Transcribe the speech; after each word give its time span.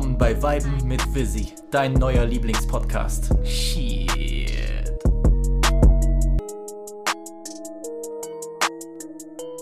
willkommen 0.00 0.16
bei 0.16 0.42
Weiben 0.42 0.88
mit 0.88 1.14
Visi, 1.14 1.52
dein 1.70 1.92
neuer 1.92 2.24
Lieblingspodcast. 2.24 3.34
Shit. 3.44 4.88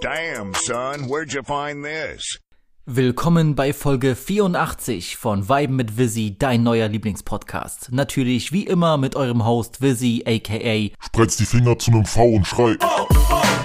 Damn, 0.01 0.55
son, 0.63 1.09
where'd 1.09 1.33
you 1.33 1.43
find 1.43 1.85
this? 1.85 2.39
Willkommen 2.87 3.57
bei 3.57 3.73
Folge 3.73 4.15
84 4.15 5.17
von 5.17 5.49
Weiben 5.49 5.75
mit 5.75 5.99
Visi, 5.99 6.37
dein 6.39 6.63
neuer 6.63 6.87
Lieblingspodcast. 6.87 7.89
Natürlich 7.91 8.53
wie 8.53 8.63
immer 8.63 8.97
mit 8.97 9.17
eurem 9.17 9.45
Host 9.45 9.83
Visi, 9.83 10.23
aka 10.25 10.95
Spreiz 11.05 11.37
die 11.37 11.47
Finger 11.47 11.77
zu 11.81 11.91
einem 11.91 12.05
V 12.05 12.25
und 12.27 12.47
schrei. 12.47 12.77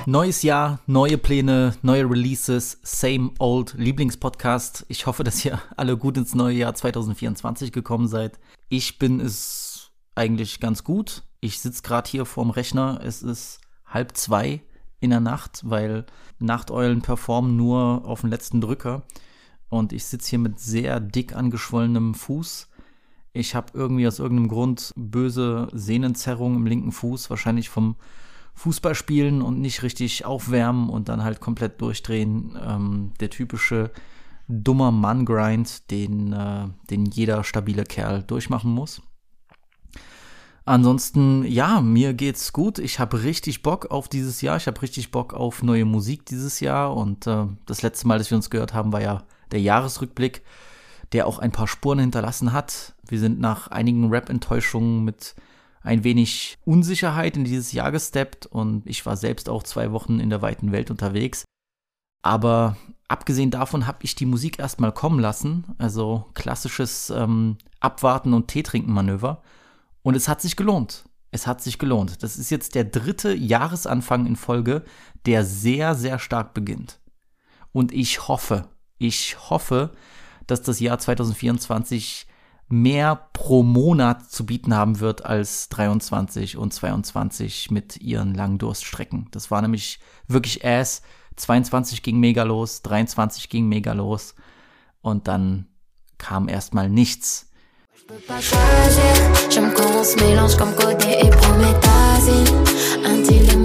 Neues 0.06 0.42
Jahr, 0.42 0.82
neue 0.86 1.18
Pläne, 1.18 1.78
neue 1.82 2.10
Releases, 2.10 2.77
same 2.84 3.32
old 3.40 3.73
Lieblingspodcast. 3.77 4.86
Ich 4.90 5.08
hoffe, 5.08 5.23
dass 5.23 5.46
ihr 5.46 5.62
alle 5.77 5.96
gut 5.96 6.18
ins 6.18 6.36
neue 6.36 6.58
Jahr 6.58 6.76
2024 6.76 7.72
gekommen 7.72 8.10
seid. 8.10 8.38
Ich 8.68 9.00
bin 9.00 9.22
es 9.22 9.91
eigentlich 10.13 10.60
ganz 10.60 10.84
gut. 10.84 11.24
Ich 11.40 11.60
sitze 11.60 11.84
gerade 11.84 12.10
hier 12.10 12.26
vorm 12.26 12.50
Rechner. 12.50 13.00
Es 13.02 13.24
ist 13.24 13.62
halb 13.86 14.18
zwei 14.18 14.62
in 15.00 15.12
der 15.12 15.22
Nacht, 15.22 15.62
weil 15.63 16.05
Nachteulen 16.38 17.02
performen 17.02 17.55
nur 17.55 18.05
auf 18.05 18.22
den 18.22 18.30
letzten 18.30 18.60
Drücker. 18.60 19.04
Und 19.70 19.94
ich 19.94 20.04
sitze 20.04 20.32
hier 20.32 20.40
mit 20.40 20.60
sehr 20.60 20.99
dick 20.99 21.34
angeschwollenem 21.34 22.13
Fuß. 22.13 22.68
Ich 23.32 23.55
habe 23.55 23.72
irgendwie 23.74 24.05
aus 24.05 24.20
irgendeinem 24.20 24.49
Grund 24.49 24.91
böse 24.98 25.70
Sehnenzerrung 25.72 26.58
im 26.58 26.68
linken 26.68 26.91
Fuß, 26.91 27.30
wahrscheinlich 27.30 27.70
vom 27.70 27.96
Fußball 28.55 28.95
spielen 28.95 29.41
und 29.41 29.59
nicht 29.59 29.84
richtig 29.84 30.25
aufwärmen 30.25 30.89
und 30.89 31.09
dann 31.09 31.23
halt 31.23 31.39
komplett 31.39 31.81
durchdrehen. 31.81 32.57
Ähm, 32.63 33.12
der 33.20 33.29
typische 33.29 33.91
dummer 34.48 34.91
Mann-Grind, 34.91 35.90
den, 35.91 36.34
äh, 36.34 36.68
den 36.90 37.05
jeder 37.05 37.43
stabile 37.43 37.84
Kerl 37.84 38.23
durchmachen 38.23 38.71
muss. 38.71 39.01
Ansonsten, 40.65 41.43
ja, 41.43 41.82
mir 41.82 42.13
geht's 42.13 42.54
gut. 42.54 42.79
Ich 42.79 42.99
habe 42.99 43.23
richtig 43.23 43.63
Bock 43.63 43.87
auf 43.91 44.07
dieses 44.07 44.41
Jahr. 44.41 44.55
Ich 44.55 44.67
habe 44.67 44.82
richtig 44.82 45.12
Bock 45.12 45.34
auf 45.34 45.62
neue 45.62 45.84
Musik 45.84 46.26
dieses 46.26 46.62
Jahr. 46.62 46.95
Und 46.95 47.27
äh, 47.27 47.48
das 47.65 47.82
letzte 47.82 48.07
Mal, 48.07 48.17
dass 48.17 48.32
wir 48.32 48.38
uns 48.38 48.49
gehört 48.49 48.73
haben, 48.73 48.93
war 48.93 49.01
ja 49.01 49.23
der 49.51 49.60
Jahresrückblick, 49.60 50.43
der 51.12 51.27
auch 51.27 51.40
ein 51.40 51.51
paar 51.51 51.67
Spuren 51.67 51.99
hinterlassen 51.99 52.54
hat. 52.54 52.95
Wir 53.05 53.20
sind 53.20 53.41
nach 53.41 53.67
einigen 53.67 54.10
Rap-Enttäuschungen 54.10 55.04
mit 55.04 55.35
ein 55.84 56.03
wenig 56.03 56.57
Unsicherheit 56.65 57.37
in 57.37 57.43
dieses 57.43 57.73
Jahr 57.73 57.91
gesteppt 57.91 58.45
und 58.45 58.87
ich 58.87 59.05
war 59.05 59.17
selbst 59.17 59.49
auch 59.49 59.63
zwei 59.63 59.91
Wochen 59.91 60.20
in 60.20 60.29
der 60.29 60.41
weiten 60.41 60.71
Welt 60.71 60.89
unterwegs. 60.89 61.43
Aber 62.21 62.77
abgesehen 63.09 63.51
davon 63.51 63.85
habe 63.85 63.99
ich 64.03 64.16
die 64.16 64.25
Musik 64.25 64.59
erstmal 64.59 64.94
kommen 64.94 65.19
lassen, 65.19 65.66
also 65.78 66.25
klassisches 66.34 67.09
ähm, 67.09 67.57
Abwarten 67.81 68.34
und 68.34 68.47
Tee 68.47 68.63
trinken 68.63 68.94
Manöver. 68.94 69.44
Und 70.03 70.16
es 70.16 70.29
hat 70.29 70.41
sich 70.41 70.56
gelohnt. 70.56 71.03
Es 71.31 71.47
hat 71.47 71.61
sich 71.61 71.79
gelohnt. 71.79 72.23
Das 72.23 72.38
ist 72.38 72.50
jetzt 72.50 72.75
der 72.75 72.85
dritte 72.85 73.34
Jahresanfang 73.34 74.25
in 74.25 74.35
Folge, 74.38 74.84
der 75.25 75.44
sehr, 75.44 75.95
sehr 75.95 76.17
stark 76.17 76.53
beginnt. 76.53 77.00
Und 77.73 77.91
ich 77.91 78.28
hoffe, 78.28 78.69
ich 79.00 79.50
hoffe, 79.50 79.91
dass 80.47 80.61
das 80.61 80.79
Jahr 80.79 81.00
2024 81.00 82.28
mehr 82.69 83.16
pro 83.34 83.64
Monat 83.64 84.31
zu 84.31 84.46
bieten 84.46 84.75
haben 84.75 85.00
wird 85.00 85.25
als 85.25 85.69
23 85.69 86.58
und 86.58 86.74
22 86.74 87.72
mit 87.72 88.02
ihren 88.02 88.34
langen 88.34 88.58
Durststrecken. 88.58 89.28
Das 89.31 89.52
war 89.52 89.62
nämlich 89.62 90.00
wirklich 90.28 90.66
ass. 90.66 91.02
22 91.36 92.03
ging 92.03 92.19
mega 92.19 92.44
los, 92.44 92.81
23 92.84 93.50
ging 93.50 93.68
mega 93.68 93.94
los 93.94 94.36
und 95.02 95.28
dann 95.28 95.68
kam 96.18 96.47
erstmal 96.47 96.90
nichts. 96.90 97.50
Je 97.96 98.06
peux 98.08 98.22
pas 98.28 98.41
choisir, 98.41 99.50
j'aime 99.50 99.73
quand 99.73 99.96
on 99.97 100.03
se 100.03 100.16
mélange 100.18 100.57
comme 100.57 100.75
Codé 100.75 101.19
et 101.22 101.29
Promethazine. 101.29 102.63
Un 103.06 103.23
dilemme. 103.23 103.63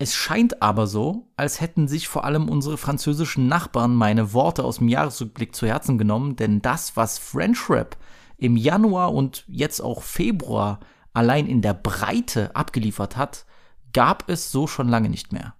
Es 0.00 0.14
scheint 0.14 0.62
aber 0.62 0.86
so, 0.86 1.26
als 1.36 1.60
hätten 1.60 1.88
sich 1.88 2.06
vor 2.06 2.24
allem 2.24 2.48
unsere 2.48 2.78
französischen 2.78 3.48
Nachbarn 3.48 3.96
meine 3.96 4.32
Worte 4.32 4.62
aus 4.62 4.78
dem 4.78 4.86
Jahresrückblick 4.86 5.56
zu 5.56 5.66
Herzen 5.66 5.98
genommen, 5.98 6.36
denn 6.36 6.62
das, 6.62 6.96
was 6.96 7.18
French 7.18 7.68
Rap 7.68 7.96
im 8.36 8.56
Januar 8.56 9.12
und 9.12 9.44
jetzt 9.48 9.80
auch 9.80 10.04
Februar 10.04 10.78
allein 11.14 11.48
in 11.48 11.62
der 11.62 11.74
Breite 11.74 12.54
abgeliefert 12.54 13.16
hat, 13.16 13.44
gab 13.92 14.28
es 14.30 14.52
so 14.52 14.68
schon 14.68 14.88
lange 14.88 15.08
nicht 15.08 15.32
mehr. 15.32 15.54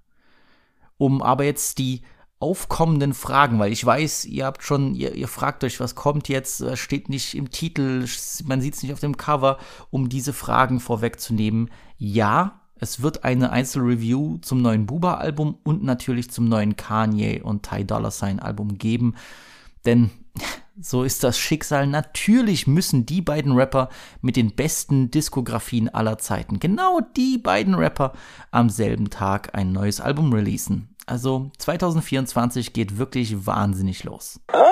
Um 0.98 1.20
aber 1.20 1.42
jetzt 1.42 1.78
die 1.78 2.02
aufkommenden 2.38 3.14
Fragen, 3.14 3.58
weil 3.58 3.72
ich 3.72 3.84
weiß, 3.84 4.24
ihr 4.26 4.46
habt 4.46 4.62
schon, 4.62 4.94
ihr, 4.94 5.16
ihr 5.16 5.26
fragt 5.26 5.64
euch, 5.64 5.80
was 5.80 5.96
kommt 5.96 6.28
jetzt, 6.28 6.64
steht 6.78 7.08
nicht 7.08 7.34
im 7.34 7.50
Titel, 7.50 8.06
man 8.44 8.60
sieht 8.60 8.74
es 8.74 8.82
nicht 8.84 8.92
auf 8.92 9.00
dem 9.00 9.16
Cover, 9.16 9.58
um 9.90 10.08
diese 10.08 10.32
Fragen 10.32 10.78
vorwegzunehmen. 10.78 11.72
Ja, 11.96 12.60
es 12.80 13.02
wird 13.02 13.24
eine 13.24 13.50
Einzelreview 13.50 14.38
zum 14.38 14.62
neuen 14.62 14.86
Buba-Album 14.86 15.58
und 15.64 15.82
natürlich 15.82 16.30
zum 16.30 16.48
neuen 16.48 16.76
Kanye 16.76 17.40
und 17.42 17.68
Ty 17.68 17.84
Dolla 17.84 18.10
Sign 18.10 18.40
Album 18.40 18.78
geben. 18.78 19.14
Denn 19.84 20.10
so 20.80 21.02
ist 21.02 21.24
das 21.24 21.38
Schicksal. 21.38 21.86
Natürlich 21.86 22.66
müssen 22.66 23.06
die 23.06 23.22
beiden 23.22 23.52
Rapper 23.52 23.88
mit 24.20 24.36
den 24.36 24.54
besten 24.54 25.10
Diskografien 25.10 25.88
aller 25.88 26.18
Zeiten, 26.18 26.60
genau 26.60 27.00
die 27.16 27.38
beiden 27.38 27.74
Rapper, 27.74 28.12
am 28.50 28.70
selben 28.70 29.10
Tag 29.10 29.54
ein 29.54 29.72
neues 29.72 30.00
Album 30.00 30.32
releasen. 30.32 30.94
Also 31.06 31.50
2024 31.58 32.74
geht 32.74 32.98
wirklich 32.98 33.46
wahnsinnig 33.46 34.04
los. 34.04 34.40
Ah, 34.48 34.62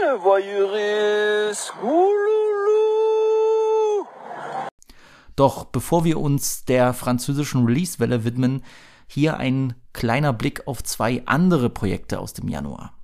le 0.00 0.18
voyeuriste. 0.24 1.72
Doch 5.36 5.64
bevor 5.64 6.04
wir 6.04 6.20
uns 6.20 6.64
der 6.64 6.94
französischen 6.94 7.64
Release-Welle 7.64 8.24
widmen, 8.24 8.62
hier 9.06 9.36
ein 9.36 9.74
kleiner 9.92 10.32
Blick 10.32 10.66
auf 10.66 10.82
zwei 10.82 11.22
andere 11.26 11.70
Projekte 11.70 12.18
aus 12.18 12.32
dem 12.32 12.48
Januar. 12.48 12.94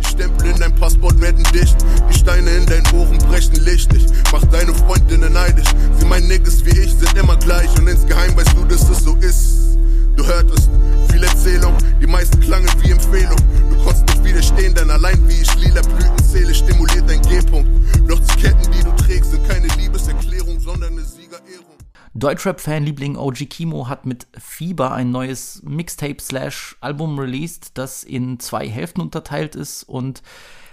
Die 0.00 0.06
Stempel 0.06 0.48
in 0.48 0.58
dein 0.58 0.74
Passport 0.74 1.20
werden 1.20 1.44
dicht. 1.52 1.76
Die 2.10 2.18
Steine 2.18 2.50
in 2.50 2.66
deinen 2.66 2.86
Ohren 2.94 3.18
brechen 3.18 3.56
Licht. 3.64 3.92
Ich 3.92 4.06
mach 4.32 4.44
deine 4.46 4.72
Freundinnen 4.74 5.32
neidisch. 5.32 5.68
Sie 5.98 6.06
meinen 6.06 6.28
Niggas 6.28 6.64
wie 6.64 6.78
ich 6.78 6.94
sind 6.94 7.14
immer 7.16 7.36
gleich. 7.36 7.68
Und 7.78 7.88
insgeheim 7.88 8.36
weißt 8.36 8.56
du, 8.56 8.64
dass 8.64 8.88
es 8.88 9.04
so 9.04 9.14
ist. 9.16 9.77
Du 10.18 10.26
hörtest 10.26 10.68
viel 11.12 11.22
Erzählung, 11.22 11.78
die 12.02 12.06
meisten 12.08 12.40
klangen 12.40 12.68
wie 12.82 12.90
Empfehlung. 12.90 13.36
Du 13.70 13.76
konntest 13.84 14.04
nicht 14.08 14.24
widerstehen, 14.24 14.74
denn 14.74 14.90
allein 14.90 15.16
wie 15.28 15.42
ich 15.42 15.54
lila 15.54 15.80
Blüten 15.80 16.18
zähle, 16.24 16.52
stimuliert 16.52 17.08
dein 17.08 17.22
G-Punkt. 17.22 17.70
Doch 18.08 18.18
die 18.18 18.42
Ketten, 18.42 18.72
die 18.72 18.82
du 18.82 18.90
trägst, 18.96 19.30
sind 19.30 19.48
keine 19.48 19.68
Liebeserklärung, 19.68 20.58
sondern 20.58 20.94
eine 20.94 21.04
Siegerehrung. 21.04 21.76
Deutschrap-Fanliebling 22.14 23.16
OG 23.16 23.48
Kimo 23.48 23.86
hat 23.86 24.06
mit 24.06 24.26
Fieber 24.36 24.90
ein 24.90 25.12
neues 25.12 25.62
Mixtape-Slash-Album 25.62 27.16
released, 27.20 27.78
das 27.78 28.02
in 28.02 28.40
zwei 28.40 28.68
Hälften 28.68 29.00
unterteilt 29.02 29.54
ist 29.54 29.84
und 29.84 30.22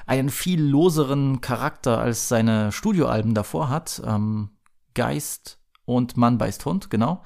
einen 0.08 0.30
viel 0.30 0.60
loseren 0.60 1.42
Charakter 1.42 2.00
als 2.00 2.30
seine 2.30 2.72
Studioalben 2.72 3.36
davor 3.36 3.70
hat. 3.70 4.02
Ähm, 4.04 4.50
Geist 4.96 5.60
und 5.86 6.18
Mann 6.18 6.40
beißt 6.40 6.66
Hund, 6.66 6.90
genau. 6.90 7.22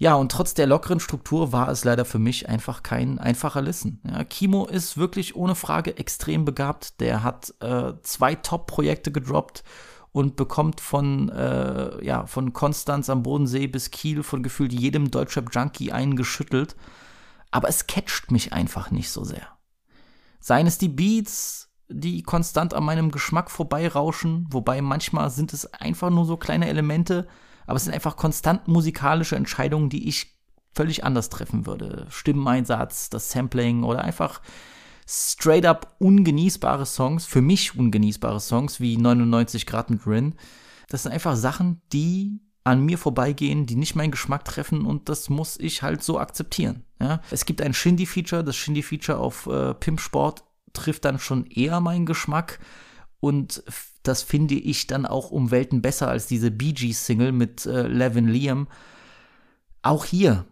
Ja, 0.00 0.14
und 0.14 0.32
trotz 0.32 0.54
der 0.54 0.66
lockeren 0.66 0.98
Struktur 0.98 1.52
war 1.52 1.68
es 1.68 1.84
leider 1.84 2.06
für 2.06 2.18
mich 2.18 2.48
einfach 2.48 2.82
kein 2.82 3.18
einfacher 3.18 3.60
Listen. 3.60 4.00
Ja, 4.08 4.24
Kimo 4.24 4.64
ist 4.64 4.96
wirklich 4.96 5.36
ohne 5.36 5.54
Frage 5.54 5.98
extrem 5.98 6.46
begabt. 6.46 7.02
Der 7.02 7.22
hat 7.22 7.52
äh, 7.60 7.92
zwei 8.02 8.34
Top-Projekte 8.34 9.12
gedroppt 9.12 9.62
und 10.10 10.36
bekommt 10.36 10.80
von, 10.80 11.28
äh, 11.28 12.02
ja, 12.02 12.24
von 12.24 12.54
Konstanz 12.54 13.10
am 13.10 13.22
Bodensee 13.22 13.66
bis 13.66 13.90
Kiel 13.90 14.22
von 14.22 14.42
gefühlt 14.42 14.72
jedem 14.72 15.10
Deutschrap-Junkie 15.10 15.92
eingeschüttelt. 15.92 16.76
Aber 17.50 17.68
es 17.68 17.86
catcht 17.86 18.30
mich 18.30 18.54
einfach 18.54 18.90
nicht 18.90 19.10
so 19.10 19.22
sehr. 19.22 19.48
Seien 20.40 20.66
es 20.66 20.78
die 20.78 20.88
Beats, 20.88 21.68
die 21.90 22.22
konstant 22.22 22.72
an 22.72 22.84
meinem 22.84 23.10
Geschmack 23.10 23.50
vorbeirauschen, 23.50 24.46
wobei 24.48 24.80
manchmal 24.80 25.28
sind 25.28 25.52
es 25.52 25.70
einfach 25.74 26.08
nur 26.08 26.24
so 26.24 26.38
kleine 26.38 26.68
Elemente, 26.68 27.28
aber 27.70 27.76
es 27.76 27.84
sind 27.84 27.94
einfach 27.94 28.16
konstant 28.16 28.68
musikalische 28.68 29.36
Entscheidungen, 29.36 29.88
die 29.88 30.08
ich 30.08 30.34
völlig 30.74 31.04
anders 31.04 31.30
treffen 31.30 31.66
würde. 31.66 32.06
Stimmeneinsatz, 32.10 33.10
das 33.10 33.30
Sampling 33.30 33.84
oder 33.84 34.02
einfach 34.02 34.40
straight 35.06 35.64
up 35.64 35.94
ungenießbare 35.98 36.84
Songs, 36.84 37.26
für 37.26 37.40
mich 37.40 37.76
ungenießbare 37.76 38.40
Songs 38.40 38.80
wie 38.80 38.96
99 38.96 39.66
Grad 39.66 39.90
mit 39.90 40.06
Rin. 40.06 40.34
Das 40.88 41.04
sind 41.04 41.12
einfach 41.12 41.36
Sachen, 41.36 41.80
die 41.92 42.40
an 42.64 42.84
mir 42.84 42.98
vorbeigehen, 42.98 43.66
die 43.66 43.76
nicht 43.76 43.94
meinen 43.94 44.10
Geschmack 44.10 44.44
treffen 44.44 44.84
und 44.84 45.08
das 45.08 45.30
muss 45.30 45.56
ich 45.58 45.82
halt 45.82 46.02
so 46.02 46.18
akzeptieren. 46.18 46.84
Ja? 47.00 47.20
Es 47.30 47.44
gibt 47.44 47.62
ein 47.62 47.72
Shindy-Feature, 47.72 48.44
das 48.44 48.56
Shindy-Feature 48.56 49.18
auf 49.18 49.46
äh, 49.46 49.74
Pimp 49.74 50.00
Sport 50.00 50.44
trifft 50.72 51.04
dann 51.04 51.18
schon 51.18 51.46
eher 51.46 51.80
meinen 51.80 52.06
Geschmack 52.06 52.58
und 53.20 53.62
das 54.02 54.22
finde 54.22 54.54
ich 54.54 54.86
dann 54.86 55.06
auch 55.06 55.30
um 55.30 55.50
Welten 55.50 55.82
besser 55.82 56.08
als 56.08 56.26
diese 56.26 56.50
Bee 56.50 56.72
Gees 56.72 57.06
Single 57.06 57.32
mit 57.32 57.66
äh, 57.66 57.86
Levin 57.86 58.28
Liam. 58.28 58.68
Auch 59.82 60.04
hier, 60.04 60.46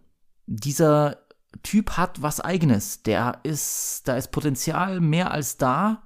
dieser 0.46 1.18
Typ 1.62 1.92
hat 1.96 2.20
was 2.20 2.40
eigenes. 2.40 3.02
Der 3.02 3.40
ist, 3.42 4.02
da 4.06 4.16
ist 4.16 4.30
Potenzial 4.30 5.00
mehr 5.00 5.30
als 5.30 5.56
da. 5.56 6.02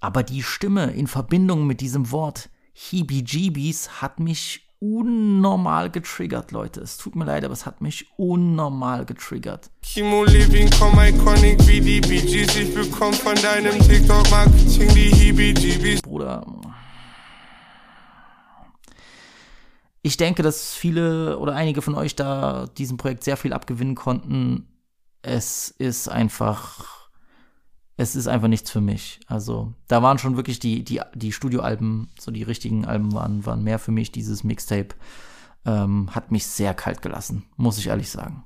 Aber 0.00 0.22
die 0.22 0.42
Stimme 0.42 0.92
in 0.92 1.06
Verbindung 1.06 1.66
mit 1.66 1.82
diesem 1.82 2.10
Wort 2.10 2.48
Heebie-Jeebies 2.72 4.00
hat 4.00 4.18
mich 4.18 4.69
unnormal 4.80 5.90
getriggert, 5.90 6.52
Leute. 6.52 6.80
Es 6.80 6.96
tut 6.96 7.14
mir 7.14 7.26
leid, 7.26 7.44
aber 7.44 7.52
es 7.52 7.66
hat 7.66 7.80
mich 7.80 8.10
unnormal 8.16 9.04
getriggert. 9.04 9.70
Chemo 9.82 10.24
Living, 10.24 10.70
komm 10.78 10.98
iconic 10.98 11.64
wie 11.66 11.80
die 11.80 12.00
Bee 12.00 12.20
Gees. 12.20 12.56
Ich 12.56 12.74
bekomm 12.74 13.12
von 13.12 13.34
deinem 13.36 13.78
TikTok-Marketing 13.78 14.88
die 14.94 15.12
Heebie-Jeebies. 15.14 16.02
Bruder. 16.02 16.44
Ich 20.02 20.16
denke, 20.16 20.42
dass 20.42 20.74
viele 20.74 21.38
oder 21.38 21.54
einige 21.54 21.82
von 21.82 21.94
euch 21.94 22.16
da 22.16 22.66
diesem 22.78 22.96
Projekt 22.96 23.22
sehr 23.22 23.36
viel 23.36 23.52
abgewinnen 23.52 23.94
konnten. 23.94 24.66
Es 25.20 25.68
ist 25.68 26.08
einfach 26.08 26.99
es 28.00 28.16
ist 28.16 28.28
einfach 28.28 28.48
nichts 28.48 28.70
für 28.70 28.80
mich. 28.80 29.20
Also, 29.26 29.74
da 29.86 30.02
waren 30.02 30.16
schon 30.16 30.36
wirklich 30.36 30.58
die, 30.58 30.82
die, 30.82 31.02
die 31.14 31.32
Studioalben, 31.32 32.08
so 32.18 32.30
die 32.30 32.42
richtigen 32.42 32.86
Alben 32.86 33.12
waren, 33.12 33.44
waren 33.44 33.62
mehr 33.62 33.78
für 33.78 33.90
mich. 33.90 34.10
Dieses 34.10 34.42
Mixtape 34.42 34.94
ähm, 35.66 36.08
hat 36.14 36.32
mich 36.32 36.46
sehr 36.46 36.72
kalt 36.72 37.02
gelassen, 37.02 37.44
muss 37.56 37.76
ich 37.76 37.88
ehrlich 37.88 38.10
sagen. 38.10 38.42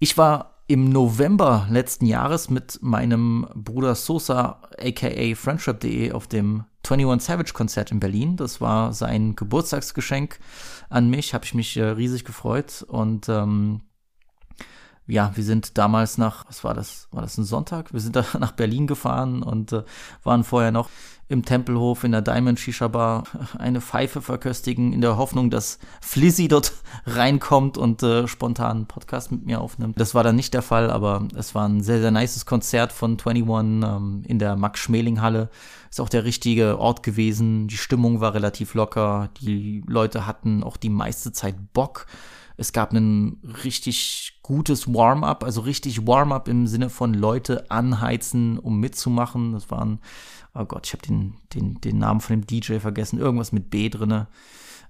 Ich 0.00 0.18
war 0.18 0.64
im 0.66 0.88
November 0.88 1.68
letzten 1.70 2.06
Jahres 2.06 2.50
mit 2.50 2.80
meinem 2.82 3.46
Bruder 3.54 3.94
Sosa, 3.94 4.60
aka 4.76 5.36
Friendship.de, 5.36 6.10
auf 6.10 6.26
dem 6.26 6.64
21 6.82 7.24
Savage 7.24 7.52
Konzert 7.52 7.92
in 7.92 8.00
Berlin. 8.00 8.36
Das 8.36 8.60
war 8.60 8.92
sein 8.92 9.36
Geburtstagsgeschenk 9.36 10.40
an 10.90 11.10
mich, 11.10 11.32
habe 11.32 11.44
ich 11.44 11.54
mich 11.54 11.76
äh, 11.76 11.84
riesig 11.84 12.24
gefreut 12.24 12.84
und 12.88 13.28
ähm, 13.28 13.82
ja, 15.06 15.32
wir 15.34 15.44
sind 15.44 15.76
damals 15.76 16.16
nach, 16.18 16.46
was 16.46 16.64
war 16.64 16.74
das? 16.74 17.08
War 17.10 17.22
das 17.22 17.36
ein 17.36 17.44
Sonntag? 17.44 17.92
Wir 17.92 18.00
sind 18.00 18.16
da 18.16 18.24
nach 18.38 18.52
Berlin 18.52 18.86
gefahren 18.86 19.42
und 19.42 19.72
äh, 19.72 19.82
waren 20.22 20.44
vorher 20.44 20.72
noch 20.72 20.88
im 21.28 21.44
Tempelhof 21.44 22.04
in 22.04 22.12
der 22.12 22.20
Diamond 22.20 22.60
Shisha 22.60 22.88
Bar 22.88 23.24
eine 23.58 23.80
Pfeife 23.80 24.22
verköstigen, 24.22 24.92
in 24.92 25.00
der 25.00 25.16
Hoffnung, 25.16 25.50
dass 25.50 25.78
Flizzy 26.00 26.48
dort 26.48 26.72
reinkommt 27.06 27.76
und 27.76 28.02
äh, 28.02 28.26
spontan 28.28 28.76
einen 28.76 28.86
Podcast 28.86 29.30
mit 29.30 29.44
mir 29.44 29.60
aufnimmt. 29.60 30.00
Das 30.00 30.14
war 30.14 30.24
dann 30.24 30.36
nicht 30.36 30.54
der 30.54 30.62
Fall, 30.62 30.90
aber 30.90 31.26
es 31.36 31.54
war 31.54 31.68
ein 31.68 31.82
sehr, 31.82 32.00
sehr 32.00 32.10
nices 32.10 32.46
Konzert 32.46 32.92
von 32.92 33.18
21 33.18 33.84
ähm, 33.84 34.22
in 34.26 34.38
der 34.38 34.56
Max-Schmeling-Halle. 34.56 35.50
Ist 35.94 36.00
auch 36.00 36.08
der 36.08 36.24
richtige 36.24 36.80
Ort 36.80 37.04
gewesen. 37.04 37.68
Die 37.68 37.76
Stimmung 37.76 38.20
war 38.20 38.34
relativ 38.34 38.74
locker. 38.74 39.30
Die 39.40 39.80
Leute 39.86 40.26
hatten 40.26 40.64
auch 40.64 40.76
die 40.76 40.88
meiste 40.88 41.30
Zeit 41.30 41.54
Bock. 41.72 42.06
Es 42.56 42.72
gab 42.72 42.92
ein 42.92 43.40
richtig 43.62 44.40
gutes 44.42 44.92
Warm-up, 44.92 45.44
also 45.44 45.60
richtig 45.60 46.04
Warm-up 46.04 46.48
im 46.48 46.66
Sinne 46.66 46.90
von 46.90 47.14
Leute 47.14 47.70
anheizen, 47.70 48.58
um 48.58 48.80
mitzumachen. 48.80 49.52
Das 49.52 49.70
waren, 49.70 50.00
oh 50.52 50.64
Gott, 50.64 50.88
ich 50.88 50.94
habe 50.94 51.06
den, 51.06 51.34
den, 51.54 51.80
den 51.80 51.98
Namen 51.98 52.20
von 52.20 52.40
dem 52.40 52.44
DJ 52.48 52.78
vergessen, 52.80 53.20
irgendwas 53.20 53.52
mit 53.52 53.70
B 53.70 53.88
drinne. 53.88 54.26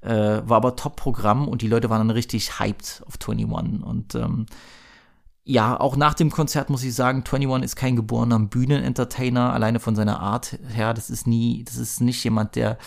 Äh, 0.01 0.41
war 0.49 0.57
aber 0.57 0.75
Top-Programm 0.75 1.49
und 1.49 1.61
die 1.61 1.69
Leute 1.69 1.91
waren 1.91 2.01
dann 2.01 2.17
richtig 2.17 2.59
hyped 2.61 3.03
auf 3.07 3.19
21. 3.21 3.83
Und 3.83 4.15
ähm, 4.15 4.47
ja, 5.45 5.79
auch 5.79 5.97
nach 5.97 6.15
dem 6.15 6.31
Konzert 6.31 6.71
muss 6.71 6.83
ich 6.83 6.95
sagen, 6.95 7.19
21 7.19 7.63
ist 7.63 7.77
kein 7.77 7.97
geborener 7.97 8.39
Bühnenentertainer, 8.39 9.53
alleine 9.53 9.79
von 9.79 9.95
seiner 9.95 10.21
Art 10.21 10.59
her. 10.69 10.95
Das 10.95 11.11
ist 11.11 11.27
nie, 11.27 11.65
das 11.65 11.77
ist 11.77 12.01
nicht 12.01 12.25
jemand, 12.25 12.57
der 12.57 12.79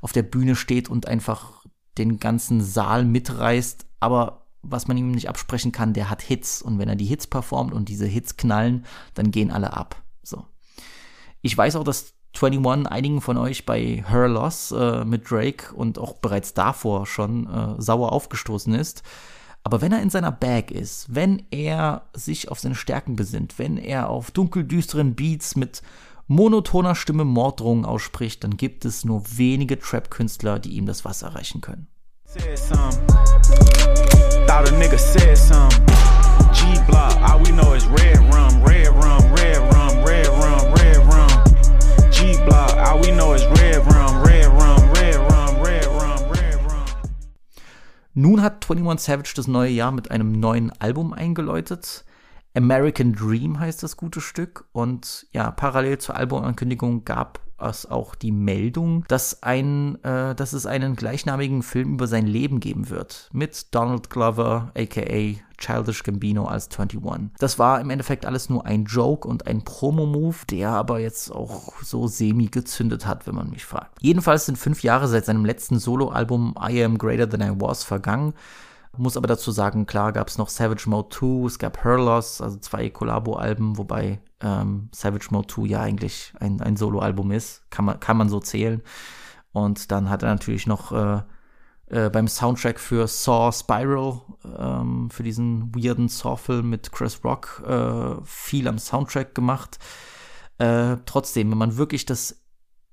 auf 0.00 0.12
der 0.12 0.22
Bühne 0.22 0.54
steht 0.54 0.88
und 0.88 1.08
einfach 1.08 1.64
den 1.98 2.18
ganzen 2.18 2.62
Saal 2.62 3.04
mitreißt 3.04 3.86
aber 4.04 4.42
was 4.62 4.86
man 4.86 4.98
ihm 4.98 5.10
nicht 5.12 5.30
absprechen 5.30 5.72
kann, 5.72 5.94
der 5.94 6.10
hat 6.10 6.20
Hits 6.20 6.60
und 6.60 6.78
wenn 6.78 6.88
er 6.88 6.96
die 6.96 7.06
Hits 7.06 7.26
performt 7.26 7.72
und 7.72 7.88
diese 7.88 8.06
Hits 8.06 8.36
knallen, 8.36 8.84
dann 9.14 9.30
gehen 9.30 9.50
alle 9.50 9.72
ab. 9.72 10.02
So. 10.22 10.44
Ich 11.40 11.56
weiß 11.56 11.76
auch, 11.76 11.84
dass 11.84 12.14
21 12.38 12.90
einigen 12.90 13.20
von 13.22 13.38
euch 13.38 13.64
bei 13.64 14.04
Her 14.06 14.28
Loss 14.28 14.72
äh, 14.72 15.04
mit 15.06 15.30
Drake 15.30 15.74
und 15.74 15.98
auch 15.98 16.14
bereits 16.14 16.52
davor 16.52 17.06
schon 17.06 17.46
äh, 17.46 17.80
sauer 17.80 18.12
aufgestoßen 18.12 18.74
ist. 18.74 19.02
Aber 19.66 19.80
wenn 19.80 19.92
er 19.92 20.02
in 20.02 20.10
seiner 20.10 20.30
Bag 20.30 20.70
ist, 20.70 21.14
wenn 21.14 21.42
er 21.50 22.02
sich 22.12 22.50
auf 22.50 22.60
seine 22.60 22.74
Stärken 22.74 23.16
besinnt, 23.16 23.58
wenn 23.58 23.78
er 23.78 24.10
auf 24.10 24.30
dunkeldüsteren 24.30 25.14
Beats 25.14 25.56
mit 25.56 25.80
monotoner 26.26 26.94
Stimme 26.94 27.24
Morddrohungen 27.24 27.86
ausspricht, 27.86 28.44
dann 28.44 28.58
gibt 28.58 28.84
es 28.84 29.06
nur 29.06 29.24
wenige 29.36 29.78
Trap-Künstler, 29.78 30.58
die 30.58 30.72
ihm 30.74 30.84
das 30.84 31.06
Wasser 31.06 31.28
reichen 31.34 31.62
können. 31.62 31.86
Said 32.26 32.58
something. 32.58 33.06
Thought 34.46 34.68
a 34.68 34.72
nigga 34.72 34.98
said 34.98 35.38
something. 35.38 35.86
G 36.52 36.78
block, 36.86 37.16
all 37.22 37.40
we 37.40 37.50
know 37.50 37.74
is 37.74 37.84
Nun 48.14 48.42
hat 48.42 48.70
21 48.70 49.04
Savage 49.04 49.32
das 49.34 49.48
neue 49.48 49.70
Jahr 49.70 49.90
mit 49.90 50.12
einem 50.12 50.32
neuen 50.32 50.70
Album 50.80 51.12
eingeläutet. 51.12 52.04
American 52.54 53.12
Dream 53.12 53.58
heißt 53.58 53.82
das 53.82 53.96
gute 53.96 54.20
Stück. 54.20 54.66
Und 54.72 55.26
ja, 55.32 55.50
parallel 55.50 55.98
zur 55.98 56.16
Albumankündigung 56.16 57.04
gab 57.04 57.43
es 57.70 57.90
auch 57.90 58.14
die 58.14 58.32
Meldung, 58.32 59.04
dass, 59.08 59.42
ein, 59.42 60.02
äh, 60.04 60.34
dass 60.34 60.52
es 60.52 60.66
einen 60.66 60.96
gleichnamigen 60.96 61.62
Film 61.62 61.94
über 61.94 62.06
sein 62.06 62.26
Leben 62.26 62.60
geben 62.60 62.90
wird. 62.90 63.28
Mit 63.32 63.74
Donald 63.74 64.10
Glover, 64.10 64.72
aka 64.76 65.34
Childish 65.58 66.02
Gambino 66.02 66.44
als 66.46 66.68
21. 66.68 67.30
Das 67.38 67.58
war 67.58 67.80
im 67.80 67.90
Endeffekt 67.90 68.26
alles 68.26 68.50
nur 68.50 68.66
ein 68.66 68.84
Joke 68.84 69.26
und 69.26 69.46
ein 69.46 69.62
Promo-Move, 69.62 70.36
der 70.50 70.70
aber 70.70 71.00
jetzt 71.00 71.30
auch 71.30 71.72
so 71.82 72.06
semi 72.06 72.46
gezündet 72.46 73.06
hat, 73.06 73.26
wenn 73.26 73.34
man 73.34 73.50
mich 73.50 73.64
fragt. 73.64 73.98
Jedenfalls 74.00 74.46
sind 74.46 74.58
fünf 74.58 74.82
Jahre 74.82 75.08
seit 75.08 75.24
seinem 75.24 75.44
letzten 75.44 75.78
Solo-Album 75.78 76.54
I 76.60 76.84
Am 76.84 76.98
Greater 76.98 77.28
Than 77.28 77.40
I 77.40 77.60
Was 77.60 77.84
vergangen. 77.84 78.34
Muss 78.96 79.16
aber 79.16 79.26
dazu 79.26 79.50
sagen, 79.50 79.86
klar 79.86 80.12
gab 80.12 80.28
es 80.28 80.38
noch 80.38 80.48
Savage 80.48 80.88
Mode 80.88 81.08
2, 81.10 81.46
es 81.46 81.58
gab 81.58 81.84
Her 81.84 81.98
Loss, 81.98 82.40
also 82.40 82.58
zwei 82.58 82.90
Collabo-Alben, 82.90 83.76
wobei 83.78 84.20
ähm, 84.40 84.88
Savage 84.92 85.28
Mode 85.30 85.48
2 85.48 85.62
ja 85.66 85.80
eigentlich 85.80 86.32
ein, 86.38 86.60
ein 86.60 86.76
Solo-Album 86.76 87.32
ist. 87.32 87.68
Kann 87.70 87.84
man, 87.84 88.00
kann 88.00 88.16
man 88.16 88.28
so 88.28 88.40
zählen. 88.40 88.82
Und 89.52 89.90
dann 89.90 90.10
hat 90.10 90.22
er 90.22 90.30
natürlich 90.30 90.66
noch 90.66 90.92
äh, 90.92 91.22
äh, 91.86 92.10
beim 92.10 92.28
Soundtrack 92.28 92.80
für 92.80 93.06
Saw 93.06 93.52
Spiral, 93.52 94.20
ähm, 94.58 95.10
für 95.10 95.22
diesen 95.22 95.74
weirden 95.74 96.08
Saw-Film 96.08 96.70
mit 96.70 96.92
Chris 96.92 97.20
Rock, 97.24 97.62
äh, 97.66 98.16
viel 98.24 98.68
am 98.68 98.78
Soundtrack 98.78 99.34
gemacht. 99.34 99.78
Äh, 100.58 100.96
trotzdem, 101.06 101.50
wenn 101.50 101.58
man 101.58 101.76
wirklich 101.76 102.06
das 102.06 102.43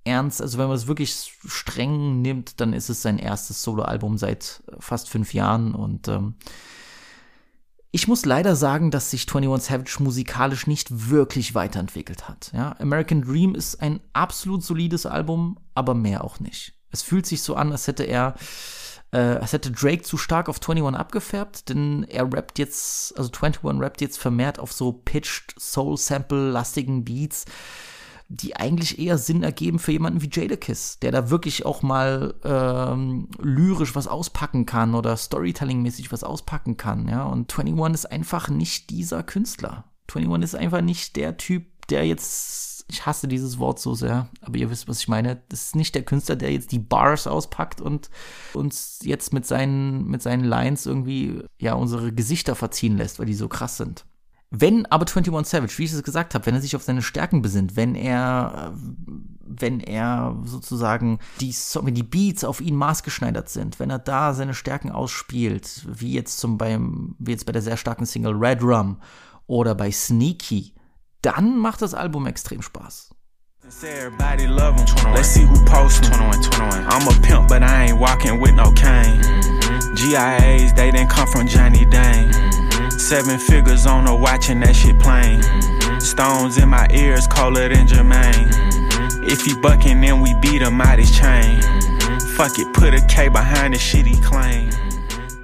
ernst, 0.04 0.42
also 0.42 0.58
wenn 0.58 0.68
man 0.68 0.76
es 0.76 0.88
wirklich 0.88 1.16
streng 1.46 2.22
nimmt, 2.22 2.60
dann 2.60 2.74
ist 2.74 2.90
es 2.90 3.02
sein 3.02 3.20
erstes 3.20 3.62
Soloalbum 3.64 4.18
seit 4.18 4.64
fast 4.80 5.10
fünf 5.10 5.34
Jahren 5.34 5.76
und 5.76 6.08
ähm, 6.08 6.36
ich 7.94 8.08
muss 8.08 8.26
leider 8.26 8.56
sagen, 8.56 8.90
dass 8.90 9.12
sich 9.12 9.28
21 9.28 9.70
Savage 9.70 9.98
musikalisch 10.02 10.66
nicht 10.66 11.10
wirklich 11.10 11.56
weiterentwickelt 11.56 12.30
hat. 12.30 12.52
Ja? 12.54 12.76
American 12.80 13.22
Dream 13.22 13.54
ist 13.54 13.82
ein 13.82 14.00
absolut 14.14 14.64
solides 14.64 15.06
Album, 15.06 15.60
aber 15.76 15.94
mehr 15.94 16.24
auch 16.24 16.40
nicht. 16.40 16.74
Es 16.90 17.02
fühlt 17.02 17.26
sich 17.26 17.42
so 17.42 17.56
an, 17.56 17.72
als 17.74 17.88
hätte 17.88 18.04
er, 18.04 18.36
äh, 19.12 19.18
als 19.18 19.52
hätte 19.52 19.72
Drake 19.72 20.04
zu 20.04 20.18
stark 20.18 20.48
auf 20.48 20.58
21 20.62 20.98
abgefärbt, 20.98 21.68
denn 21.68 22.06
er 22.06 22.32
rappt 22.32 22.60
jetzt, 22.60 23.18
also 23.18 23.30
21 23.30 23.82
rappt 23.82 24.00
jetzt 24.00 24.20
vermehrt 24.20 24.58
auf 24.58 24.72
so 24.72 24.94
pitched, 24.94 25.54
Soul-Sample-lastigen 25.60 27.04
Beats 27.04 27.46
die 28.34 28.56
eigentlich 28.56 28.98
eher 28.98 29.18
Sinn 29.18 29.44
ergeben 29.44 29.78
für 29.78 29.92
jemanden 29.92 30.22
wie 30.22 30.30
Jadakiss, 30.32 31.00
der 31.00 31.12
da 31.12 31.30
wirklich 31.30 31.66
auch 31.66 31.82
mal 31.82 32.34
ähm, 32.44 33.28
lyrisch 33.42 33.94
was 33.94 34.08
auspacken 34.08 34.66
kann 34.66 34.96
oder 34.96 35.18
Storytelling-mäßig 35.18 36.12
was 36.12 36.24
auspacken 36.24 36.78
kann, 36.78 37.10
ja. 37.10 37.24
Und 37.26 37.58
21 37.58 37.94
ist 37.94 38.12
einfach 38.12 38.50
nicht 38.50 38.90
dieser 38.90 39.24
Künstler. 39.24 39.86
21 40.10 40.44
ist 40.44 40.56
einfach 40.56 40.82
nicht 40.82 41.18
der 41.18 41.36
Typ, 41.36 41.66
der 41.90 42.08
jetzt, 42.08 42.86
ich 42.88 43.06
hasse 43.06 43.28
dieses 43.28 43.60
Wort 43.60 43.80
so 43.80 43.96
sehr, 43.96 44.30
aber 44.42 44.58
ihr 44.58 44.70
wisst, 44.70 44.88
was 44.88 45.00
ich 45.00 45.10
meine. 45.10 45.42
Das 45.50 45.66
ist 45.66 45.76
nicht 45.76 45.94
der 45.94 46.04
Künstler, 46.04 46.38
der 46.38 46.54
jetzt 46.54 46.72
die 46.72 46.80
Bars 46.80 47.28
auspackt 47.28 47.82
und 47.82 48.10
uns 48.54 49.00
jetzt 49.04 49.34
mit 49.34 49.46
seinen, 49.46 50.08
mit 50.08 50.22
seinen 50.22 50.46
Lines 50.46 50.86
irgendwie, 50.86 51.44
ja, 51.60 51.74
unsere 51.74 52.14
Gesichter 52.14 52.56
verziehen 52.56 52.98
lässt, 52.98 53.20
weil 53.20 53.26
die 53.26 53.34
so 53.34 53.50
krass 53.50 53.76
sind. 53.76 54.06
Wenn 54.54 54.86
aber 54.88 55.08
21 55.08 55.50
Savage, 55.50 55.78
wie 55.78 55.86
ich 55.86 55.94
es 55.94 56.04
gesagt 56.04 56.36
habe, 56.36 56.46
wenn 56.46 56.56
er 56.56 56.62
sich 56.62 56.76
auf 56.76 56.84
seine 56.84 57.02
Stärken 57.02 57.42
besinnt, 57.42 57.78
wenn 57.78 57.96
er, 57.96 58.74
wenn 59.46 59.80
er 59.80 60.36
sozusagen 60.44 61.20
die, 61.40 61.56
wenn 61.82 61.96
die 61.96 62.04
Beats 62.04 62.44
auf 62.44 62.60
ihn 62.60 62.76
maßgeschneidert 62.76 63.48
sind, 63.48 63.80
wenn 63.80 63.90
er 63.90 64.00
da 64.00 64.34
seine 64.34 64.54
Stärken 64.54 64.92
ausspielt, 64.92 65.86
wie 65.88 66.12
jetzt 66.12 66.38
zum 66.40 66.58
beim, 66.58 67.16
wie 67.18 67.32
jetzt 67.32 67.46
bei 67.46 67.54
der 67.54 67.62
sehr 67.62 67.78
starken 67.78 68.06
Single 68.06 68.34
Red 68.34 68.62
Rum 68.62 68.98
oder 69.48 69.74
bei 69.74 69.90
Sneaky, 69.90 70.74
dann 71.22 71.58
macht 71.58 71.82
das 71.82 71.94
Album 71.94 72.28
extrem 72.28 72.62
Spaß. 72.62 73.16
Everybody 73.84 74.48
love 74.48 74.76
him. 74.76 75.14
Let's 75.14 75.30
see 75.30 75.46
who 75.46 75.64
posts 75.64 76.06
21, 76.12 76.50
21. 76.60 76.88
I'm 76.90 77.08
a 77.08 77.22
pimp, 77.22 77.48
but 77.48 77.64
I 77.64 77.86
ain't 77.86 78.02
walking 78.02 78.42
with 78.42 78.54
no 78.56 78.70
cane. 78.74 79.22
Mm 79.22 79.52
-hmm. 79.62 79.96
GIAs, 79.96 80.74
they 80.74 80.92
didn't 80.92 81.10
come 81.10 81.28
from 81.28 81.48
Johnny 81.48 81.86
Dane. 81.86 82.26
Mm 82.26 82.32
-hmm. 82.32 82.61
Seven 83.02 83.40
figures 83.40 83.88
on 83.88 84.08
a 84.08 84.16
watch 84.16 84.50
and 84.50 84.62
that 84.62 84.76
shit 84.76 84.98
plain. 85.00 85.42
Stones 86.00 86.58
in 86.58 86.70
my 86.70 86.88
ears, 86.92 87.28
colder 87.28 87.68
than 87.68 87.88
Jermaine. 87.88 88.48
If 89.28 89.42
he 89.44 89.56
bucking, 89.56 90.00
then 90.00 90.22
we 90.22 90.36
beat 90.40 90.62
him 90.62 90.80
out 90.80 91.00
his 91.00 91.12
chain. 91.12 91.60
Fuck 92.38 92.60
it, 92.60 92.72
put 92.74 92.94
a 92.94 93.02
K 93.08 93.28
behind 93.28 93.74
the 93.74 93.80
shit 93.80 94.06
he 94.06 94.16
claim. 94.22 94.70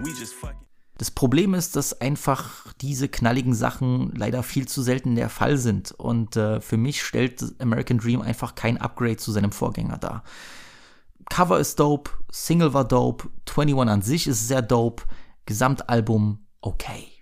We 0.02 0.12
just 0.14 0.36
fucking. 0.36 0.68
Das 1.00 1.10
Problem 1.10 1.56
ist, 1.56 1.76
dass 1.76 2.00
einfach 2.00 2.72
diese 2.80 3.10
knalligen 3.10 3.56
Sachen 3.56 4.14
leider 4.16 4.44
viel 4.44 4.68
zu 4.68 4.84
selten 4.84 5.16
der 5.16 5.30
Fall 5.30 5.58
sind. 5.58 5.92
Und 5.92 6.38
äh, 6.38 6.62
für 6.62 6.78
mich 6.78 7.02
stellt 7.02 7.44
American 7.60 7.98
Dream 7.98 8.22
einfach 8.22 8.54
kein 8.54 8.78
Upgrade 8.78 9.18
zu 9.18 9.32
seinem 9.32 9.52
Vorgänger 9.52 9.98
dar. 9.98 10.24
Cover 11.30 11.60
ist 11.60 11.80
dope, 11.80 12.12
Single 12.32 12.74
war 12.76 12.86
dope, 12.86 13.30
21 13.50 13.90
an 13.90 14.02
sich 14.04 14.28
ist 14.28 14.48
sehr 14.48 14.62
dope, 14.62 15.04
Gesamtalbum 15.48 16.46
okay. 16.62 17.17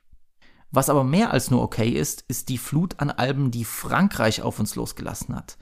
Was 0.72 0.90
aber 0.90 1.04
mehr 1.04 1.32
als 1.32 1.52
nur 1.52 1.62
okay 1.62 1.90
ist, 1.90 2.26
ist 2.28 2.50
die 2.50 2.58
Flut 2.58 3.00
an 3.00 3.10
Alben, 3.10 3.52
die 3.52 3.66
Frankreich 3.66 4.42
auf 4.42 4.60
uns 4.60 4.76
losgelassen 4.76 5.36
hat. 5.36 5.58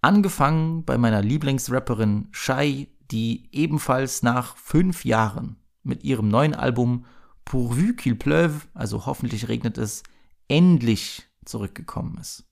Angefangen 0.00 0.84
bei 0.84 0.98
meiner 0.98 1.22
Lieblingsrapperin 1.22 2.28
Shai, 2.30 2.88
die 3.10 3.48
ebenfalls 3.52 4.22
nach 4.22 4.56
fünf 4.56 5.04
Jahren 5.04 5.56
mit 5.82 6.02
ihrem 6.04 6.28
neuen 6.28 6.54
Album 6.54 7.04
Pourvu 7.44 7.94
qu'il 7.94 8.16
pleuve, 8.16 8.62
also 8.74 9.06
hoffentlich 9.06 9.48
regnet 9.48 9.78
es, 9.78 10.02
endlich 10.48 11.24
zurückgekommen 11.44 12.18
ist. 12.18 12.44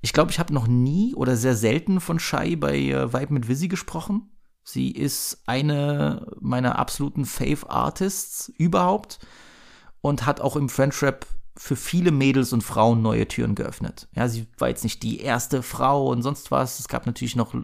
Ich 0.00 0.12
glaube, 0.12 0.30
ich 0.30 0.38
habe 0.38 0.54
noch 0.54 0.66
nie 0.66 1.14
oder 1.14 1.36
sehr 1.36 1.56
selten 1.56 2.00
von 2.00 2.18
Shai 2.18 2.56
bei 2.56 2.76
äh, 2.78 3.12
Vibe 3.12 3.34
mit 3.34 3.48
Vizzy 3.48 3.68
gesprochen. 3.68 4.30
Sie 4.62 4.90
ist 4.90 5.42
eine 5.46 6.30
meiner 6.40 6.78
absoluten 6.78 7.24
Fave 7.24 7.68
Artists 7.68 8.48
überhaupt 8.58 9.18
und 10.00 10.26
hat 10.26 10.40
auch 10.40 10.56
im 10.56 10.68
French 10.68 11.02
Rap 11.02 11.26
für 11.58 11.76
viele 11.76 12.12
Mädels 12.12 12.52
und 12.52 12.62
Frauen 12.62 13.02
neue 13.02 13.26
Türen 13.26 13.56
geöffnet. 13.56 14.08
Ja, 14.14 14.28
sie 14.28 14.46
war 14.58 14.68
jetzt 14.68 14.84
nicht 14.84 15.02
die 15.02 15.20
erste 15.20 15.62
Frau 15.62 16.08
und 16.08 16.22
sonst 16.22 16.50
was. 16.52 16.78
Es 16.78 16.86
gab 16.86 17.04
natürlich 17.04 17.34
noch, 17.34 17.54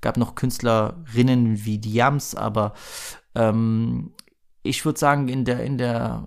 gab 0.00 0.16
noch 0.16 0.36
Künstlerinnen 0.36 1.64
wie 1.64 1.78
Diams, 1.78 2.36
aber 2.36 2.72
ähm, 3.34 4.12
ich 4.62 4.84
würde 4.84 4.98
sagen, 4.98 5.28
in 5.28 5.44
der, 5.44 5.64
in 5.64 5.76
der, 5.76 6.26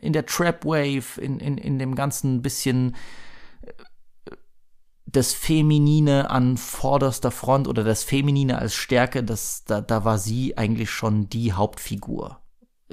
in 0.00 0.14
der 0.14 0.24
Trap 0.24 0.64
Wave, 0.64 1.20
in, 1.20 1.38
in, 1.38 1.58
in 1.58 1.78
dem 1.78 1.94
ganzen 1.94 2.40
bisschen 2.40 2.96
äh, 3.60 3.72
das 5.04 5.34
Feminine 5.34 6.30
an 6.30 6.56
vorderster 6.56 7.30
Front 7.30 7.68
oder 7.68 7.84
das 7.84 8.04
Feminine 8.04 8.58
als 8.58 8.74
Stärke, 8.74 9.22
das, 9.22 9.64
da, 9.64 9.82
da 9.82 10.06
war 10.06 10.16
sie 10.16 10.56
eigentlich 10.56 10.90
schon 10.90 11.28
die 11.28 11.52
Hauptfigur 11.52 12.41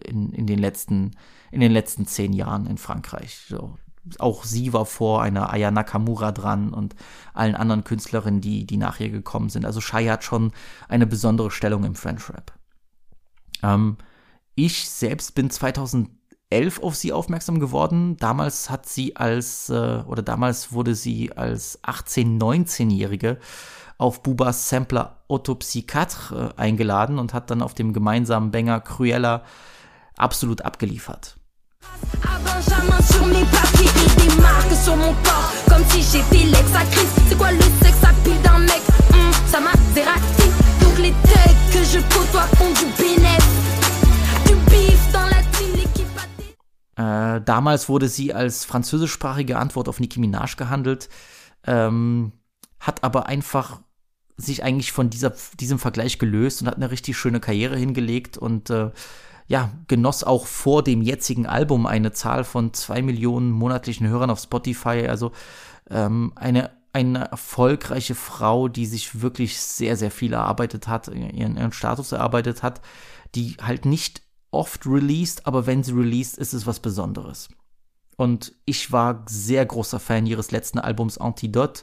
in, 0.05 0.31
in, 0.31 0.47
den 0.47 0.59
letzten, 0.59 1.11
in 1.51 1.61
den 1.61 1.71
letzten 1.71 2.05
zehn 2.05 2.33
Jahren 2.33 2.65
in 2.65 2.77
Frankreich. 2.77 3.45
So. 3.47 3.77
Auch 4.17 4.43
sie 4.43 4.73
war 4.73 4.85
vor 4.85 5.21
einer 5.21 5.51
Aya 5.51 5.71
Nakamura 5.71 6.31
dran 6.31 6.73
und 6.73 6.95
allen 7.33 7.55
anderen 7.55 7.83
Künstlerinnen, 7.83 8.41
die, 8.41 8.65
die 8.65 8.77
nach 8.77 8.99
ihr 8.99 9.09
gekommen 9.09 9.49
sind. 9.49 9.65
Also 9.65 9.81
Shai 9.81 10.05
hat 10.07 10.23
schon 10.23 10.51
eine 10.87 11.05
besondere 11.05 11.51
Stellung 11.51 11.83
im 11.83 11.95
French 11.95 12.29
Rap. 12.29 12.53
Ähm, 13.61 13.97
ich 14.55 14.89
selbst 14.89 15.35
bin 15.35 15.49
2011 15.49 16.81
auf 16.81 16.95
sie 16.95 17.13
aufmerksam 17.13 17.59
geworden. 17.59 18.17
Damals 18.17 18.69
hat 18.69 18.87
sie 18.87 19.15
als, 19.15 19.69
äh, 19.69 20.03
oder 20.05 20.21
damals 20.21 20.71
wurde 20.71 20.95
sie 20.95 21.31
als 21.33 21.83
18-, 21.83 22.39
19-Jährige 22.39 23.37
auf 23.97 24.23
Bubas 24.23 24.69
Sampler 24.69 25.23
Autopsie 25.27 25.85
4 25.89 26.07
äh, 26.31 26.59
eingeladen 26.59 27.19
und 27.19 27.33
hat 27.33 27.51
dann 27.51 27.61
auf 27.61 27.73
dem 27.73 27.93
gemeinsamen 27.93 28.49
Banger 28.49 28.79
Cruella 28.79 29.43
absolut 30.19 30.61
abgeliefert. 30.63 31.37
Äh, 46.99 47.41
damals 47.45 47.87
wurde 47.87 48.09
sie 48.09 48.33
als 48.33 48.65
französischsprachige 48.65 49.57
Antwort 49.57 49.87
auf 49.87 50.01
Nicki 50.01 50.19
Minaj 50.19 50.57
gehandelt, 50.57 51.07
ähm, 51.65 52.33
hat 52.79 53.03
aber 53.05 53.27
einfach 53.27 53.79
sich 54.35 54.63
eigentlich 54.63 54.91
von 54.91 55.09
dieser, 55.09 55.33
diesem 55.59 55.79
Vergleich 55.79 56.19
gelöst 56.19 56.61
und 56.61 56.67
hat 56.67 56.75
eine 56.75 56.91
richtig 56.91 57.17
schöne 57.17 57.39
Karriere 57.39 57.77
hingelegt 57.77 58.37
und 58.37 58.69
äh, 58.69 58.91
ja, 59.49 59.71
genoss 59.87 60.23
auch 60.23 60.45
vor 60.45 60.83
dem 60.83 61.01
jetzigen 61.01 61.47
Album 61.47 61.87
eine 61.87 62.11
Zahl 62.11 62.43
von 62.43 62.71
zwei 62.73 63.01
Millionen 63.01 63.49
monatlichen 63.49 64.07
Hörern 64.07 64.29
auf 64.29 64.39
Spotify. 64.39 65.07
Also 65.09 65.31
ähm, 65.89 66.31
eine, 66.35 66.69
eine 66.93 67.25
erfolgreiche 67.31 68.13
Frau, 68.13 68.67
die 68.67 68.85
sich 68.85 69.21
wirklich 69.21 69.59
sehr, 69.59 69.97
sehr 69.97 70.11
viel 70.11 70.33
erarbeitet 70.33 70.87
hat, 70.87 71.07
ihren, 71.07 71.57
ihren 71.57 71.71
Status 71.71 72.11
erarbeitet 72.11 72.61
hat, 72.61 72.81
die 73.33 73.57
halt 73.59 73.85
nicht 73.85 74.21
oft 74.51 74.85
released, 74.85 75.47
aber 75.47 75.65
wenn 75.65 75.81
sie 75.81 75.93
released, 75.93 76.37
ist 76.37 76.53
es 76.53 76.67
was 76.67 76.79
Besonderes. 76.79 77.49
Und 78.17 78.53
ich 78.65 78.91
war 78.91 79.25
sehr 79.27 79.65
großer 79.65 79.99
Fan 79.99 80.27
ihres 80.27 80.51
letzten 80.51 80.77
Albums 80.77 81.17
Antidote, 81.17 81.81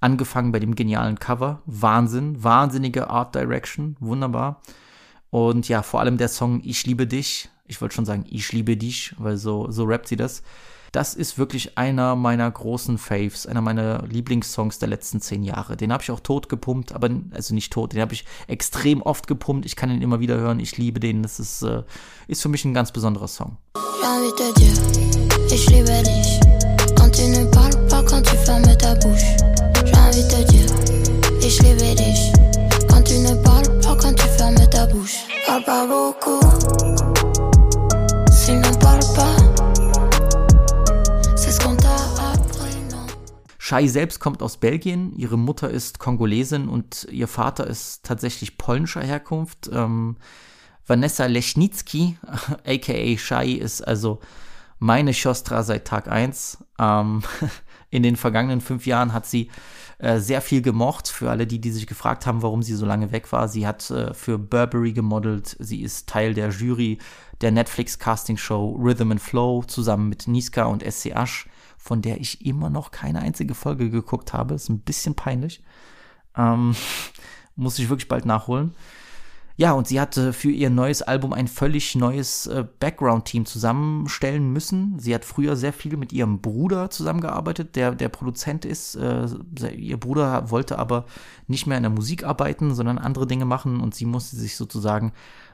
angefangen 0.00 0.50
bei 0.50 0.60
dem 0.60 0.74
genialen 0.76 1.18
Cover. 1.18 1.60
Wahnsinn, 1.66 2.42
wahnsinnige 2.42 3.10
Art 3.10 3.34
Direction, 3.34 3.96
wunderbar. 4.00 4.62
Und 5.32 5.66
ja, 5.66 5.82
vor 5.82 6.00
allem 6.00 6.18
der 6.18 6.28
Song 6.28 6.60
Ich 6.62 6.84
liebe 6.84 7.06
dich. 7.06 7.48
Ich 7.66 7.80
wollte 7.80 7.94
schon 7.94 8.04
sagen, 8.04 8.26
ich 8.28 8.52
liebe 8.52 8.76
dich, 8.76 9.14
weil 9.16 9.38
so, 9.38 9.70
so 9.70 9.84
rappt 9.84 10.06
sie 10.06 10.16
das. 10.16 10.42
Das 10.92 11.14
ist 11.14 11.38
wirklich 11.38 11.78
einer 11.78 12.16
meiner 12.16 12.50
großen 12.50 12.98
Faves, 12.98 13.46
einer 13.46 13.62
meiner 13.62 14.02
Lieblingssongs 14.06 14.78
der 14.78 14.90
letzten 14.90 15.22
zehn 15.22 15.42
Jahre. 15.42 15.78
Den 15.78 15.90
habe 15.90 16.02
ich 16.02 16.10
auch 16.10 16.20
tot 16.20 16.50
gepumpt, 16.50 16.92
aber 16.92 17.08
also 17.30 17.54
nicht 17.54 17.72
tot, 17.72 17.94
den 17.94 18.02
habe 18.02 18.12
ich 18.12 18.26
extrem 18.46 19.00
oft 19.00 19.26
gepumpt. 19.26 19.64
Ich 19.64 19.74
kann 19.74 19.90
ihn 19.90 20.02
immer 20.02 20.20
wieder 20.20 20.36
hören. 20.36 20.60
Ich 20.60 20.76
liebe 20.76 21.00
den. 21.00 21.22
Das 21.22 21.40
ist, 21.40 21.62
äh, 21.62 21.82
ist 22.28 22.42
für 22.42 22.50
mich 22.50 22.66
ein 22.66 22.74
ganz 22.74 22.92
besonderer 22.92 23.28
Song. 23.28 23.56
Ich 25.50 25.66
liebe 25.70 26.02
dich. 26.02 26.40
Quand 26.94 27.10
tu 27.10 27.26
ne 27.26 27.46
parles 27.46 27.76
pas, 27.88 28.04
quand 28.04 28.22
tu 28.22 28.36
fermes 28.44 28.76
ta 28.76 28.94
bouche. 28.96 29.36
J'ai 29.86 29.96
envie 29.96 30.22
de 30.22 30.28
te 30.28 30.52
dire, 30.52 31.40
ich 31.40 31.62
liebe 31.62 31.94
dich. 31.96 32.51
Quand 33.02 33.08
tu 33.08 33.18
ne 33.18 33.34
parles 33.42 33.80
pas, 33.80 33.96
quand 33.96 34.14
tu 34.14 34.28
fermes 34.28 34.70
ta 34.70 34.86
bouche. 34.86 35.24
Parle 35.44 35.64
pas 35.64 35.86
beaucoup. 35.88 36.38
S'ils 38.30 38.60
n'en 38.60 38.72
parlent 38.74 39.00
pas, 39.16 39.36
c'est 41.34 41.50
ce 41.50 41.58
qu'on 41.58 41.74
t'a 41.74 41.96
appris, 42.32 42.76
non? 42.92 43.04
Shai 43.58 43.88
selbst 43.88 44.20
kommt 44.20 44.40
aus 44.40 44.56
Belgien, 44.56 45.10
ihre 45.16 45.36
Mutter 45.36 45.68
ist 45.68 45.98
Kongolesin 45.98 46.68
und 46.68 47.08
ihr 47.10 47.26
Vater 47.26 47.66
ist 47.66 48.04
tatsächlich 48.04 48.56
polnischer 48.56 49.02
Herkunft. 49.02 49.68
Ähm, 49.72 50.16
Vanessa 50.86 51.26
Leschnicki, 51.26 52.16
aka 52.64 53.16
Shai, 53.18 53.50
ist 53.50 53.80
also 53.80 54.20
meine 54.78 55.12
Siostra 55.12 55.64
seit 55.64 55.88
Tag 55.88 56.06
1. 56.06 56.58
Ähm, 56.78 57.22
in 57.92 58.02
den 58.02 58.16
vergangenen 58.16 58.62
fünf 58.62 58.86
Jahren 58.86 59.12
hat 59.12 59.26
sie 59.26 59.50
äh, 59.98 60.18
sehr 60.18 60.40
viel 60.40 60.62
gemocht. 60.62 61.08
Für 61.08 61.30
alle, 61.30 61.46
die, 61.46 61.60
die 61.60 61.70
sich 61.70 61.86
gefragt 61.86 62.26
haben, 62.26 62.42
warum 62.42 62.62
sie 62.62 62.74
so 62.74 62.86
lange 62.86 63.12
weg 63.12 63.30
war. 63.32 63.48
Sie 63.48 63.66
hat 63.66 63.88
äh, 63.90 64.14
für 64.14 64.38
Burberry 64.38 64.92
gemodelt. 64.92 65.56
Sie 65.60 65.82
ist 65.82 66.08
Teil 66.08 66.32
der 66.32 66.48
Jury 66.48 66.98
der 67.42 67.52
Netflix-Casting-Show 67.52 68.76
Rhythm 68.82 69.12
and 69.12 69.20
Flow 69.20 69.62
zusammen 69.62 70.08
mit 70.08 70.26
Niska 70.26 70.64
und 70.64 70.82
SCH, 70.82 71.46
von 71.76 72.00
der 72.00 72.18
ich 72.18 72.46
immer 72.46 72.70
noch 72.70 72.92
keine 72.92 73.20
einzige 73.20 73.54
Folge 73.54 73.90
geguckt 73.90 74.32
habe. 74.32 74.54
Ist 74.54 74.70
ein 74.70 74.80
bisschen 74.80 75.14
peinlich. 75.14 75.62
Ähm, 76.34 76.74
muss 77.56 77.78
ich 77.78 77.90
wirklich 77.90 78.08
bald 78.08 78.24
nachholen. 78.24 78.74
Ja, 79.56 79.72
und 79.72 79.86
sie 79.86 80.00
hatte 80.00 80.32
für 80.32 80.50
ihr 80.50 80.70
neues 80.70 81.02
Album 81.02 81.32
ein 81.32 81.46
völlig 81.46 81.94
neues 81.94 82.46
äh, 82.46 82.64
Background-Team 82.80 83.44
zusammenstellen 83.44 84.50
müssen. 84.50 84.98
Sie 84.98 85.14
hat 85.14 85.24
früher 85.24 85.56
sehr 85.56 85.72
viel 85.72 85.96
mit 85.96 86.12
ihrem 86.12 86.40
Bruder 86.40 86.90
zusammengearbeitet, 86.90 87.76
der 87.76 87.94
der 87.94 88.08
Produzent 88.08 88.64
ist. 88.64 88.94
Äh, 88.96 89.26
ihr 89.76 89.98
Bruder 89.98 90.50
wollte 90.50 90.78
aber 90.78 91.04
nicht 91.48 91.66
mehr 91.66 91.76
in 91.76 91.82
der 91.82 91.90
Musik 91.90 92.24
arbeiten, 92.24 92.74
sondern 92.74 92.98
andere 92.98 93.26
Dinge 93.26 93.44
machen 93.44 93.80
und 93.80 93.94
sie 93.94 94.06
musste 94.06 94.36
sich 94.36 94.56
sozusagen 94.56 95.12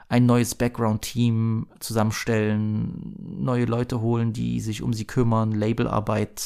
ein 0.09 0.25
neues 0.25 0.55
Background-Team 0.55 1.67
zusammenstellen, 1.79 3.15
neue 3.19 3.65
Leute 3.65 4.01
holen, 4.01 4.33
die 4.33 4.59
sich 4.59 4.81
um 4.81 4.91
sie 4.91 5.05
kümmern, 5.05 5.51
Labelarbeit, 5.51 6.41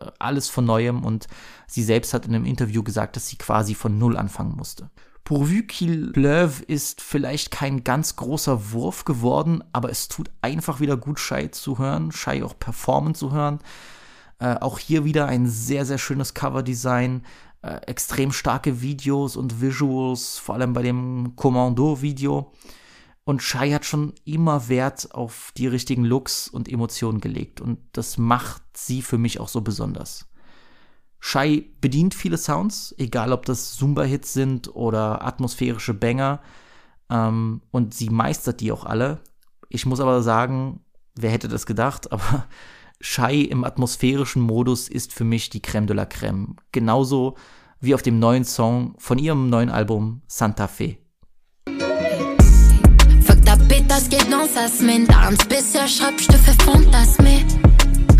äh, 0.00 0.10
alles 0.20 0.48
von 0.48 0.64
neuem. 0.64 1.04
Und 1.04 1.26
sie 1.66 1.82
selbst 1.82 2.14
hat 2.14 2.26
in 2.26 2.34
einem 2.34 2.44
Interview 2.44 2.84
gesagt, 2.84 3.16
dass 3.16 3.28
sie 3.28 3.36
quasi 3.36 3.74
von 3.74 3.98
Null 3.98 4.16
anfangen 4.16 4.54
musste. 4.56 4.88
Pourvu 5.28 5.62
qu'il 5.62 6.10
pleuve 6.12 6.62
ist 6.62 7.02
vielleicht 7.02 7.50
kein 7.50 7.84
ganz 7.84 8.16
großer 8.16 8.72
Wurf 8.72 9.04
geworden, 9.04 9.62
aber 9.74 9.90
es 9.90 10.08
tut 10.08 10.30
einfach 10.40 10.80
wieder 10.80 10.96
gut, 10.96 11.20
Shai 11.20 11.48
zu 11.48 11.78
hören, 11.78 12.12
Shai 12.12 12.42
auch 12.42 12.58
performen 12.58 13.14
zu 13.14 13.30
hören. 13.30 13.58
Äh, 14.38 14.54
auch 14.54 14.78
hier 14.78 15.04
wieder 15.04 15.26
ein 15.26 15.46
sehr, 15.46 15.84
sehr 15.84 15.98
schönes 15.98 16.32
Coverdesign, 16.32 17.26
äh, 17.60 17.74
extrem 17.86 18.32
starke 18.32 18.80
Videos 18.80 19.36
und 19.36 19.60
Visuals, 19.60 20.38
vor 20.38 20.54
allem 20.54 20.72
bei 20.72 20.80
dem 20.80 21.36
Commando-Video. 21.36 22.50
Und 23.24 23.42
Shai 23.42 23.72
hat 23.72 23.84
schon 23.84 24.14
immer 24.24 24.70
Wert 24.70 25.14
auf 25.14 25.52
die 25.58 25.66
richtigen 25.66 26.06
Looks 26.06 26.48
und 26.48 26.70
Emotionen 26.70 27.20
gelegt. 27.20 27.60
Und 27.60 27.80
das 27.92 28.16
macht 28.16 28.62
sie 28.72 29.02
für 29.02 29.18
mich 29.18 29.40
auch 29.40 29.48
so 29.48 29.60
besonders. 29.60 30.26
Shai 31.20 31.66
bedient 31.80 32.14
viele 32.14 32.38
Sounds, 32.38 32.94
egal 32.98 33.32
ob 33.32 33.44
das 33.44 33.76
Zumba-Hits 33.76 34.32
sind 34.32 34.74
oder 34.74 35.24
atmosphärische 35.24 35.94
Banger. 35.94 36.40
Ähm, 37.10 37.62
und 37.70 37.94
sie 37.94 38.10
meistert 38.10 38.60
die 38.60 38.72
auch 38.72 38.84
alle. 38.84 39.20
Ich 39.68 39.86
muss 39.86 40.00
aber 40.00 40.22
sagen, 40.22 40.80
wer 41.16 41.30
hätte 41.30 41.48
das 41.48 41.66
gedacht, 41.66 42.12
aber 42.12 42.46
Shai 43.00 43.40
im 43.42 43.64
atmosphärischen 43.64 44.42
Modus 44.42 44.88
ist 44.88 45.12
für 45.12 45.24
mich 45.24 45.50
die 45.50 45.60
Crème 45.60 45.86
de 45.86 45.94
la 45.94 46.04
Crème. 46.04 46.56
Genauso 46.72 47.36
wie 47.80 47.94
auf 47.94 48.02
dem 48.02 48.18
neuen 48.18 48.44
Song 48.44 48.94
von 48.98 49.18
ihrem 49.18 49.50
neuen 49.50 49.70
Album 49.70 50.22
Santa 50.26 50.66
Fe. 50.66 50.98
Fuck 53.22 53.44
ta 53.44 53.56
pétasse 53.56 54.08
qui 54.08 54.16
est 54.16 54.30
dans 54.30 54.48
sa 54.48 54.68
semaine. 54.68 55.06
T'as 55.06 55.28
rien 55.28 55.32
de 55.32 55.42
spécial, 55.42 55.88
j'rappe, 55.88 56.18
j'te 56.18 56.32
fais 56.32 57.57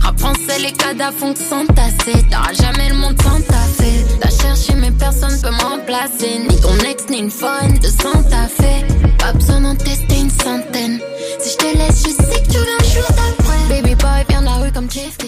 Rap 0.08 0.18
français, 0.20 0.58
les 0.62 0.72
cadavres 0.72 1.34
que 1.34 1.38
s'entasser. 1.38 2.24
T'auras 2.30 2.54
jamais 2.54 2.88
le 2.88 2.94
monde 2.94 3.20
sans 3.20 3.42
taffer. 3.42 4.06
T'as 4.18 4.30
cherché, 4.30 4.74
mais 4.74 4.90
personne 4.90 5.38
peut 5.42 5.50
me 5.50 5.62
remplacer. 5.62 6.38
Ni 6.48 6.58
ton 6.62 6.78
ex, 6.90 7.10
ni 7.10 7.18
une 7.18 7.30
foraine 7.30 7.78
de 7.78 7.88
Santa 7.88 8.48
Fe. 8.48 8.86
Pas 9.18 9.34
besoin 9.34 9.60
d'en 9.60 9.76
tester 9.76 10.18
une 10.18 10.30
centaine. 10.30 10.98
Si 11.38 11.50
je 11.50 11.56
te 11.58 11.76
laisse, 11.76 12.04
je 12.06 12.10
sais 12.10 12.42
que 12.42 12.46
tu 12.46 12.52
viens 12.52 12.78
le 12.78 12.84
jour 12.86 13.06
d'après. 13.08 13.82
Baby 13.82 13.94
boy, 13.96 14.24
viens 14.30 14.40
la 14.40 14.54
rue 14.54 14.72
comme 14.72 14.88
Keef. 14.88 15.18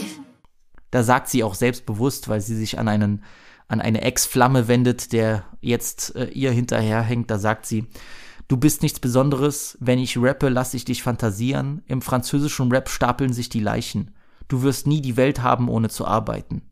Da 0.92 1.02
sagt 1.02 1.28
sie 1.28 1.44
auch 1.44 1.54
selbstbewusst, 1.54 2.30
weil 2.30 2.40
sie 2.40 2.56
sich 2.56 2.78
an 2.78 2.88
einen 2.88 3.22
an 3.68 3.82
eine 3.82 4.00
Ex-Flamme 4.00 4.66
wendet, 4.66 5.12
der 5.12 5.44
jetzt 5.60 6.16
äh, 6.16 6.30
ihr 6.30 6.52
hinterherhängt. 6.52 7.30
Da 7.30 7.38
sagt 7.38 7.66
sie, 7.66 7.84
du 8.48 8.56
bist 8.56 8.82
nichts 8.82 8.98
Besonderes. 8.98 9.76
Wenn 9.78 9.98
ich 9.98 10.16
rappe, 10.16 10.48
lass 10.48 10.72
ich 10.72 10.86
dich 10.86 11.02
fantasieren. 11.02 11.82
Im 11.86 12.00
französischen 12.00 12.72
Rap 12.72 12.88
stapeln 12.88 13.34
sich 13.34 13.50
die 13.50 13.60
Leichen. 13.60 14.14
Du 14.50 14.62
wirst 14.62 14.88
nie 14.88 15.00
die 15.00 15.16
Welt 15.16 15.42
haben, 15.42 15.68
ohne 15.68 15.88
zu 15.88 16.04
arbeiten. 16.04 16.62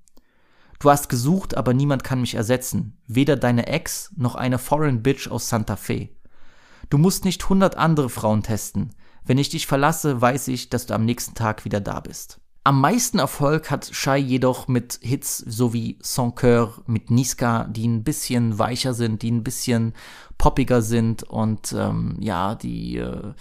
Du 0.81 0.91
hast 0.91 1.09
gesucht, 1.09 1.57
aber 1.57 1.75
niemand 1.75 2.03
kann 2.03 2.21
mich 2.21 2.35
ersetzen. 2.35 2.99
Weder 3.07 3.37
deine 3.37 3.69
Ex 3.69 4.13
noch 4.17 4.35
eine 4.35 4.59
Foreign 4.59 5.03
Bitch 5.03 5.29
aus 5.29 5.49
Santa 5.49 5.77
Fe. 5.77 6.09
Du 6.91 6.99
musst 6.99 7.25
nicht 7.25 7.49
hundert 7.49 7.77
andere 7.77 8.11
Frauen 8.11 8.43
testen. 8.43 8.91
Wenn 9.25 9.39
ich 9.39 9.49
dich 9.49 9.69
verlasse, 9.69 10.21
weiß 10.21 10.49
ich, 10.49 10.71
dass 10.71 10.87
du 10.87 10.95
am 10.95 11.05
nächsten 11.05 11.35
Tag 11.35 11.65
wieder 11.65 11.81
da 11.81 12.01
bist. 12.01 12.41
Am 12.65 12.81
meisten 12.81 13.21
Erfolg 13.21 13.71
hat 13.71 13.89
Shai 13.93 14.19
jedoch 14.19 14.67
mit 14.67 14.99
Hits 15.01 15.39
so 15.39 15.73
wie 15.73 15.99
Sans 16.03 16.35
Coeur, 16.35 16.83
mit 16.87 17.13
Niska, 17.13 17.65
die 17.65 17.87
ein 17.87 18.03
bisschen 18.03 18.59
weicher 18.59 18.93
sind, 18.93 19.23
die 19.23 19.31
ein 19.31 19.45
bisschen 19.45 19.95
poppiger 20.37 20.83
sind 20.83 21.23
und 21.23 21.73
ähm, 21.73 22.17
ja, 22.19 22.57
die, 22.57 22.97
äh, 22.97 23.35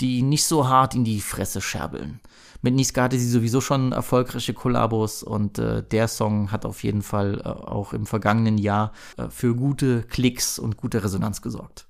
die 0.00 0.22
nicht 0.22 0.44
so 0.44 0.68
hart 0.68 0.94
in 0.94 1.04
die 1.04 1.20
Fresse 1.20 1.60
scherbeln. 1.60 2.20
Mit 2.64 2.76
Niska 2.76 3.02
hatte 3.02 3.18
sie 3.18 3.28
sowieso 3.28 3.60
schon 3.60 3.92
erfolgreiche 3.92 4.54
Kollabos 4.54 5.22
und 5.22 5.58
äh, 5.58 5.82
der 5.82 6.08
Song 6.08 6.50
hat 6.50 6.64
auf 6.64 6.82
jeden 6.82 7.02
Fall 7.02 7.42
äh, 7.44 7.48
auch 7.48 7.92
im 7.92 8.06
vergangenen 8.06 8.56
Jahr 8.56 8.92
äh, 9.18 9.28
für 9.28 9.54
gute 9.54 10.00
Klicks 10.04 10.58
und 10.58 10.78
gute 10.78 11.04
Resonanz 11.04 11.42
gesorgt. 11.42 11.86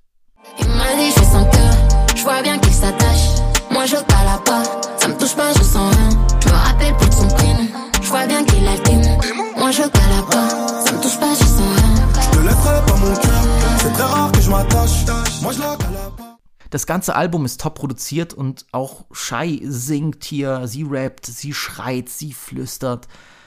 Das 16.74 16.86
ganze 16.86 17.14
Album 17.14 17.44
ist 17.44 17.60
top 17.60 17.76
produziert 17.76 18.34
und 18.34 18.66
auch 18.72 19.04
Shai 19.12 19.60
singt 19.62 20.24
hier, 20.24 20.66
sie 20.66 20.82
rappt, 20.82 21.24
sie 21.24 21.54
schreit, 21.54 22.08
sie 22.08 22.32
flüstert. 22.32 23.06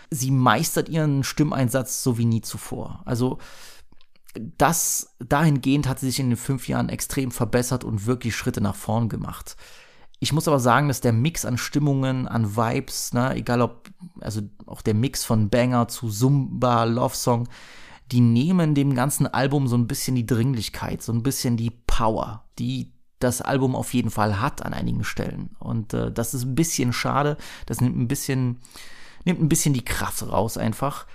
Sie 0.09 0.31
meistert 0.31 0.87
ihren 0.87 1.25
Stimmeinsatz 1.25 2.03
so 2.03 2.17
wie 2.17 2.23
nie 2.23 2.39
zuvor. 2.39 3.01
Also 3.03 3.39
das 4.57 5.13
dahingehend 5.19 5.89
hat 5.89 5.99
sie 5.99 6.05
sich 6.05 6.21
in 6.21 6.29
den 6.29 6.37
fünf 6.37 6.69
Jahren 6.69 6.87
extrem 6.87 7.31
verbessert 7.31 7.83
und 7.83 8.05
wirklich 8.05 8.33
Schritte 8.33 8.61
nach 8.61 8.75
vorn 8.75 9.09
gemacht. 9.09 9.57
Ich 10.21 10.31
muss 10.31 10.47
aber 10.47 10.61
sagen, 10.61 10.87
dass 10.87 11.01
der 11.01 11.11
Mix 11.11 11.43
an 11.43 11.57
Stimmungen, 11.57 12.29
an 12.29 12.55
Vibes, 12.55 13.11
ne, 13.11 13.35
egal 13.35 13.61
ob, 13.61 13.89
also 14.21 14.39
auch 14.67 14.81
der 14.81 14.93
Mix 14.93 15.25
von 15.25 15.49
Banger 15.49 15.89
zu 15.89 16.09
Zumba, 16.09 16.85
Love 16.85 17.17
Song, 17.17 17.49
die 18.09 18.21
nehmen 18.21 18.73
dem 18.73 18.95
ganzen 18.95 19.27
Album 19.27 19.67
so 19.67 19.75
ein 19.75 19.87
bisschen 19.87 20.15
die 20.15 20.25
Dringlichkeit, 20.25 21.01
so 21.01 21.11
ein 21.11 21.23
bisschen 21.23 21.57
die 21.57 21.71
Power, 21.71 22.45
die 22.57 22.93
das 23.19 23.41
Album 23.41 23.75
auf 23.75 23.93
jeden 23.93 24.09
Fall 24.09 24.39
hat 24.39 24.65
an 24.65 24.73
einigen 24.73 25.03
Stellen. 25.03 25.55
Und 25.59 25.93
äh, 25.93 26.11
das 26.11 26.33
ist 26.33 26.43
ein 26.43 26.55
bisschen 26.55 26.93
schade. 26.93 27.37
Das 27.65 27.81
nimmt 27.81 27.97
ein 27.97 28.07
bisschen, 28.07 28.59
nimmt 29.25 29.41
ein 29.41 29.49
bisschen 29.49 29.73
die 29.73 29.85
Kraft 29.85 30.27
raus 30.29 30.57
einfach. 30.57 31.05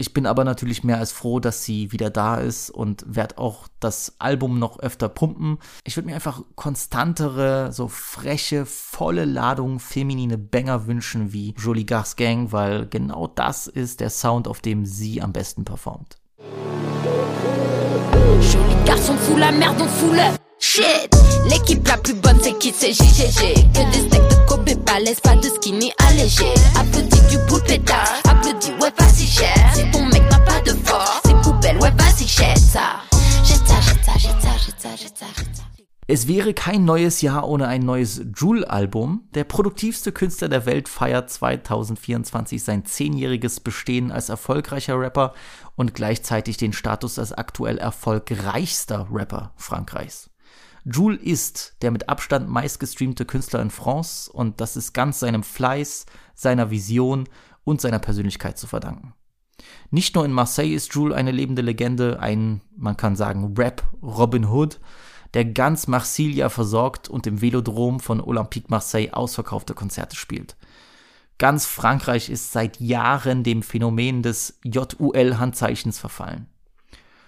Ich 0.00 0.14
bin 0.14 0.24
aber 0.24 0.44
natürlich 0.44 0.82
mehr 0.82 0.96
als 0.96 1.12
froh, 1.12 1.40
dass 1.40 1.62
sie 1.62 1.92
wieder 1.92 2.08
da 2.08 2.36
ist 2.36 2.70
und 2.70 3.04
werde 3.06 3.36
auch 3.36 3.68
das 3.80 4.14
Album 4.18 4.58
noch 4.58 4.78
öfter 4.78 5.10
pumpen. 5.10 5.58
Ich 5.84 5.94
würde 5.94 6.08
mir 6.08 6.14
einfach 6.14 6.40
konstantere, 6.54 7.70
so 7.70 7.86
freche, 7.86 8.64
volle 8.64 9.26
Ladung 9.26 9.78
feminine 9.78 10.38
Banger 10.38 10.86
wünschen 10.86 11.34
wie 11.34 11.54
Jolie 11.58 11.84
Gars 11.84 12.16
Gang, 12.16 12.50
weil 12.50 12.86
genau 12.86 13.26
das 13.26 13.66
ist 13.66 14.00
der 14.00 14.08
Sound, 14.08 14.48
auf 14.48 14.62
dem 14.62 14.86
sie 14.86 15.20
am 15.20 15.34
besten 15.34 15.66
performt. 15.66 16.16
Joli 18.40 18.84
garçon 18.86 19.18
fout 19.18 19.38
la 19.38 19.52
merde, 19.52 19.82
on 19.82 19.88
fout 19.88 20.40
shit. 20.70 21.10
L'équipe 21.48 21.86
la 21.88 21.96
plus 21.96 22.14
bonne, 22.14 22.38
c'est 22.40 22.56
qui 22.58 22.72
c'est 22.72 22.92
JGG. 22.92 23.72
Que 23.72 23.92
des 23.92 24.08
steaks 24.08 24.30
de 24.30 24.46
Kobe 24.46 24.70
balèze, 24.86 25.20
pas 25.20 25.34
de 25.36 25.48
skinny 25.48 25.92
allégé. 26.08 26.46
Applaudis 26.78 27.22
du 27.30 27.38
bout 27.48 27.62
pétard, 27.66 28.20
applaudis, 28.28 28.72
ouais, 28.80 28.90
pas 28.92 29.08
si 29.08 29.26
cher. 29.26 29.54
Si 29.74 29.90
ton 29.90 30.04
mec 30.06 30.22
n'a 30.30 30.38
pas 30.40 30.60
de 30.60 30.72
force, 30.84 31.20
c'est 31.24 31.40
poubelle, 31.42 31.78
ouais, 31.78 31.90
vas-y, 31.96 32.26
jette 32.26 32.58
ça. 32.58 33.00
Es 36.12 36.26
wäre 36.26 36.54
kein 36.54 36.84
neues 36.84 37.20
Jahr 37.20 37.48
ohne 37.48 37.68
ein 37.68 37.82
neues 37.82 38.20
Jule-Album. 38.34 39.28
Der 39.34 39.44
produktivste 39.44 40.10
Künstler 40.10 40.48
der 40.48 40.66
Welt 40.66 40.88
feiert 40.88 41.30
2024 41.30 42.64
sein 42.64 42.84
zehnjähriges 42.84 43.60
Bestehen 43.60 44.10
als 44.10 44.28
erfolgreicher 44.28 44.98
Rapper 44.98 45.34
und 45.76 45.94
gleichzeitig 45.94 46.56
den 46.56 46.72
Status 46.72 47.20
als 47.20 47.32
aktuell 47.32 47.78
erfolgreichster 47.78 49.06
Rapper 49.12 49.52
Frankreichs. 49.56 50.29
Jule 50.84 51.16
ist 51.16 51.76
der 51.82 51.90
mit 51.90 52.08
Abstand 52.08 52.48
meistgestreamte 52.48 53.24
Künstler 53.24 53.60
in 53.60 53.70
France 53.70 54.30
und 54.32 54.60
das 54.60 54.76
ist 54.76 54.92
ganz 54.92 55.20
seinem 55.20 55.42
Fleiß, 55.42 56.06
seiner 56.34 56.70
Vision 56.70 57.28
und 57.64 57.80
seiner 57.80 57.98
Persönlichkeit 57.98 58.58
zu 58.58 58.66
verdanken. 58.66 59.14
Nicht 59.90 60.14
nur 60.14 60.24
in 60.24 60.32
Marseille 60.32 60.74
ist 60.74 60.94
Jule 60.94 61.14
eine 61.14 61.32
lebende 61.32 61.62
Legende, 61.62 62.18
ein, 62.20 62.62
man 62.76 62.96
kann 62.96 63.16
sagen, 63.16 63.54
Rap 63.56 63.82
Robin 64.02 64.46
Hood, 64.46 64.80
der 65.34 65.44
ganz 65.44 65.86
Marsilia 65.86 66.48
versorgt 66.48 67.08
und 67.08 67.26
im 67.26 67.40
Velodrom 67.40 68.00
von 68.00 68.20
Olympique 68.20 68.68
Marseille 68.68 69.12
ausverkaufte 69.12 69.74
Konzerte 69.74 70.16
spielt. 70.16 70.56
Ganz 71.38 71.66
Frankreich 71.66 72.28
ist 72.28 72.52
seit 72.52 72.80
Jahren 72.80 73.44
dem 73.44 73.62
Phänomen 73.62 74.22
des 74.22 74.58
JUL-Handzeichens 74.64 75.98
verfallen. 75.98 76.49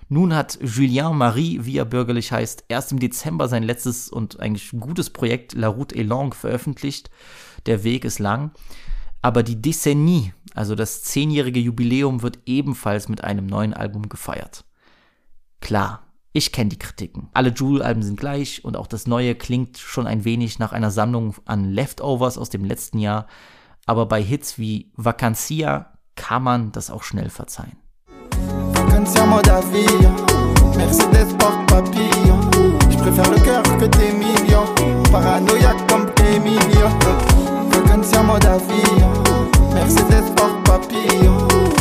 Nun 0.09 0.35
hat 0.35 0.59
Julien 0.63 1.17
Marie, 1.17 1.61
wie 1.63 1.79
er 1.79 1.85
bürgerlich 1.85 2.33
heißt, 2.33 2.65
erst 2.69 2.93
im 2.93 2.99
Dezember 2.99 3.49
sein 3.49 3.63
letztes 3.63 4.09
und 4.11 4.41
eigentlich 4.41 4.71
gutes 4.79 5.11
Projekt 5.11 5.55
La 5.55 5.69
Route 5.69 5.95
est 5.95 6.07
longue 6.07 6.35
veröffentlicht. 6.35 7.11
Der 7.67 7.85
Weg 7.85 8.05
ist 8.05 8.19
lang. 8.19 8.53
Aber 9.23 9.43
die 9.43 9.63
Décennie, 9.63 10.33
also 10.55 10.75
das 10.75 11.03
zehnjährige 11.03 11.61
Jubiläum, 11.61 12.23
wird 12.23 12.41
ebenfalls 12.45 13.09
mit 13.09 13.23
einem 13.25 13.47
neuen 13.47 13.73
Album 13.73 14.09
gefeiert. 14.09 14.65
Klar, 15.61 16.03
ich 16.33 16.51
kenne 16.51 16.71
die 16.71 16.79
Kritiken. 16.79 17.29
Alle 17.33 17.51
Jewel-Alben 17.51 18.03
sind 18.03 18.19
gleich 18.19 18.65
und 18.65 18.77
auch 18.77 18.87
das 18.87 19.07
neue 19.07 19.35
klingt 19.35 19.79
schon 19.79 20.07
ein 20.07 20.25
wenig 20.25 20.59
nach 20.59 20.73
einer 20.73 20.91
Sammlung 20.91 21.37
an 21.45 21.71
Leftovers 21.71 22.37
aus 22.37 22.51
dem 22.51 22.65
letzten 22.65 22.99
Jahr. 22.99 23.27
Aber 23.87 24.07
bei 24.07 24.23
Hits 24.23 24.59
wie 24.59 24.93
Vacancia 24.97 25.93
kann 26.17 26.43
man 26.43 26.73
das 26.73 26.91
auch 26.91 27.03
schnell 27.03 27.31
verzeihen. 27.31 27.77
Vacancia 28.93 29.25
mode 29.25 29.49
avion, 29.49 30.15
Mercedes 30.77 31.33
porte 31.39 31.67
papillon. 31.67 32.39
Je 32.91 32.99
préfère 32.99 33.31
le 33.31 33.39
cœur 33.39 33.63
que 33.79 33.87
tes 33.87 34.13
millions. 34.13 34.67
Paranoïaque 35.11 35.87
comme 35.89 36.07
Emilio. 36.27 36.89
Vacancia 37.71 38.23
mode 38.23 38.45
avion, 38.45 39.09
Mercedes 39.73 40.31
porte 40.37 40.63
papillon. 40.67 41.39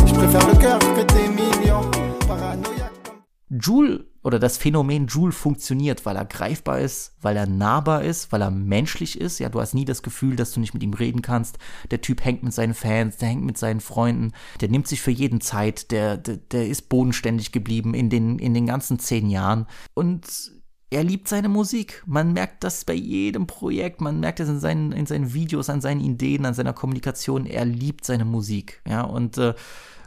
Je 0.07 0.13
préfère 0.13 0.47
le 0.47 0.55
cœur 0.55 0.79
que 0.79 1.01
tes 1.01 1.27
millions. 1.27 1.81
Paranoïaque 2.29 3.03
comme 3.03 3.59
Joule 3.59 4.05
oder 4.23 4.39
das 4.39 4.57
Phänomen 4.57 5.07
Joule 5.07 5.31
funktioniert, 5.31 6.05
weil 6.05 6.15
er 6.15 6.25
greifbar 6.25 6.79
ist, 6.79 7.13
weil 7.21 7.37
er 7.37 7.47
nahbar 7.47 8.03
ist, 8.03 8.31
weil 8.31 8.41
er 8.41 8.51
menschlich 8.51 9.19
ist. 9.19 9.39
Ja, 9.39 9.49
du 9.49 9.59
hast 9.59 9.73
nie 9.73 9.85
das 9.85 10.03
Gefühl, 10.03 10.35
dass 10.35 10.51
du 10.51 10.59
nicht 10.59 10.73
mit 10.73 10.83
ihm 10.83 10.93
reden 10.93 11.21
kannst. 11.21 11.57
Der 11.89 12.01
Typ 12.01 12.23
hängt 12.23 12.43
mit 12.43 12.53
seinen 12.53 12.73
Fans, 12.73 13.17
der 13.17 13.29
hängt 13.29 13.43
mit 13.43 13.57
seinen 13.57 13.79
Freunden, 13.79 14.31
der 14.59 14.69
nimmt 14.69 14.87
sich 14.87 15.01
für 15.01 15.11
jeden 15.11 15.41
Zeit, 15.41 15.91
der, 15.91 16.17
der, 16.17 16.37
der 16.37 16.67
ist 16.67 16.89
bodenständig 16.89 17.51
geblieben 17.51 17.93
in 17.93 18.09
den, 18.09 18.37
in 18.37 18.53
den 18.53 18.67
ganzen 18.67 18.99
zehn 18.99 19.29
Jahren. 19.29 19.65
Und 19.93 20.51
er 20.91 21.05
liebt 21.05 21.29
seine 21.29 21.47
Musik. 21.47 22.03
Man 22.05 22.33
merkt 22.33 22.65
das 22.65 22.83
bei 22.83 22.93
jedem 22.93 23.47
Projekt, 23.47 24.01
man 24.01 24.19
merkt 24.19 24.41
es 24.41 24.49
in 24.49 24.59
seinen, 24.59 24.91
in 24.91 25.05
seinen 25.05 25.33
Videos, 25.33 25.69
an 25.69 25.79
seinen 25.79 26.01
Ideen, 26.01 26.45
an 26.45 26.53
seiner 26.53 26.73
Kommunikation. 26.73 27.45
Er 27.45 27.63
liebt 27.63 28.05
seine 28.05 28.25
Musik. 28.25 28.81
Ja, 28.87 29.03
und 29.03 29.37
äh, 29.37 29.53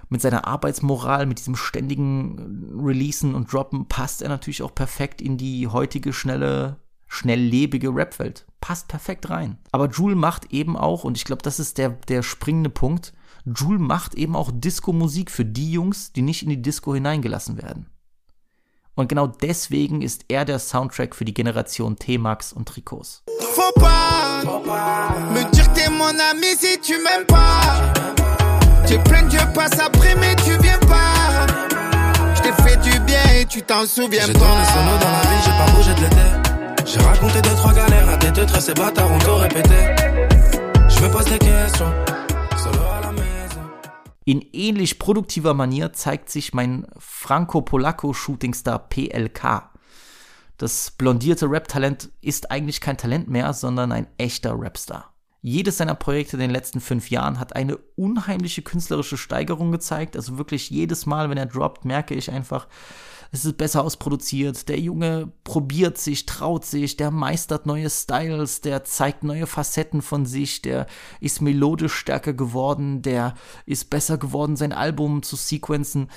mit 0.08 0.20
seiner 0.20 0.46
Arbeitsmoral, 0.46 1.26
mit 1.26 1.38
diesem 1.38 1.56
ständigen 1.56 2.78
Releasen 2.82 3.34
und 3.34 3.52
Droppen 3.52 3.86
passt 3.86 4.22
er 4.22 4.28
natürlich 4.28 4.62
auch 4.62 4.74
perfekt 4.74 5.20
in 5.20 5.36
die 5.36 5.68
heutige 5.68 6.12
schnelle, 6.12 6.76
schnelllebige 7.06 7.90
Rapwelt. 7.90 8.46
Passt 8.60 8.88
perfekt 8.88 9.30
rein. 9.30 9.58
Aber 9.72 9.88
Jule 9.88 10.14
macht 10.16 10.52
eben 10.52 10.76
auch, 10.76 11.04
und 11.04 11.16
ich 11.16 11.24
glaube, 11.24 11.42
das 11.42 11.58
ist 11.60 11.78
der, 11.78 11.90
der 11.90 12.22
springende 12.22 12.70
Punkt, 12.70 13.12
Jule 13.44 13.78
macht 13.78 14.14
eben 14.14 14.36
auch 14.36 14.50
Disco-Musik 14.52 15.30
für 15.30 15.44
die 15.44 15.72
Jungs, 15.72 16.12
die 16.12 16.22
nicht 16.22 16.42
in 16.42 16.48
die 16.48 16.62
Disco 16.62 16.94
hineingelassen 16.94 17.60
werden. 17.60 17.86
Und 18.96 19.08
genau 19.08 19.26
deswegen 19.26 20.02
ist 20.02 20.24
er 20.28 20.44
der 20.44 20.58
Soundtrack 20.58 21.14
für 21.16 21.24
die 21.24 21.34
Generation 21.34 21.96
T-Max 21.96 22.52
und 22.52 22.68
Trikots. 22.68 23.24
Faut 23.40 23.74
pas 23.80 24.44
me 25.32 25.50
dire 25.50 25.68
que 25.72 25.80
t'es 25.80 25.90
mon 25.90 26.18
ami 26.30 26.54
si 26.56 26.78
tu 26.80 26.94
m'aimes 27.02 27.26
pas. 27.26 27.92
Tu 28.86 28.98
plein 28.98 29.28
je 29.30 29.44
passe 29.54 29.78
après, 29.78 30.14
mais 30.16 30.36
tu 30.36 30.56
viens 30.62 30.78
pas. 30.80 31.46
Je 32.34 32.42
t'ai 32.42 32.52
fait 32.62 32.76
du 32.82 32.98
bien 33.00 33.22
et 33.40 33.44
tu 33.46 33.62
t'en 33.62 33.86
souviens 33.86 34.24
J'ai 34.26 34.32
pas. 34.32 34.38
tourné 34.38 34.64
solo 34.64 34.98
dans 35.00 35.10
la 35.10 35.20
vie, 35.22 35.42
j'ai 35.44 35.50
pas 35.50 35.70
bougé 35.72 35.94
de 35.94 36.00
l'été. 36.00 36.26
J'ai 36.86 37.00
raconté 37.00 37.40
deux, 37.42 37.54
trois 37.56 37.72
galères 37.72 38.08
à 38.08 38.16
des 38.16 38.30
deux, 38.30 38.46
très 38.46 38.60
ces 38.60 38.74
bâtards 38.74 39.10
ont 39.10 39.18
tout 39.18 39.34
répété. 39.36 39.94
Je 40.88 41.00
me 41.02 41.10
pose 41.10 41.24
des 41.24 41.38
questions. 41.38 41.92
In 44.26 44.40
ähnlich 44.54 44.98
produktiver 44.98 45.52
Manier 45.52 45.92
zeigt 45.92 46.30
sich 46.30 46.54
mein 46.54 46.86
Franco-Polacco-Shootingstar 46.98 48.88
PLK. 48.88 49.70
Das 50.56 50.92
blondierte 50.92 51.46
Rap-Talent 51.50 52.08
ist 52.22 52.50
eigentlich 52.50 52.80
kein 52.80 52.96
Talent 52.96 53.28
mehr, 53.28 53.52
sondern 53.52 53.92
ein 53.92 54.06
echter 54.16 54.54
Rapstar. 54.56 55.13
Jedes 55.46 55.76
seiner 55.76 55.94
Projekte 55.94 56.36
in 56.36 56.40
den 56.40 56.50
letzten 56.50 56.80
fünf 56.80 57.10
Jahren 57.10 57.38
hat 57.38 57.54
eine 57.54 57.76
unheimliche 57.96 58.62
künstlerische 58.62 59.18
Steigerung 59.18 59.72
gezeigt. 59.72 60.16
Also 60.16 60.38
wirklich 60.38 60.70
jedes 60.70 61.04
Mal, 61.04 61.28
wenn 61.28 61.36
er 61.36 61.44
droppt, 61.44 61.84
merke 61.84 62.14
ich 62.14 62.30
einfach, 62.30 62.66
es 63.30 63.44
ist 63.44 63.58
besser 63.58 63.84
ausproduziert. 63.84 64.70
Der 64.70 64.80
Junge 64.80 65.32
probiert 65.44 65.98
sich, 65.98 66.24
traut 66.24 66.64
sich, 66.64 66.96
der 66.96 67.10
meistert 67.10 67.66
neue 67.66 67.90
Styles, 67.90 68.62
der 68.62 68.84
zeigt 68.84 69.22
neue 69.22 69.46
Facetten 69.46 70.00
von 70.00 70.24
sich, 70.24 70.62
der 70.62 70.86
ist 71.20 71.42
melodisch 71.42 71.92
stärker 71.92 72.32
geworden, 72.32 73.02
der 73.02 73.34
ist 73.66 73.90
besser 73.90 74.16
geworden, 74.16 74.56
sein 74.56 74.72
Album 74.72 75.22
zu 75.22 75.36
sequenzen. 75.36 76.10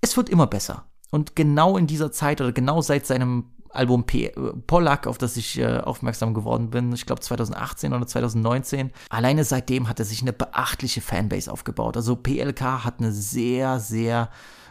Es 0.00 0.16
wird 0.16 0.28
immer 0.28 0.46
besser. 0.46 0.88
Und 1.10 1.34
genau 1.34 1.76
in 1.76 1.88
dieser 1.88 2.12
Zeit 2.12 2.40
oder 2.40 2.52
genau 2.52 2.80
seit 2.80 3.06
seinem 3.06 3.56
Album 3.70 4.04
P 4.04 4.26
äh, 4.26 4.52
Pollack, 4.66 5.06
auf 5.06 5.18
das 5.18 5.36
ich 5.36 5.58
äh, 5.58 5.78
aufmerksam 5.78 6.34
geworden 6.34 6.70
bin, 6.70 6.92
ich 6.92 7.06
glaube 7.06 7.20
2018 7.20 7.92
oder 7.92 8.06
2019, 8.06 8.92
alleine 9.10 9.44
seitdem 9.44 9.88
hat 9.88 9.98
er 9.98 10.04
sich 10.04 10.22
eine 10.22 10.32
beachtliche 10.32 11.00
Fanbase 11.00 11.52
aufgebaut. 11.52 11.96
Also 11.96 12.16
PLK 12.16 12.84
hat 12.84 13.00
eine 13.00 13.12
sehr, 13.12 13.80
sehr 13.80 14.30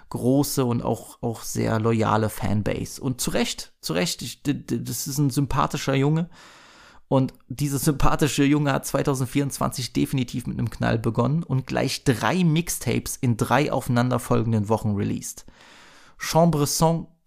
große 0.10 0.64
und 0.64 0.84
auch, 0.84 1.22
auch 1.22 1.42
sehr 1.42 1.80
loyale 1.80 2.30
Fanbase. 2.30 3.02
Und 3.02 3.22
zu 3.22 3.32
Recht, 3.32 3.74
zu 3.82 3.94
Recht, 3.94 4.22
ich, 4.22 4.42
das 4.44 5.08
ist 5.08 5.18
ein 5.18 5.30
sympathischer 5.30 5.96
Junge. 5.96 6.30
Und 7.10 7.34
dieser 7.48 7.80
sympathische 7.80 8.44
Junge 8.44 8.74
hat 8.74 8.86
2024 8.86 9.94
definitiv 9.94 10.46
mit 10.46 10.60
einem 10.60 10.70
Knall 10.70 11.00
begonnen 11.00 11.44
und 11.44 11.66
gleich 11.66 12.04
drei 12.04 12.44
Mixtapes 12.44 13.16
in 13.16 13.38
drei 13.38 13.72
aufeinanderfolgenden 13.72 14.68
Wochen 14.68 14.96
released. 14.96 15.46
Chambre 16.18 16.68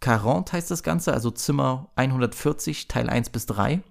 140 0.00 0.52
heißt 0.52 0.70
das 0.70 0.82
Ganze, 0.82 1.12
also 1.12 1.30
Zimmer 1.30 1.90
140, 1.96 2.88
Teil 2.88 3.08
1 3.08 3.30
bis 3.30 3.46
3. 3.46 3.82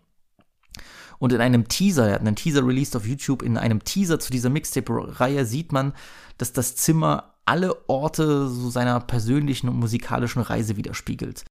Und 1.20 1.34
in 1.34 1.42
einem 1.42 1.68
Teaser, 1.68 2.08
er 2.08 2.14
hat 2.16 2.22
einen 2.22 2.36
Teaser 2.36 2.66
released 2.66 2.96
auf 2.96 3.06
YouTube, 3.06 3.42
in 3.42 3.58
einem 3.58 3.84
Teaser 3.84 4.20
zu 4.20 4.32
dieser 4.32 4.50
Mixtape-Reihe 4.50 5.46
sieht 5.46 5.72
man, 5.72 5.94
dass 6.38 6.54
das 6.54 6.76
Zimmer 6.76 7.36
alle 7.46 7.90
Orte 7.90 8.48
so 8.48 8.70
seiner 8.70 9.00
persönlichen 9.02 9.70
und 9.70 9.78
musikalischen 9.78 10.42
Reise 10.42 10.78
widerspiegelt. 10.78 11.44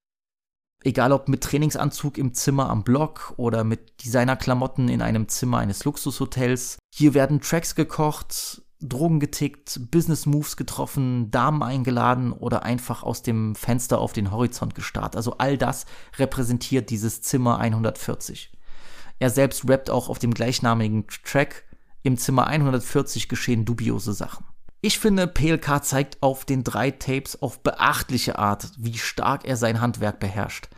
Egal 0.85 1.13
ob 1.13 1.29
mit 1.29 1.43
Trainingsanzug 1.43 2.19
im 2.19 2.35
Zimmer 2.35 2.71
am 2.71 2.85
Block 2.85 3.35
oder 3.37 3.65
mit 3.65 4.05
Designerklamotten 4.05 4.89
in 4.89 5.03
einem 5.03 5.29
Zimmer 5.29 5.59
eines 5.59 5.85
Luxushotels. 5.85 6.79
Hier 6.95 7.15
werden 7.15 7.41
Tracks 7.41 7.75
gekocht, 7.75 8.63
Drogen 8.81 9.19
getickt, 9.19 9.91
Business 9.91 10.27
Moves 10.27 10.57
getroffen, 10.57 11.31
Damen 11.31 11.63
eingeladen 11.63 12.33
oder 12.33 12.63
einfach 12.63 13.03
aus 13.03 13.23
dem 13.23 13.55
Fenster 13.55 13.99
auf 13.99 14.13
den 14.13 14.31
Horizont 14.31 14.75
gestarrt. 14.75 15.17
Also 15.17 15.39
all 15.39 15.59
das 15.59 15.85
repräsentiert 16.17 16.91
dieses 16.91 17.21
Zimmer 17.23 17.59
140. 17.59 18.53
Er 19.19 19.31
selbst 19.31 19.69
rappt 19.69 19.91
auch 19.91 20.09
auf 20.09 20.19
dem 20.19 20.33
gleichnamigen 20.33 21.07
Track. 21.25 21.65
Im 22.03 22.17
Zimmer 22.17 22.47
140 22.47 23.29
geschehen 23.29 23.65
dubiose 23.65 24.13
Sachen. 24.13 24.45
Ich 24.81 25.01
finde, 25.01 25.27
PLK 25.27 25.85
zeigt 25.85 26.23
auf 26.23 26.45
den 26.45 26.63
drei 26.63 26.93
Tapes 26.93 27.43
auf 27.43 27.65
beachtliche 27.65 28.39
Art, 28.39 28.71
wie 28.79 28.97
stark 28.97 29.45
er 29.45 29.57
sein 29.57 29.81
Handwerk 29.81 30.21
beherrscht. 30.21 30.69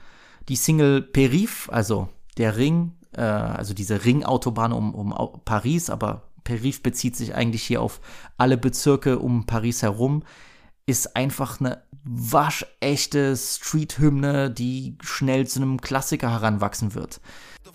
Die 0.49 0.57
Single 0.57 1.03
Perif, 1.03 1.69
also 1.71 2.09
der 2.39 2.57
Ring, 2.57 2.93
äh, 3.13 3.21
also 3.21 3.75
diese 3.75 4.05
Ringautobahn 4.05 4.73
um, 4.73 4.95
um 4.95 5.41
Paris, 5.45 5.91
aber 5.91 6.30
Perif 6.45 6.83
bezieht 6.83 7.17
sich 7.17 7.35
eigentlich 7.35 7.63
hier 7.63 7.83
auf 7.83 8.01
alle 8.37 8.57
Bezirke 8.57 9.19
um 9.19 9.47
Paris 9.47 9.83
herum, 9.83 10.23
ist 10.87 11.17
einfach 11.17 11.61
eine 11.61 11.83
waschechte 12.05 13.37
Street-Hymne, 13.37 14.51
die 14.51 14.97
schnell 15.03 15.47
zu 15.47 15.61
einem 15.61 15.81
Klassiker 15.81 16.31
heranwachsen 16.31 16.95
wird. 16.95 17.21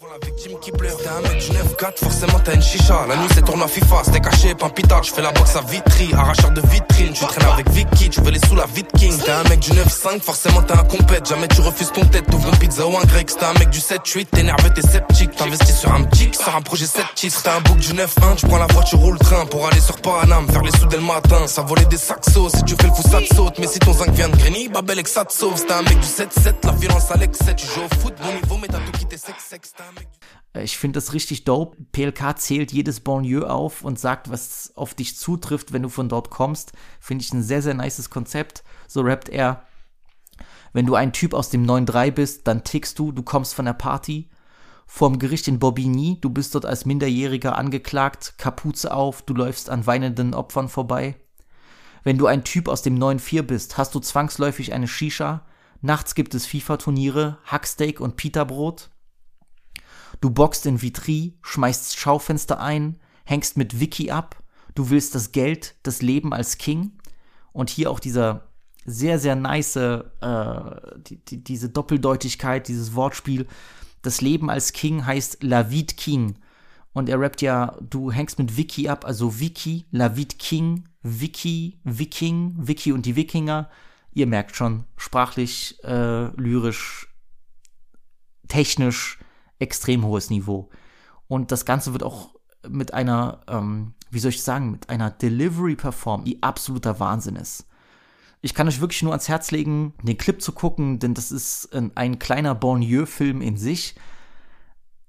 La 0.01 0.27
victime 0.27 0.59
qui 0.59 0.71
pleure, 0.71 0.97
t'es 0.97 1.07
un 1.07 1.21
mec 1.21 1.39
du 1.39 1.51
9-4, 1.51 1.99
forcément 1.99 2.39
t'as 2.43 2.53
une 2.53 2.61
chicha. 2.61 3.05
La 3.07 3.15
nuit 3.15 3.29
c'est 3.33 3.43
tournoi 3.43 3.67
FIFA, 3.67 4.03
c'était 4.03 4.19
caché, 4.19 4.53
pitard. 4.53 5.03
Je 5.03 5.13
fais 5.13 5.21
la 5.21 5.31
boxe 5.31 5.55
à 5.55 5.61
Vitry, 5.61 6.13
arracheur 6.13 6.51
de 6.51 6.61
vitrine. 6.61 7.13
Tu 7.13 7.25
traînes 7.25 7.49
avec 7.49 7.69
Vicky, 7.69 8.09
tu 8.09 8.19
veux 8.21 8.31
les 8.31 8.39
sous 8.45 8.55
la 8.55 8.65
vite 8.65 8.91
king. 8.97 9.17
T'es 9.17 9.31
un 9.31 9.43
mec 9.43 9.59
du 9.59 9.71
9-5, 9.71 10.21
forcément 10.21 10.61
t'es 10.63 10.73
un 10.73 10.83
compète. 10.83 11.29
Jamais 11.29 11.47
tu 11.47 11.61
refuses 11.61 11.91
ton 11.93 12.05
tête, 12.05 12.25
t'ouvres 12.29 12.49
une 12.49 12.57
pizza 12.57 12.85
ou 12.85 12.97
un 12.97 13.05
grec. 13.05 13.27
T'es 13.27 13.45
un 13.45 13.53
mec 13.53 13.69
du 13.69 13.79
7-8, 13.79 14.27
t'es 14.31 14.43
nerveux, 14.43 14.69
t'es 14.69 14.81
sceptique. 14.81 15.33
T'investis 15.35 15.77
sur 15.77 15.93
un 15.93 16.03
petit, 16.03 16.29
sur 16.33 16.53
un 16.53 16.61
projet 16.61 16.85
7 16.85 17.05
titres. 17.15 17.41
T'as 17.43 17.55
un 17.55 17.61
book 17.61 17.77
du 17.77 17.93
9-1, 17.93 18.35
tu 18.35 18.47
prends 18.47 18.57
la 18.57 18.67
voiture 18.67 19.01
ou 19.01 19.13
le 19.13 19.19
train 19.19 19.45
pour 19.45 19.65
aller 19.67 19.79
sur 19.79 20.01
Paname, 20.01 20.47
faire 20.49 20.61
les 20.61 20.71
sous 20.71 20.87
dès 20.87 20.97
le 20.97 21.03
matin. 21.03 21.47
Ça 21.47 21.61
volait 21.61 21.85
des 21.85 21.97
saxos, 21.97 22.49
si 22.53 22.63
tu 22.63 22.75
fais 22.75 22.87
le 22.87 22.93
fou 22.93 23.01
ça 23.01 23.21
te 23.21 23.33
saute. 23.33 23.59
Mais 23.59 23.67
si 23.67 23.79
ton 23.79 23.93
zinc 23.93 24.09
vient 24.09 24.27
de 24.27 24.35
Grigny, 24.35 24.67
Babel 24.67 24.99
et 24.99 25.03
que 25.03 25.09
ça 25.09 25.23
te 25.23 25.31
sauve. 25.31 25.65
T'es 25.65 25.73
un 25.73 25.83
mec 25.83 25.99
du 25.99 26.07
7-7, 26.07 26.65
la 26.65 26.71
violence 26.73 27.11
à 27.11 27.15
l'excès. 27.15 27.55
Tu 27.55 27.65
joues 27.65 27.81
au 27.81 27.99
foot, 28.01 28.13
bon 28.21 28.33
niveau, 28.33 28.57
mais 28.61 28.67
t'as 28.67 28.79
tout 28.79 28.91
quitté 28.91 29.17
sex-sex. 29.17 29.71
T'es 29.77 29.83
Äh, 30.53 30.63
Ich 30.63 30.77
finde 30.77 30.97
das 30.97 31.13
richtig 31.13 31.43
dope. 31.43 31.77
PLK 31.91 32.37
zählt 32.39 32.71
jedes 32.71 32.99
Banlieue 32.99 33.49
auf 33.49 33.83
und 33.83 33.99
sagt, 33.99 34.29
was 34.29 34.71
auf 34.75 34.93
dich 34.93 35.17
zutrifft, 35.17 35.73
wenn 35.73 35.83
du 35.83 35.89
von 35.89 36.09
dort 36.09 36.29
kommst. 36.29 36.73
Finde 36.99 37.23
ich 37.23 37.33
ein 37.33 37.43
sehr, 37.43 37.61
sehr 37.61 37.73
nices 37.73 38.09
Konzept. 38.09 38.63
So 38.87 39.01
rappt 39.01 39.29
er. 39.29 39.65
Wenn 40.73 40.85
du 40.85 40.95
ein 40.95 41.13
Typ 41.13 41.33
aus 41.33 41.49
dem 41.49 41.65
9-3 41.65 42.11
bist, 42.11 42.47
dann 42.47 42.63
tickst 42.63 42.99
du, 42.99 43.11
du 43.11 43.23
kommst 43.23 43.53
von 43.53 43.65
der 43.65 43.73
Party. 43.73 44.29
Vorm 44.87 45.19
Gericht 45.19 45.47
in 45.47 45.57
Bobigny, 45.57 46.19
du 46.21 46.29
bist 46.29 46.53
dort 46.53 46.65
als 46.65 46.85
Minderjähriger 46.85 47.57
angeklagt, 47.57 48.35
Kapuze 48.37 48.93
auf, 48.93 49.23
du 49.23 49.33
läufst 49.33 49.69
an 49.69 49.87
weinenden 49.87 50.33
Opfern 50.33 50.69
vorbei. 50.69 51.15
Wenn 52.03 52.17
du 52.17 52.27
ein 52.27 52.43
Typ 52.43 52.67
aus 52.67 52.83
dem 52.83 52.99
9-4 52.99 53.41
bist, 53.41 53.77
hast 53.77 53.95
du 53.95 53.99
zwangsläufig 53.99 54.73
eine 54.73 54.87
Shisha. 54.87 55.45
Nachts 55.81 56.13
gibt 56.13 56.35
es 56.35 56.45
FIFA-Turniere, 56.45 57.39
Hacksteak 57.45 57.99
und 57.99 58.15
Pita-Brot. 58.15 58.89
Du 60.25 60.31
boxst 60.31 60.65
in 60.65 60.81
Vitry, 60.81 61.37
schmeißt 61.43 61.99
Schaufenster 61.99 62.59
ein, 62.59 62.97
hängst 63.25 63.57
mit 63.57 63.79
Vicky 63.79 64.09
ab, 64.09 64.41
du 64.73 64.89
willst 64.89 65.13
das 65.13 65.31
Geld, 65.31 65.75
das 65.83 66.01
Leben 66.01 66.33
als 66.33 66.57
King. 66.57 66.93
Und 67.53 67.69
hier 67.69 67.91
auch 67.91 67.99
dieser 67.99 68.47
sehr, 68.85 69.19
sehr 69.19 69.35
nice, 69.35 69.75
äh, 69.75 70.03
die, 70.97 71.23
die, 71.23 71.43
diese 71.43 71.69
Doppeldeutigkeit, 71.69 72.67
dieses 72.67 72.95
Wortspiel. 72.95 73.45
Das 74.01 74.21
Leben 74.21 74.49
als 74.49 74.73
King 74.73 75.05
heißt 75.05 75.43
La 75.43 75.69
Vie 75.69 75.85
King. 75.85 76.39
Und 76.91 77.07
er 77.07 77.19
rappt 77.19 77.43
ja, 77.43 77.77
du 77.87 78.11
hängst 78.11 78.39
mit 78.39 78.57
Vicky 78.57 78.89
ab, 78.89 79.05
also 79.05 79.39
Vicky, 79.39 79.85
La 79.91 80.15
Vie 80.15 80.25
King, 80.25 80.89
Vicky, 81.03 81.79
Viking, 81.83 82.55
Vicky 82.57 82.93
und 82.93 83.05
die 83.05 83.15
Wikinger. 83.15 83.69
Ihr 84.11 84.25
merkt 84.25 84.55
schon, 84.55 84.85
sprachlich, 84.97 85.77
äh, 85.83 86.29
lyrisch, 86.35 87.13
technisch 88.47 89.19
extrem 89.59 90.05
hohes 90.05 90.29
Niveau. 90.29 90.69
Und 91.27 91.51
das 91.51 91.65
Ganze 91.65 91.93
wird 91.93 92.03
auch 92.03 92.35
mit 92.67 92.93
einer, 92.93 93.41
ähm, 93.47 93.93
wie 94.11 94.19
soll 94.19 94.29
ich 94.29 94.43
sagen, 94.43 94.71
mit 94.71 94.89
einer 94.89 95.11
Delivery 95.11 95.75
performt, 95.75 96.27
die 96.27 96.41
absoluter 96.43 96.99
Wahnsinn 96.99 97.35
ist. 97.35 97.67
Ich 98.41 98.53
kann 98.53 98.67
euch 98.67 98.79
wirklich 98.79 99.01
nur 99.01 99.11
ans 99.11 99.27
Herz 99.27 99.51
legen, 99.51 99.93
den 100.03 100.17
Clip 100.17 100.41
zu 100.41 100.51
gucken, 100.51 100.99
denn 100.99 101.13
das 101.13 101.31
ist 101.31 101.73
ein, 101.73 101.91
ein 101.95 102.19
kleiner 102.19 102.53
Banlieue-Film 102.53 103.41
in 103.41 103.57
sich. 103.57 103.95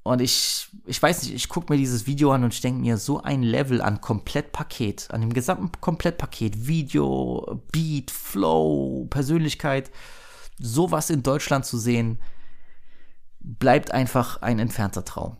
Und 0.04 0.20
ich, 0.20 0.68
ich 0.86 1.02
weiß 1.02 1.24
nicht, 1.24 1.34
ich 1.34 1.48
gucke 1.48 1.72
mir 1.72 1.78
dieses 1.78 2.06
Video 2.06 2.30
an 2.32 2.44
und 2.44 2.54
ich 2.54 2.60
denke 2.60 2.80
mir, 2.80 2.96
so 2.96 3.20
ein 3.20 3.42
Level 3.42 3.82
an 3.82 4.00
Komplettpaket, 4.00 5.10
an 5.10 5.20
dem 5.20 5.32
gesamten 5.34 5.72
Komplettpaket, 5.80 6.68
Video, 6.68 7.60
Beat, 7.72 8.12
Flow, 8.12 9.06
Persönlichkeit, 9.10 9.90
sowas 10.58 11.10
in 11.10 11.24
Deutschland 11.24 11.66
zu 11.66 11.76
sehen, 11.76 12.20
bleibt 13.46 13.92
einfach 13.92 14.42
ein 14.42 14.58
entfernter 14.58 15.04
Traum. 15.04 15.36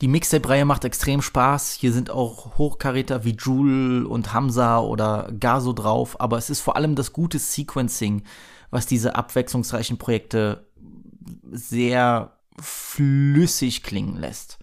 Die 0.00 0.08
Mixtape-Reihe 0.08 0.64
macht 0.64 0.84
extrem 0.84 1.22
Spaß. 1.22 1.74
Hier 1.74 1.92
sind 1.92 2.10
auch 2.10 2.58
Hochkaräter 2.58 3.24
wie 3.24 3.36
Jule 3.36 4.08
und 4.08 4.32
Hamza 4.32 4.80
oder 4.80 5.30
Gaso 5.38 5.72
drauf, 5.72 6.20
aber 6.20 6.38
es 6.38 6.50
ist 6.50 6.60
vor 6.60 6.74
allem 6.74 6.96
das 6.96 7.12
gute 7.12 7.38
Sequencing, 7.38 8.24
was 8.70 8.86
diese 8.86 9.14
abwechslungsreichen 9.14 9.98
Projekte 9.98 10.66
sehr 11.52 12.36
flüssig 12.58 13.84
klingen 13.84 14.16
lässt. 14.16 14.58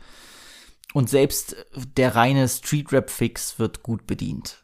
Und 0.93 1.09
selbst 1.09 1.55
der 1.95 2.15
reine 2.15 2.49
Street-Rap-Fix 2.49 3.59
wird 3.59 3.83
gut 3.83 4.07
bedient. 4.07 4.58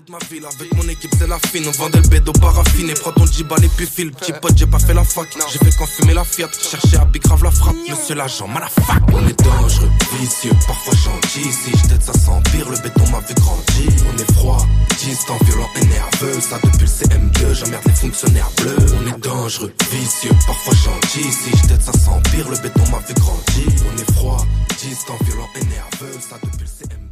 Fais 0.00 0.06
de 0.06 0.12
ma 0.12 0.18
ville 0.30 0.46
avec 0.46 0.74
mon 0.76 0.88
équipe, 0.88 1.10
c'est 1.18 1.26
la 1.26 1.38
fine. 1.38 1.64
On 1.66 1.70
vendait 1.72 2.00
le 2.00 2.08
bédo 2.08 2.32
paraffiné. 2.32 2.94
Prends 2.94 3.12
ton 3.12 3.26
djibal 3.26 3.62
et 3.64 3.68
puis 3.68 3.86
file. 3.86 4.12
Petit 4.12 4.32
pote, 4.32 4.56
j'ai 4.56 4.66
pas 4.66 4.78
fait 4.78 4.94
la 4.94 5.04
fac. 5.04 5.28
J'ai 5.52 5.58
fait 5.58 5.86
fumer 5.86 6.14
la 6.14 6.24
Fiat. 6.24 6.48
Chercher 6.52 6.96
à 6.96 7.04
grave 7.04 7.44
la 7.44 7.50
frappe. 7.50 7.76
Monsieur 7.88 8.14
l'agent, 8.14 8.48
fac. 8.48 9.02
On 9.12 9.26
est 9.26 9.42
dangereux, 9.42 9.90
vicieux, 10.18 10.52
parfois 10.66 10.94
gentil. 10.94 11.52
Si 11.52 11.70
j't'aide, 11.76 12.02
ça 12.02 12.14
s'empire. 12.14 12.70
Le 12.70 12.78
béton 12.78 13.10
m'a 13.10 13.20
fait 13.20 13.34
grandir. 13.34 14.06
On 14.14 14.18
est 14.18 14.32
froid, 14.32 14.66
distant, 14.98 15.36
violent 15.44 15.68
et 15.76 15.84
nerveux. 15.84 16.40
Ça 16.40 16.58
depuis 16.62 16.80
le 16.80 16.86
CM2, 16.86 17.54
j'emmerde 17.54 17.84
les 17.86 17.92
fonctionnaires 17.92 18.50
bleus. 18.56 18.86
On 19.02 19.06
est 19.06 19.18
dangereux, 19.20 19.72
vicieux, 19.90 20.32
parfois 20.46 20.74
gentil. 20.74 21.30
Si 21.30 21.50
j't'aide, 21.58 21.82
ça 21.82 21.92
s'empire. 21.92 22.48
Le 22.48 22.56
béton 22.56 22.90
m'a 22.90 23.00
fait 23.00 23.18
grandir. 23.18 23.66
On 23.92 23.98
est 24.00 24.12
froid, 24.12 24.46
distant, 24.78 25.18
violent 25.26 25.48
et 25.56 25.64
nerveux. 25.64 26.18
Ça 26.20 26.36
depuis 26.42 26.64
le 26.64 26.86
CM2. 26.86 27.09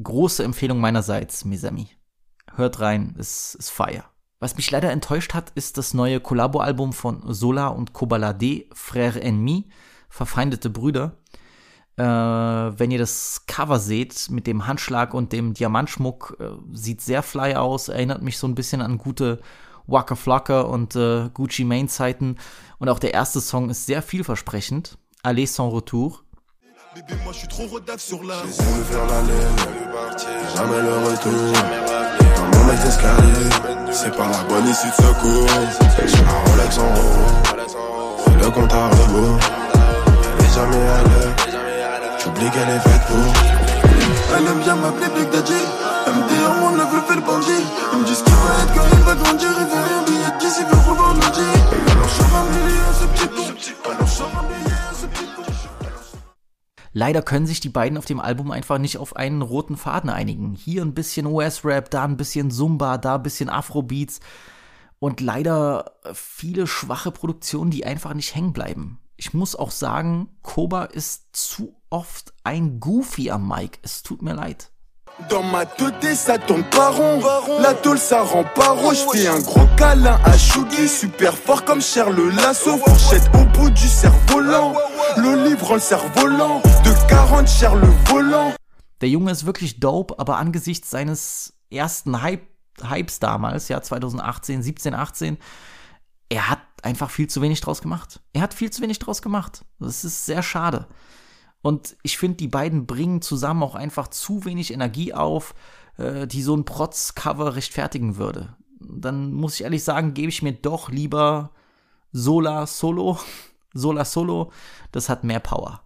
Große 0.00 0.44
Empfehlung 0.44 0.80
meinerseits, 0.80 1.44
Misami. 1.44 1.88
Hört 2.54 2.80
rein, 2.80 3.14
es 3.18 3.54
ist 3.54 3.70
fire. 3.70 4.04
Was 4.40 4.56
mich 4.56 4.70
leider 4.70 4.90
enttäuscht 4.90 5.34
hat, 5.34 5.50
ist 5.54 5.78
das 5.78 5.94
neue 5.94 6.20
Collabo-Album 6.20 6.92
von 6.92 7.22
Sola 7.32 7.68
und 7.68 7.92
Kobalade, 7.92 8.66
Frère 8.74 9.20
Ennemi, 9.20 9.68
Verfeindete 10.08 10.68
Brüder. 10.68 11.16
Äh, 11.96 12.04
wenn 12.04 12.90
ihr 12.90 12.98
das 12.98 13.44
Cover 13.46 13.78
seht 13.78 14.30
mit 14.30 14.46
dem 14.46 14.66
Handschlag 14.66 15.14
und 15.14 15.32
dem 15.32 15.54
Diamantschmuck, 15.54 16.36
äh, 16.40 16.48
sieht 16.72 17.00
sehr 17.00 17.22
fly 17.22 17.54
aus, 17.54 17.88
erinnert 17.88 18.22
mich 18.22 18.38
so 18.38 18.46
ein 18.48 18.54
bisschen 18.54 18.80
an 18.82 18.98
gute 18.98 19.40
Waka 19.86 20.14
Flocka 20.14 20.62
und 20.62 20.96
äh, 20.96 21.28
Gucci 21.32 21.64
Mane 21.64 21.88
Zeiten. 21.88 22.36
Und 22.78 22.88
auch 22.88 22.98
der 22.98 23.14
erste 23.14 23.40
Song 23.40 23.70
ist 23.70 23.86
sehr 23.86 24.02
vielversprechend. 24.02 24.98
Allez 25.22 25.54
sans 25.54 25.72
retour. 25.72 26.20
Bébé, 26.94 27.14
moi 27.24 27.32
je 27.32 27.38
suis 27.38 27.48
trop 27.48 27.66
rodave 27.68 27.98
sur 27.98 28.22
la. 28.22 28.34
J'ai 28.44 28.62
voulu 28.64 28.84
faire 28.84 29.06
l'aller, 29.06 29.46
jamais 30.54 30.82
le 30.82 30.94
retour. 31.08 31.52
Dans 32.36 32.58
mon 32.58 32.64
mec 32.66 32.78
d'escalier, 32.84 33.48
c'est 33.90 34.14
pas 34.14 34.28
la 34.28 34.42
bonne 34.44 34.68
issue 34.68 34.88
de 34.88 34.92
secours. 34.92 35.46
J'ai 36.04 36.22
la 36.22 36.50
Rolex 36.50 36.76
en 36.76 36.82
haut, 36.82 37.32
c'est 38.24 38.44
le 38.44 38.50
compte 38.50 38.72
à 38.74 38.88
rebours. 38.88 39.38
Elle 40.38 40.44
est 40.44 40.54
jamais 40.54 40.76
à 40.76 41.02
l'heure, 41.08 41.34
j'oublie 42.22 42.50
qu'elle 42.50 42.68
est 42.68 42.80
faite 42.80 43.06
pour. 43.08 43.32
Elle 44.36 44.46
aime 44.48 44.60
bien 44.60 44.76
m'appeler 44.76 45.08
Big 45.16 45.30
Daddy. 45.30 45.62
Elle 46.06 46.12
me 46.12 46.28
dit, 46.28 46.34
oh 46.44 46.60
mon 46.60 46.70
neveu 46.72 47.00
fait 47.08 47.14
le 47.14 47.22
bandit. 47.22 47.64
Ils 47.92 47.98
me 48.00 48.04
disent 48.04 48.22
qu'il 48.22 48.34
va 48.34 48.64
être 48.64 48.74
quand 48.74 48.88
il 48.92 49.02
va 49.02 49.14
grandir. 49.14 49.48
Il 49.48 49.66
veut 49.66 49.82
rien 49.82 50.02
billet 50.04 50.38
d'ici, 50.40 50.60
il 50.60 50.66
veut 50.66 50.90
revendre 50.90 51.20
lundi. 51.22 51.40
Alors 51.90 52.08
je 52.08 52.22
un 52.22 52.92
ce 53.00 53.06
petit 53.06 53.28
peu. 53.28 53.90
Alors 53.90 54.06
je 54.06 54.12
sors 54.12 54.30
Leider 56.92 57.22
können 57.22 57.46
sich 57.46 57.60
die 57.60 57.70
beiden 57.70 57.96
auf 57.96 58.04
dem 58.04 58.20
Album 58.20 58.50
einfach 58.50 58.78
nicht 58.78 58.98
auf 58.98 59.16
einen 59.16 59.40
roten 59.40 59.76
Faden 59.76 60.10
einigen. 60.10 60.54
Hier 60.54 60.82
ein 60.82 60.94
bisschen 60.94 61.26
US-Rap, 61.26 61.90
da 61.90 62.04
ein 62.04 62.16
bisschen 62.16 62.50
Zumba, 62.50 62.98
da 62.98 63.14
ein 63.14 63.22
bisschen 63.22 63.48
Afrobeats 63.48 64.20
und 64.98 65.20
leider 65.20 65.96
viele 66.12 66.66
schwache 66.66 67.10
Produktionen, 67.10 67.70
die 67.70 67.86
einfach 67.86 68.14
nicht 68.14 68.34
hängen 68.34 68.52
bleiben. 68.52 68.98
Ich 69.16 69.32
muss 69.32 69.56
auch 69.56 69.70
sagen, 69.70 70.28
Koba 70.42 70.84
ist 70.84 71.34
zu 71.34 71.76
oft 71.90 72.34
ein 72.44 72.78
Goofy 72.80 73.30
am 73.30 73.48
Mic. 73.48 73.78
Es 73.82 74.02
tut 74.02 74.20
mir 74.20 74.34
leid. 74.34 74.70
Dans 75.28 75.42
ma 75.42 75.66
tête, 75.66 76.16
ça 76.16 76.38
tourne 76.38 76.64
pas 76.64 76.90
rond. 76.90 77.20
La 77.60 77.74
tôle, 77.74 77.98
ça 77.98 78.22
rend 78.22 78.44
pas 78.44 78.70
rond. 78.70 78.92
Je 78.92 79.18
fais 79.18 79.26
un 79.26 79.40
gros 79.40 79.66
câlin 79.76 80.18
à 80.24 80.36
Shugi. 80.38 80.88
Super 80.88 81.36
fort 81.36 81.64
comme 81.64 81.82
Cher 81.82 82.10
le 82.10 82.30
lasso. 82.30 82.78
Fourchette 82.78 83.30
au 83.34 83.44
bout 83.44 83.70
du 83.70 83.88
cerf-volant. 83.88 84.74
L'olive 85.16 85.62
rend 85.62 85.74
le 85.74 85.80
cerf-volant. 85.80 86.62
De 86.84 87.08
40 87.08 87.48
Cher 87.48 87.74
le 87.76 87.88
volant. 88.06 88.54
Der 89.00 89.10
Junge 89.10 89.30
ist 89.30 89.44
wirklich 89.44 89.80
dope, 89.80 90.14
aber 90.18 90.38
angesichts 90.38 90.90
seines 90.90 91.52
ersten 91.70 92.22
Hype, 92.22 92.46
Hypes 92.82 93.18
damals, 93.18 93.68
ja 93.68 93.82
2018, 93.82 94.62
17, 94.62 94.94
18, 94.94 95.38
er 96.28 96.48
hat 96.48 96.60
einfach 96.82 97.10
viel 97.10 97.26
zu 97.26 97.42
wenig 97.42 97.60
draus 97.60 97.82
gemacht. 97.82 98.20
Er 98.32 98.42
hat 98.42 98.54
viel 98.54 98.70
zu 98.70 98.80
wenig 98.80 98.98
draus 98.98 99.20
gemacht. 99.20 99.64
Das 99.78 100.04
ist 100.04 100.24
sehr 100.24 100.42
schade. 100.42 100.86
Und 101.62 101.96
ich 102.02 102.18
finde, 102.18 102.36
die 102.38 102.48
beiden 102.48 102.86
bringen 102.86 103.22
zusammen 103.22 103.62
auch 103.62 103.74
einfach 103.74 104.08
zu 104.08 104.44
wenig 104.44 104.72
Energie 104.72 105.14
auf, 105.14 105.54
äh, 105.96 106.26
die 106.26 106.42
so 106.42 106.56
ein 106.56 106.64
Protz-Cover 106.64 107.54
rechtfertigen 107.54 108.16
würde. 108.16 108.56
Dann 108.80 109.32
muss 109.32 109.54
ich 109.54 109.62
ehrlich 109.62 109.84
sagen, 109.84 110.12
gebe 110.12 110.28
ich 110.28 110.42
mir 110.42 110.52
doch 110.52 110.90
lieber 110.90 111.50
Sola 112.12 112.66
Solo. 112.66 113.18
Sola 113.74 114.04
Solo, 114.04 114.52
das 114.90 115.08
hat 115.08 115.24
mehr 115.24 115.40
Power. 115.40 115.82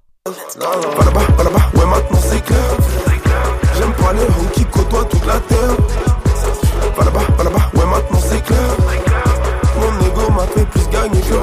Mon 9.78 10.00
ego 10.06 10.32
m'a 10.32 10.46
fait 10.46 10.64
plus 10.64 10.88
gagner 10.88 11.20
que 11.20 11.36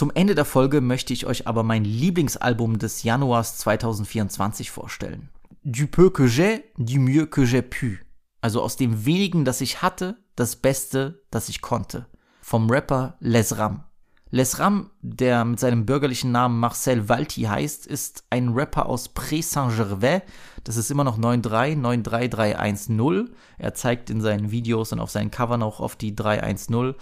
zum 0.00 0.10
Ende 0.14 0.34
der 0.34 0.46
Folge 0.46 0.80
möchte 0.80 1.12
ich 1.12 1.26
euch 1.26 1.46
aber 1.46 1.62
mein 1.62 1.84
Lieblingsalbum 1.84 2.78
des 2.78 3.02
Januars 3.02 3.58
2024 3.58 4.70
vorstellen. 4.70 5.28
Du 5.62 5.86
peu 5.88 6.08
que 6.08 6.26
j'ai, 6.26 6.64
du 6.78 6.98
mieux 6.98 7.26
que 7.26 7.44
j'ai 7.44 7.60
pu. 7.60 7.98
Also 8.40 8.62
aus 8.62 8.76
dem 8.76 9.04
wenigen, 9.04 9.44
das 9.44 9.60
ich 9.60 9.82
hatte, 9.82 10.16
das 10.36 10.56
Beste, 10.56 11.20
das 11.30 11.50
ich 11.50 11.60
konnte. 11.60 12.06
Vom 12.40 12.70
Rapper 12.70 13.18
Les 13.20 13.58
Ram. 13.58 13.84
Les 14.30 14.58
Ram, 14.58 14.88
der 15.02 15.44
mit 15.44 15.60
seinem 15.60 15.84
bürgerlichen 15.84 16.32
Namen 16.32 16.58
Marcel 16.58 17.10
Valti 17.10 17.42
heißt, 17.42 17.86
ist 17.86 18.24
ein 18.30 18.54
Rapper 18.54 18.86
aus 18.86 19.14
Pré-Saint-Gervais. 19.14 20.22
Das 20.64 20.78
ist 20.78 20.90
immer 20.90 21.04
noch 21.04 21.18
93, 21.18 21.76
93310. 21.78 23.28
Er 23.58 23.74
zeigt 23.74 24.08
in 24.08 24.22
seinen 24.22 24.50
Videos 24.50 24.92
und 24.92 25.00
auf 25.00 25.10
seinen 25.10 25.30
Covern 25.30 25.62
auch 25.62 25.78
oft 25.78 26.00
die 26.00 26.14
310. 26.14 26.94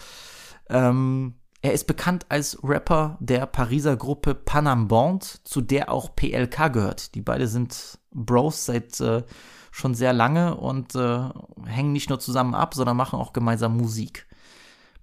Ähm, 0.69 1.35
er 1.61 1.73
ist 1.73 1.87
bekannt 1.87 2.27
als 2.29 2.59
Rapper 2.63 3.17
der 3.21 3.47
Pariser 3.47 3.97
Gruppe 3.97 4.35
Panam 4.35 4.89
Bond, 4.89 5.41
zu 5.45 5.61
der 5.61 5.91
auch 5.91 6.15
PLK 6.15 6.73
gehört. 6.73 7.15
Die 7.15 7.23
beide 7.23 7.49
sind 7.49 7.99
Bros 8.13 8.65
seit 8.65 9.01
äh, 9.01 9.25
schon 9.73 9.95
sehr 9.95 10.13
lange 10.13 10.57
und 10.57 10.95
äh, 10.95 11.29
hängen 11.67 11.93
nicht 11.93 12.11
nur 12.11 12.21
zusammen 12.21 12.55
ab, 12.55 12.75
sondern 12.75 12.97
machen 12.97 13.19
auch 13.19 13.33
gemeinsam 13.33 13.77
Musik. 13.77 14.27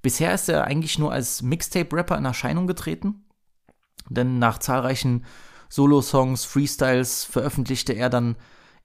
Bisher 0.01 0.33
ist 0.33 0.49
er 0.49 0.65
eigentlich 0.65 0.97
nur 0.97 1.11
als 1.11 1.41
Mixtape-Rapper 1.41 2.17
in 2.17 2.25
Erscheinung 2.25 2.67
getreten, 2.67 3.25
denn 4.09 4.39
nach 4.39 4.59
zahlreichen 4.59 5.25
Solo-Songs, 5.69 6.45
Freestyles 6.45 7.25
veröffentlichte 7.25 7.93
er 7.93 8.09
dann 8.09 8.35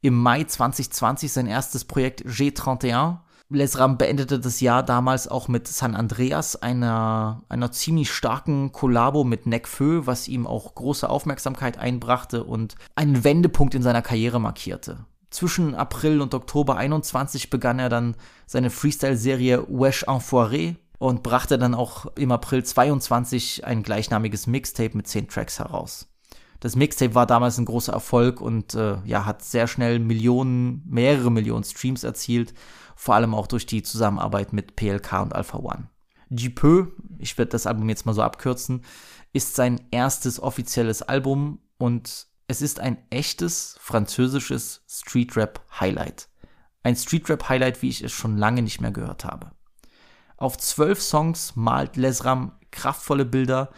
im 0.00 0.14
Mai 0.14 0.44
2020 0.44 1.30
sein 1.30 1.46
erstes 1.46 1.84
Projekt 1.84 2.22
G31 2.22 3.18
Lesram 3.50 3.98
beendete 3.98 4.38
das 4.38 4.60
Jahr 4.60 4.84
damals 4.84 5.26
auch 5.26 5.48
mit 5.48 5.66
San 5.66 5.96
Andreas, 5.96 6.54
einer, 6.54 7.42
einer 7.48 7.72
ziemlich 7.72 8.12
starken 8.12 8.70
Kollabo 8.70 9.24
mit 9.24 9.46
Nekfeu, 9.46 10.02
was 10.04 10.28
ihm 10.28 10.46
auch 10.46 10.74
große 10.74 11.08
Aufmerksamkeit 11.08 11.76
einbrachte 11.76 12.44
und 12.44 12.76
einen 12.94 13.24
Wendepunkt 13.24 13.74
in 13.74 13.82
seiner 13.82 14.02
Karriere 14.02 14.40
markierte. 14.40 15.04
Zwischen 15.30 15.74
April 15.74 16.20
und 16.20 16.32
Oktober 16.34 16.76
21 16.76 17.50
begann 17.50 17.80
er 17.80 17.88
dann 17.88 18.16
seine 18.46 18.70
Freestyle-Serie 18.70 19.66
Wesh 19.68 20.04
Enfoiré 20.04 20.76
und 20.98 21.22
brachte 21.24 21.58
dann 21.58 21.74
auch 21.74 22.06
im 22.16 22.30
April 22.30 22.64
22 22.64 23.64
ein 23.64 23.82
gleichnamiges 23.82 24.46
Mixtape 24.46 24.96
mit 24.96 25.08
zehn 25.08 25.28
Tracks 25.28 25.58
heraus. 25.58 26.06
Das 26.60 26.76
Mixtape 26.76 27.14
war 27.14 27.26
damals 27.26 27.58
ein 27.58 27.64
großer 27.64 27.92
Erfolg 27.92 28.40
und 28.40 28.74
äh, 28.74 28.98
ja, 29.06 29.24
hat 29.24 29.42
sehr 29.42 29.66
schnell 29.66 29.98
Millionen, 29.98 30.84
mehrere 30.86 31.30
Millionen 31.30 31.64
Streams 31.64 32.04
erzielt 32.04 32.54
vor 33.00 33.14
allem 33.14 33.34
auch 33.34 33.46
durch 33.46 33.64
die 33.64 33.82
Zusammenarbeit 33.82 34.52
mit 34.52 34.76
PLK 34.76 35.22
und 35.22 35.34
Alpha 35.34 35.56
One. 35.56 35.88
Peu, 36.54 36.88
ich 37.18 37.38
werde 37.38 37.52
das 37.52 37.66
Album 37.66 37.88
jetzt 37.88 38.04
mal 38.04 38.12
so 38.12 38.20
abkürzen, 38.20 38.84
ist 39.32 39.56
sein 39.56 39.80
erstes 39.90 40.38
offizielles 40.38 41.00
Album 41.00 41.60
und 41.78 42.26
es 42.46 42.60
ist 42.60 42.78
ein 42.78 42.98
echtes 43.08 43.78
französisches 43.80 44.84
Streetrap 44.86 45.64
Highlight. 45.80 46.28
Ein 46.82 46.94
Streetrap 46.94 47.48
Highlight, 47.48 47.80
wie 47.80 47.88
ich 47.88 48.04
es 48.04 48.12
schon 48.12 48.36
lange 48.36 48.60
nicht 48.60 48.82
mehr 48.82 48.90
gehört 48.90 49.24
habe. 49.24 49.52
Auf 50.36 50.58
zwölf 50.58 51.00
Songs 51.00 51.56
malt 51.56 51.96
Lesram 51.96 52.52
kraftvolle 52.70 53.24
Bilder 53.24 53.70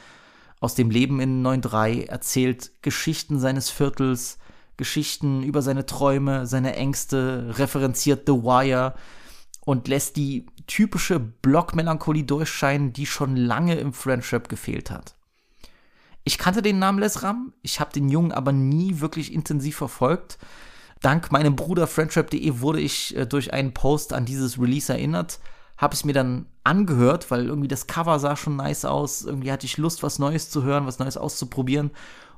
aus 0.59 0.75
dem 0.75 0.91
Leben 0.91 1.21
in 1.21 1.47
9.3, 1.47 2.09
erzählt 2.09 2.73
Geschichten 2.83 3.39
seines 3.39 3.71
Viertels, 3.71 4.39
Geschichten 4.77 5.43
über 5.43 5.63
seine 5.63 5.87
Träume, 5.87 6.47
seine 6.47 6.75
Ängste, 6.75 7.55
referenziert 7.59 8.25
The 8.27 8.33
Wire 8.33 8.95
und 9.65 9.89
lässt 9.89 10.17
die 10.17 10.47
typische 10.67 11.21
Blockmelancholie 11.21 12.25
durchscheinen, 12.25 12.93
die 12.93 13.07
schon 13.07 13.37
lange 13.37 13.77
im 13.77 13.93
Friendship 13.93 14.49
gefehlt 14.49 14.91
hat. 14.91 15.15
Ich 16.25 16.39
kannte 16.39 16.63
den 16.63 16.79
Namen 16.79 16.99
Lesram, 16.99 17.53
ich 17.63 17.81
habe 17.81 17.93
den 17.93 18.09
Jungen 18.09 18.33
aber 18.33 18.53
nie 18.53 19.01
wirklich 19.01 19.33
intensiv 19.33 19.77
verfolgt. 19.77 20.39
Dank 21.01 21.33
meinem 21.33 21.57
Bruder 21.57 21.89
friendship.de 21.89 22.61
wurde 22.61 22.81
ich 22.81 23.17
äh, 23.17 23.27
durch 23.27 23.53
einen 23.53 23.75
Post 23.75 24.13
an 24.13 24.25
dieses 24.25 24.61
Release 24.61 24.93
erinnert, 24.93 25.41
habe 25.77 25.95
es 25.95 26.05
mir 26.05 26.13
dann 26.13 26.47
angehört, 26.63 27.33
weil 27.33 27.47
irgendwie 27.47 27.67
das 27.67 27.89
Cover 27.89 28.21
sah 28.21 28.37
schon 28.37 28.55
nice 28.55 28.85
aus, 28.85 29.23
irgendwie 29.25 29.51
hatte 29.51 29.67
ich 29.67 29.79
Lust, 29.79 30.05
was 30.05 30.21
Neues 30.21 30.49
zu 30.49 30.63
hören, 30.63 30.87
was 30.87 31.01
Neues 31.01 31.17
auszuprobieren 31.17 31.91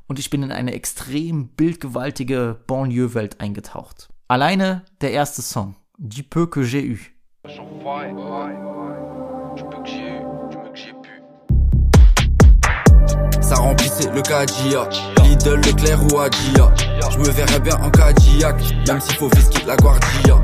und 0.06 0.18
ich 0.18 0.30
bin 0.30 0.42
in 0.42 0.52
eine 0.52 0.74
extrem 0.74 1.48
bildgewaltige 1.48 2.60
Banlieue-Welt 2.66 3.40
eingetaucht. 3.40 4.08
Alleine 4.28 4.84
der 5.00 5.12
erste 5.12 5.42
Song, 5.42 5.76
Du 5.98 6.24
peu 6.24 6.46
que 6.46 6.64
j'ai 6.64 6.84
eu. 6.84 7.14
Ça 13.40 13.56
remplissait 13.56 14.10
le 14.10 14.22
Kadia 14.22 14.88
Lidl, 15.22 15.60
Leclerc 15.60 16.02
ou 16.12 16.18
Adia. 16.18 16.74
Je 17.10 17.18
me 17.18 17.30
verrais 17.30 17.60
bien 17.60 17.76
en 17.76 17.90
Cadillac 17.90 18.56
Même 18.88 19.00
s'il 19.00 19.16
faut 19.16 19.28
visquer 19.36 19.64
la 19.66 19.76
Guardia. 19.76 20.42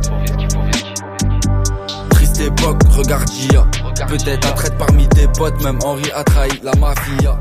Triste 2.11 2.41
époque, 2.41 2.83
regarde 2.91 3.29
Gia. 3.33 3.67
Peut-être 4.07 4.47
un 4.47 4.53
traite 4.53 4.79
parmi 4.79 5.09
tes 5.09 5.27
potes 5.29 5.61
Même 5.65 5.79
Henri 5.83 6.11
a 6.15 6.23
trahi 6.23 6.61
la 6.63 6.75
mafia. 6.77 7.39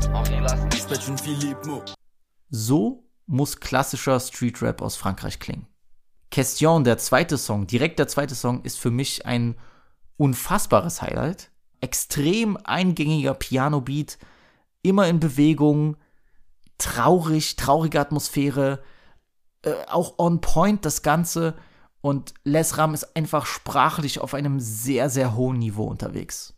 Je 0.74 0.86
pète 0.86 1.06
une 1.06 1.18
Philippe 1.18 1.64
Mo 1.66 1.82
So 2.50 3.08
muss 3.26 3.60
klassischer 3.60 4.18
Street 4.18 4.60
Rap 4.60 4.82
aus 4.82 4.96
Frankreich 4.96 5.38
klingen. 5.38 5.66
Question, 6.30 6.84
der 6.84 6.98
zweite 6.98 7.38
Song, 7.38 7.66
direkt 7.66 7.98
der 7.98 8.08
zweite 8.08 8.34
Song, 8.34 8.62
ist 8.62 8.78
für 8.78 8.90
mich 8.90 9.26
ein 9.26 9.56
unfassbares 10.16 11.02
Highlight. 11.02 11.50
Extrem 11.80 12.56
eingängiger 12.64 13.34
Piano-Beat, 13.34 14.18
immer 14.82 15.08
in 15.08 15.18
Bewegung, 15.18 15.96
traurig, 16.78 17.56
traurige 17.56 18.00
Atmosphäre, 18.00 18.82
äh, 19.62 19.72
auch 19.86 20.18
on 20.18 20.40
point 20.40 20.84
das 20.84 21.02
Ganze. 21.02 21.54
Und 22.00 22.34
Les 22.44 22.78
Ram 22.78 22.94
ist 22.94 23.16
einfach 23.16 23.46
sprachlich 23.46 24.20
auf 24.20 24.34
einem 24.34 24.60
sehr, 24.60 25.10
sehr 25.10 25.34
hohen 25.34 25.58
Niveau 25.58 25.84
unterwegs. 25.84 26.54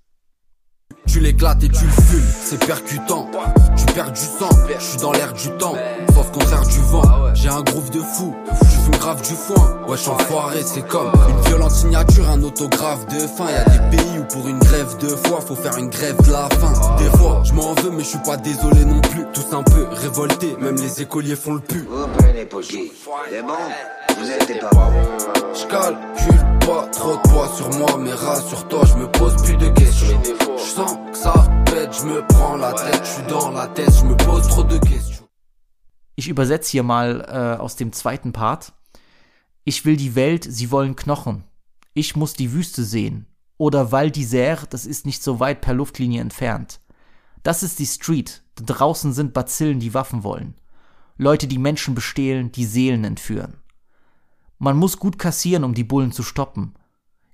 Tu 1.07 1.21
l'éclates 1.21 1.63
et 1.63 1.69
tu 1.69 1.85
le 1.85 1.91
fumes, 1.91 2.31
c'est 2.45 2.65
percutant. 2.65 3.31
Tu 3.77 3.85
perds 3.95 4.13
du 4.13 4.21
sang, 4.21 4.49
je 4.79 4.85
suis 4.85 4.99
dans 4.99 5.13
l'air 5.13 5.33
du 5.33 5.49
temps. 5.59 5.75
Sauf 6.15 6.31
contraire 6.33 6.67
du 6.67 6.79
vent, 6.79 7.03
j'ai 7.35 7.49
un 7.49 7.63
groove 7.63 7.91
de 7.91 8.01
fou. 8.01 8.35
Je 8.63 8.77
fume 8.85 8.99
grave 8.99 9.23
du 9.23 9.35
foin. 9.35 9.81
Wesh 9.89 10.09
enfoiré, 10.09 10.63
c'est 10.65 10.87
comme 10.87 11.13
une 11.29 11.49
violente 11.49 11.71
signature, 11.71 12.29
un 12.29 12.43
autographe 12.43 13.07
de 13.07 13.19
fin. 13.27 13.49
Y 13.49 13.55
a 13.55 13.65
des 13.65 13.97
pays 13.97 14.19
où 14.19 14.25
pour 14.25 14.49
une 14.49 14.59
grève 14.59 14.97
de 14.99 15.09
foi, 15.09 15.41
faut 15.41 15.57
faire 15.57 15.77
une 15.79 15.91
grève 15.91 16.17
de 16.27 16.33
la 16.33 16.49
faim. 16.49 16.73
Des 16.99 17.19
fois, 17.19 17.43
je 17.45 17.53
m'en 17.53 17.75
veux, 17.75 17.91
mais 17.91 18.03
je 18.03 18.09
suis 18.09 18.19
pas 18.19 18.37
désolé 18.37 18.85
non 18.85 19.01
plus. 19.01 19.25
Tous 19.33 19.55
un 19.55 19.63
peu 19.63 19.85
révoltés, 19.91 20.57
même 20.61 20.77
les 20.77 21.03
écoliers 21.03 21.37
font 21.37 21.55
le 21.55 21.61
pu. 21.61 21.87
Vous 24.23 24.31
êtes 24.31 24.61
parents. 24.61 24.93
Je 25.53 25.67
calcule 25.67 26.59
pas 26.61 26.87
trop 26.93 27.17
de 27.17 27.23
poids 27.29 27.49
sur 27.57 27.69
moi, 27.71 27.99
mais 27.99 28.13
rassure-toi, 28.13 28.85
je 28.87 28.95
me 28.95 29.11
pose 29.11 29.35
plus 29.43 29.57
de 29.57 29.69
questions. 29.71 30.23
Je 30.57 30.63
sens 30.63 30.97
que 31.11 31.19
ça 31.19 31.33
pète, 31.65 31.93
je 31.93 32.05
me 32.05 32.25
prends 32.29 32.57
la 32.57 32.73
tête, 32.73 33.03
je 33.03 33.11
suis 33.11 33.27
dans 33.27 33.51
la 33.51 33.67
tête, 33.67 33.91
je 33.93 34.05
me 34.05 34.17
pose 34.17 34.47
trop 34.47 34.63
de 34.63 34.79
questions. 34.79 35.27
Ich 36.15 36.29
übersetze 36.29 36.71
hier 36.71 36.85
mal 36.85 37.27
äh, 37.29 37.61
aus 37.61 37.75
dem 37.75 37.93
zweiten 37.93 38.33
Part. 38.33 38.73
Ich 39.65 39.85
will 39.85 39.97
die 39.97 40.15
Welt, 40.15 40.47
sie 40.49 40.71
wollen 40.71 40.95
Knochen. 40.95 41.43
Ich 41.93 42.15
muss 42.15 42.35
die 42.35 42.53
Wüste 42.53 42.85
sehen. 42.85 43.27
Oder 43.59 43.91
Val 43.91 44.07
d'Isère, 44.07 44.69
das 44.71 44.87
ist 44.87 45.05
nicht 45.05 45.25
so 45.25 45.41
weit 45.41 45.61
per 45.63 45.75
Luftlinie 45.75 46.21
entfernt. 46.21 46.79
Das 47.43 47.65
ist 47.65 47.81
die 47.81 47.87
Street. 47.87 48.45
Da 48.55 48.63
draußen 48.67 49.13
sind 49.13 49.33
Bazillen, 49.33 49.81
die 49.81 49.95
Waffen 49.95 50.23
wollen. 50.23 50.55
Leute, 51.17 51.49
die 51.49 51.59
Menschen 51.59 51.97
bestehlen, 51.97 52.53
die 52.53 52.67
Seelen 52.67 53.03
entführen. 53.03 53.62
Man 54.65 54.77
muss 54.77 55.01
gut 55.01 55.19
kassieren, 55.19 55.65
um 55.65 55.75
die 55.75 55.83
Bullen 55.83 56.13
zu 56.13 56.23
stoppen. 56.23 56.77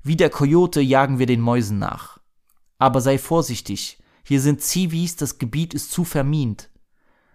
Wie 0.03 0.17
der 0.17 0.31
Kojote 0.31 0.81
jagen 0.81 1.19
wir 1.19 1.27
den 1.27 1.43
Mäusen 1.43 1.79
nach. 1.79 2.21
Aber 2.79 3.03
sei 3.03 3.19
vorsichtig, 3.19 3.99
hier 4.25 4.41
sind 4.41 4.63
Zivis, 4.63 5.15
das 5.17 5.37
Gebiet 5.37 5.75
ist 5.75 5.93
zu 5.93 6.05
vermint. 6.05 6.71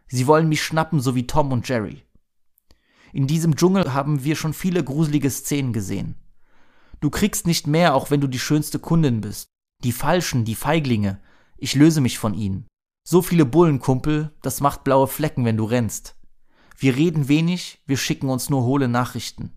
Sie 0.07 0.25
wollen 0.25 0.49
mich 0.49 0.63
schnappen, 0.63 0.99
so 0.99 1.13
wie 1.13 1.27
Tom 1.27 1.51
und 1.51 1.69
Jerry. 1.69 2.01
In 3.13 3.27
diesem 3.27 3.55
Dschungel 3.55 3.93
haben 3.93 4.23
wir 4.23 4.35
schon 4.35 4.53
viele 4.53 4.83
gruselige 4.83 5.29
Szenen 5.29 5.73
gesehen. 5.73 6.15
Du 6.99 7.11
kriegst 7.11 7.45
nicht 7.45 7.67
mehr, 7.67 7.93
auch 7.93 8.09
wenn 8.09 8.19
du 8.19 8.25
die 8.25 8.39
schönste 8.39 8.79
Kundin 8.79 9.21
bist. 9.21 9.49
Die 9.83 9.91
Falschen, 9.91 10.43
die 10.43 10.55
Feiglinge, 10.55 11.21
ich 11.55 11.75
löse 11.75 12.01
mich 12.01 12.17
von 12.17 12.33
ihnen. 12.33 12.65
So 13.07 13.21
viele 13.21 13.45
Bullen, 13.45 13.77
Kumpel, 13.77 14.33
das 14.41 14.59
macht 14.59 14.83
blaue 14.83 15.07
Flecken, 15.07 15.45
wenn 15.45 15.57
du 15.57 15.65
rennst. 15.65 16.15
Wir 16.79 16.95
reden 16.95 17.27
wenig, 17.27 17.83
wir 17.85 17.97
schicken 17.97 18.29
uns 18.29 18.49
nur 18.49 18.63
hohle 18.63 18.87
Nachrichten. 18.87 19.51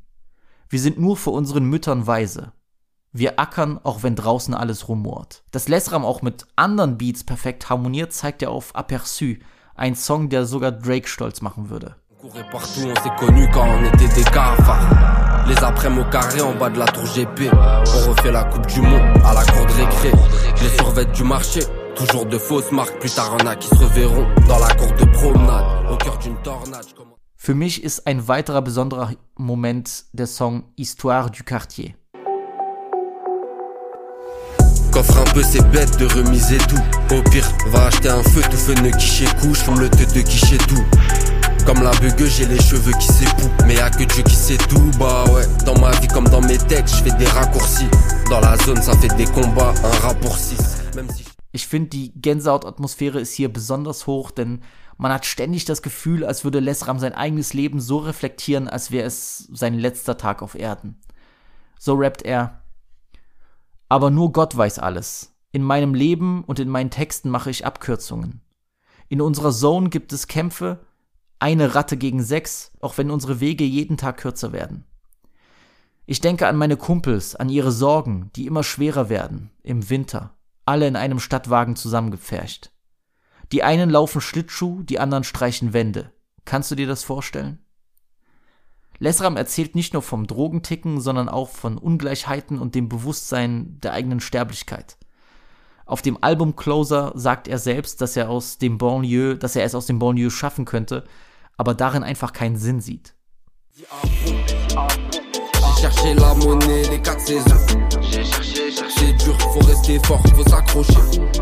Wir 0.68 0.80
sind 0.80 0.98
nur 0.98 1.16
für 1.16 1.30
unseren 1.30 1.64
Müttern 1.64 2.06
weise. 2.06 2.52
Wir 3.12 3.38
ackern, 3.38 3.78
auch 3.82 4.02
wenn 4.02 4.16
draußen 4.16 4.52
alles 4.52 4.88
rumort. 4.88 5.44
Dass 5.52 5.68
Lesram 5.68 6.04
auch 6.04 6.22
mit 6.22 6.44
anderen 6.56 6.98
Beats 6.98 7.24
perfekt 7.24 7.70
harmoniert, 7.70 8.12
zeigt 8.12 8.42
er 8.42 8.50
auf 8.50 8.74
Aperçu, 8.74 9.36
ein 9.76 9.94
Song, 9.94 10.28
der 10.28 10.44
sogar 10.44 10.72
Drake 10.72 11.08
stolz 11.08 11.40
machen 11.40 11.70
würde. 11.70 11.96
Les 15.48 15.62
après-midi 15.62 16.00
au 16.00 16.10
carré 16.10 16.40
en 16.42 16.54
bas 16.56 16.70
de 16.70 16.78
la 16.78 16.86
tour 16.86 17.04
GP. 17.04 17.48
On 17.52 18.10
refait 18.10 18.32
la 18.32 18.42
Coupe 18.44 18.66
du 18.66 18.80
Monde 18.80 19.00
à 19.24 19.32
la 19.32 19.44
cour 19.44 19.64
de 19.64 19.72
récré. 19.72 20.10
Les 20.60 20.68
survêtes 20.70 21.12
du 21.12 21.22
marché, 21.22 21.60
toujours 21.94 22.26
de 22.26 22.36
fausses 22.36 22.72
marques. 22.72 22.98
Plus 22.98 23.14
tard, 23.14 23.36
on 23.40 23.46
a 23.46 23.54
qui 23.54 23.68
se 23.68 23.76
reverront 23.76 24.26
dans 24.48 24.58
la 24.58 24.74
cour 24.74 24.92
de 24.92 25.04
promenade. 25.12 25.92
Au 25.92 25.96
cœur 25.96 26.18
d'une 26.18 26.36
tornade. 26.42 26.86
Für 27.38 27.54
mich 27.54 27.84
ist 27.84 28.06
ein 28.06 28.26
weiterer 28.28 28.62
besonderer 28.62 29.12
Moment 29.36 30.06
der 30.12 30.26
Song 30.26 30.64
Histoire 30.74 31.30
du 31.30 31.44
Quartier. 31.44 31.94
Coffre 34.90 35.18
un 35.18 35.24
peu 35.34 35.42
c'est 35.42 35.62
bête 35.70 35.98
de 35.98 36.06
remiser 36.06 36.56
tout. 36.58 37.14
Au 37.14 37.22
pire, 37.30 37.46
va 37.66 37.86
acheter 37.86 38.08
un 38.08 38.22
feu, 38.22 38.40
tout 38.50 38.56
feu 38.56 38.74
ne 38.82 38.90
quiché 38.90 39.26
couche, 39.40 39.58
fume 39.58 39.78
le 39.78 39.90
te 39.90 40.04
de 40.14 40.22
quiché 40.22 40.56
tout. 40.56 40.82
Comme 41.66 41.82
la 41.82 41.90
bugueux, 42.00 42.26
j'ai 42.26 42.46
les 42.46 42.60
cheveux 42.60 42.94
qui 42.98 43.08
s'épouent. 43.08 43.52
Mais 43.66 43.74
y'a 43.74 43.90
que 43.90 44.04
Dieu 44.04 44.22
qui 44.22 44.34
sait 44.34 44.56
tout, 44.56 44.90
bah 44.98 45.24
ouais. 45.32 45.46
Dans 45.66 45.78
ma 45.78 45.90
vie 46.00 46.08
comme 46.08 46.28
dans 46.28 46.40
mes 46.40 46.58
textes, 46.58 46.96
je 46.96 47.02
fais 47.04 47.16
des 47.18 47.26
raccourcis. 47.26 47.90
Dans 48.30 48.40
la 48.40 48.56
zone, 48.56 48.80
ça 48.80 48.96
fait 48.96 49.14
des 49.16 49.26
combats, 49.26 49.74
un. 49.84 50.96
Même 50.96 51.10
si 51.10 51.26
Ich 51.56 51.66
finde, 51.68 51.88
die 51.88 52.12
Gänsehaut-Atmosphäre 52.20 53.18
ist 53.18 53.32
hier 53.32 53.50
besonders 53.50 54.06
hoch, 54.06 54.30
denn 54.30 54.60
man 54.98 55.12
hat 55.12 55.26
ständig 55.26 55.64
das 55.64 55.82
Gefühl, 55.82 56.24
als 56.24 56.44
würde 56.44 56.60
Lesram 56.60 56.98
sein 56.98 57.12
eigenes 57.12 57.52
Leben 57.52 57.80
so 57.80 57.98
reflektieren, 57.98 58.68
als 58.68 58.90
wäre 58.90 59.06
es 59.06 59.38
sein 59.52 59.74
letzter 59.74 60.16
Tag 60.16 60.42
auf 60.42 60.54
Erden. 60.54 61.00
So 61.78 61.94
rappt 61.94 62.22
er. 62.22 62.62
Aber 63.88 64.10
nur 64.10 64.32
Gott 64.32 64.56
weiß 64.56 64.78
alles. 64.78 65.36
In 65.52 65.62
meinem 65.62 65.94
Leben 65.94 66.44
und 66.44 66.58
in 66.58 66.68
meinen 66.68 66.90
Texten 66.90 67.30
mache 67.30 67.50
ich 67.50 67.66
Abkürzungen. 67.66 68.40
In 69.08 69.20
unserer 69.20 69.52
Zone 69.52 69.90
gibt 69.90 70.12
es 70.12 70.26
Kämpfe, 70.26 70.84
eine 71.38 71.74
Ratte 71.74 71.96
gegen 71.96 72.22
sechs, 72.22 72.72
auch 72.80 72.98
wenn 72.98 73.10
unsere 73.10 73.40
Wege 73.40 73.64
jeden 73.64 73.96
Tag 73.96 74.16
kürzer 74.18 74.52
werden. 74.52 74.84
Ich 76.06 76.20
denke 76.20 76.46
an 76.46 76.56
meine 76.56 76.76
Kumpels, 76.76 77.36
an 77.36 77.48
ihre 77.48 77.72
Sorgen, 77.72 78.30
die 78.36 78.46
immer 78.46 78.62
schwerer 78.62 79.08
werden, 79.08 79.50
im 79.62 79.90
Winter, 79.90 80.36
alle 80.64 80.86
in 80.86 80.96
einem 80.96 81.20
Stadtwagen 81.20 81.76
zusammengepfercht. 81.76 82.72
Die 83.52 83.62
einen 83.62 83.90
laufen 83.90 84.20
Schlittschuh, 84.20 84.82
die 84.82 84.98
anderen 84.98 85.24
streichen 85.24 85.72
Wände. 85.72 86.12
Kannst 86.44 86.70
du 86.70 86.74
dir 86.74 86.86
das 86.86 87.04
vorstellen? 87.04 87.58
Lesram 88.98 89.36
erzählt 89.36 89.74
nicht 89.74 89.92
nur 89.92 90.02
vom 90.02 90.26
Drogenticken, 90.26 91.00
sondern 91.00 91.28
auch 91.28 91.50
von 91.50 91.76
Ungleichheiten 91.76 92.58
und 92.58 92.74
dem 92.74 92.88
Bewusstsein 92.88 93.78
der 93.80 93.92
eigenen 93.92 94.20
Sterblichkeit. 94.20 94.96
Auf 95.84 96.02
dem 96.02 96.22
Album 96.22 96.56
Closer 96.56 97.12
sagt 97.14 97.46
er 97.46 97.58
selbst, 97.58 98.00
dass 98.00 98.16
er 98.16 98.30
aus 98.30 98.58
dem 98.58 98.78
Banlieue, 98.78 99.36
dass 99.36 99.54
er 99.54 99.64
es 99.64 99.74
aus 99.74 99.86
dem 99.86 99.98
Banlieue 99.98 100.30
schaffen 100.30 100.64
könnte, 100.64 101.04
aber 101.56 101.74
darin 101.74 102.02
einfach 102.02 102.32
keinen 102.32 102.56
Sinn 102.56 102.80
sieht. 102.80 103.14
J'ai 103.78 105.05
cherché 105.76 106.14
la 106.14 106.34
monnaie, 106.34 106.82
les 106.90 107.00
quatre 107.00 107.20
saisons. 107.20 107.66
C'est 108.98 109.12
dur, 109.24 109.36
faut 109.40 109.60
rester 109.66 109.98
fort, 110.04 110.22
faut 110.34 110.48
s'accrocher. 110.48 110.94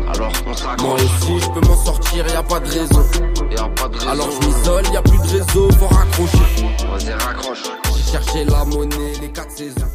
Alors 0.07 0.31
on 0.41 0.45
Moi 0.45 0.55
s'accroche. 0.55 1.01
aussi, 1.03 1.39
je 1.39 1.49
peux 1.51 1.61
m'en 1.67 1.75
sortir, 1.83 2.27
y 2.27 2.31
a 2.31 2.43
pas 2.43 2.59
de 2.59 2.69
raison. 2.69 3.03
Y 3.51 3.57
a 3.57 3.69
pas 3.69 3.87
de 3.87 3.95
raison. 3.97 4.09
Alors 4.09 4.29
je 4.31 4.47
m'isole, 4.47 4.85
y 4.93 4.97
a 4.97 5.01
plus 5.01 5.17
de 5.17 5.37
réseau, 5.39 5.71
faut 5.71 5.87
raccrocher. 5.87 6.65
Vas-y, 6.89 7.13
raccroche. 7.13 7.63
J'ai 7.95 8.11
cherché 8.11 8.43
la 8.45 8.65
monnaie, 8.65 9.13
les 9.21 9.31
quatre 9.31 9.51
saisons. 9.51 9.87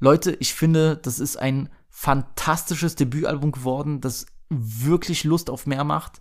Leute, 0.00 0.36
ich 0.40 0.52
finde, 0.54 0.96
das 1.02 1.18
ist 1.18 1.36
ein 1.36 1.70
fantastisches 1.88 2.94
Debütalbum 2.96 3.52
geworden, 3.52 4.00
das 4.00 4.26
wirklich 4.50 5.24
Lust 5.24 5.48
auf 5.48 5.66
mehr 5.66 5.84
macht 5.84 6.20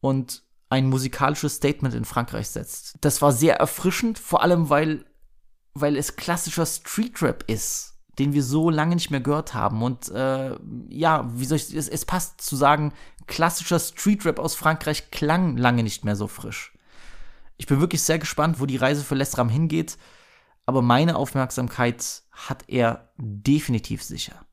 und 0.00 0.42
ein 0.68 0.86
musikalisches 0.88 1.54
Statement 1.54 1.94
in 1.94 2.04
Frankreich 2.04 2.48
setzt. 2.48 2.96
Das 3.00 3.22
war 3.22 3.32
sehr 3.32 3.56
erfrischend, 3.56 4.18
vor 4.18 4.42
allem 4.42 4.68
weil, 4.68 5.04
weil 5.74 5.96
es 5.96 6.16
klassischer 6.16 6.66
Streetrap 6.66 7.44
ist. 7.48 7.94
den 8.18 8.32
wir 8.32 8.44
so 8.44 8.70
lange 8.70 8.94
nicht 8.94 9.10
mehr 9.10 9.20
gehört 9.20 9.54
haben. 9.54 9.82
Und 9.82 10.08
äh, 10.10 10.56
ja, 10.88 11.28
wie 11.34 11.44
soll 11.44 11.56
ich 11.56 11.74
es, 11.74 11.88
es 11.88 12.04
passt 12.04 12.40
zu 12.40 12.54
sagen, 12.54 12.92
klassischer 13.26 13.80
Streetrap 13.80 14.38
aus 14.38 14.54
Frankreich 14.54 15.10
klang 15.10 15.56
lange 15.56 15.82
nicht 15.82 16.04
mehr 16.04 16.16
so 16.16 16.28
frisch. 16.28 16.72
Ich 17.56 17.66
bin 17.66 17.80
wirklich 17.80 18.02
sehr 18.02 18.18
gespannt, 18.18 18.60
wo 18.60 18.66
die 18.66 18.76
Reise 18.76 19.02
für 19.04 19.14
Lesram 19.14 19.48
hingeht, 19.48 19.96
aber 20.66 20.82
meine 20.82 21.16
Aufmerksamkeit 21.16 22.22
hat 22.32 22.64
er 22.68 23.10
definitiv 23.16 24.02
sicher. 24.02 24.44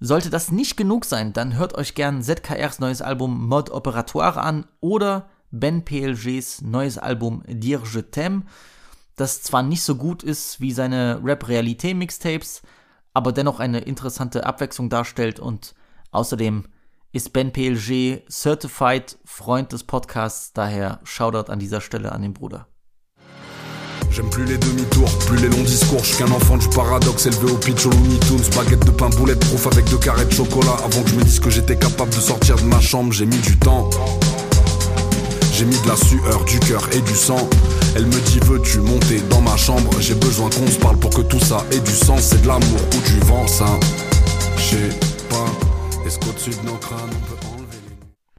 Sollte 0.00 0.30
das 0.30 0.52
nicht 0.52 0.76
genug 0.76 1.04
sein, 1.04 1.32
dann 1.32 1.56
hört 1.56 1.74
euch 1.74 1.94
gern 1.94 2.22
ZKRs 2.22 2.78
neues 2.78 3.02
Album 3.02 3.48
Mode 3.48 3.72
Operatoire 3.72 4.40
an 4.40 4.66
oder 4.80 5.28
Ben 5.50 5.84
PLGs 5.84 6.62
neues 6.62 6.98
Album 6.98 7.42
Dire 7.48 7.82
Je 7.84 8.02
t'aime, 8.02 8.42
das 9.20 9.42
zwar 9.42 9.62
nicht 9.62 9.82
so 9.82 9.96
gut 9.96 10.22
ist 10.22 10.60
wie 10.60 10.72
seine 10.72 11.20
Rap-Realité-Mixtapes, 11.22 12.62
aber 13.12 13.32
dennoch 13.32 13.60
eine 13.60 13.80
interessante 13.80 14.46
Abwechslung 14.46 14.88
darstellt 14.88 15.40
und 15.40 15.74
außerdem 16.12 16.64
ist 17.12 17.32
Ben 17.32 17.52
PLG 17.52 18.22
Certified 18.30 19.18
Freund 19.24 19.72
des 19.72 19.82
Podcasts, 19.84 20.52
daher 20.52 21.00
Shoutout 21.04 21.50
an 21.50 21.58
dieser 21.58 21.80
Stelle 21.80 22.12
an 22.12 22.22
den 22.22 22.32
Bruder. 22.32 22.66
J'aime 24.10 24.30
plus 24.30 24.44
les 24.44 24.58
demi-tours, 24.58 25.18
plus 25.26 25.36
les 25.36 25.48
longs 25.48 25.64
discours. 25.64 26.02
Je 26.02 26.16
qu'un 26.16 26.30
enfant 26.30 26.56
du 26.56 26.68
paradoxe, 26.68 27.26
élevé 27.26 27.52
au 27.52 27.56
pitch 27.56 27.86
au 27.86 27.90
Looney 27.90 28.18
Tunes. 28.20 28.40
Baguette 28.56 28.84
de 28.84 28.90
pain, 28.90 29.10
boulette 29.10 29.40
proof 29.40 29.66
avec 29.66 29.84
deux 29.90 29.98
carrés 29.98 30.24
de 30.24 30.32
chocolat. 30.32 30.76
Avant 30.84 31.02
que 31.02 31.10
je 31.10 31.14
me 31.14 31.22
dise 31.22 31.40
que 31.40 31.50
j'étais 31.50 31.76
capable 31.76 32.10
de 32.10 32.20
sortir 32.20 32.56
de 32.56 32.62
ma 32.62 32.80
chambre, 32.80 33.12
j'ai 33.12 33.26
mis 33.26 33.38
du 33.38 33.58
temps. 33.58 33.90
J'ai 35.52 35.66
mis 35.66 35.80
de 35.82 35.88
la 35.88 35.96
sueur, 35.96 36.44
du 36.46 36.58
cœur 36.60 36.88
et 36.92 37.00
du 37.00 37.14
sang. 37.14 37.48
Elle 37.98 38.06
me 38.06 38.20
dit 38.26 38.38
veux-tu 38.44 38.78
monter 38.78 39.20
dans 39.22 39.40
ma 39.40 39.56
chambre 39.56 39.90
J'ai 39.98 40.14
besoin 40.14 40.48
qu'on 40.50 40.68
se 40.68 40.78
parle 40.78 41.00
pour 41.00 41.10
que 41.10 41.20
tout 41.20 41.40
ça 41.40 41.64
ait 41.72 41.80
du 41.80 41.90
sens. 41.90 42.28
C'est 42.28 42.40
de 42.42 42.46
l'amour 42.46 42.80
ou 42.94 43.08
du 43.08 43.18
vent, 43.26 43.44
ça. 43.48 43.66
Je 44.56 44.62
sais 44.62 44.98
pas. 45.28 46.06
Est-ce 46.06 46.16
qu'au-dessus 46.20 46.50
de 46.50 46.64
nos 46.64 46.76
crânes 46.76 47.10
on 47.10 47.26
peut 47.26 47.36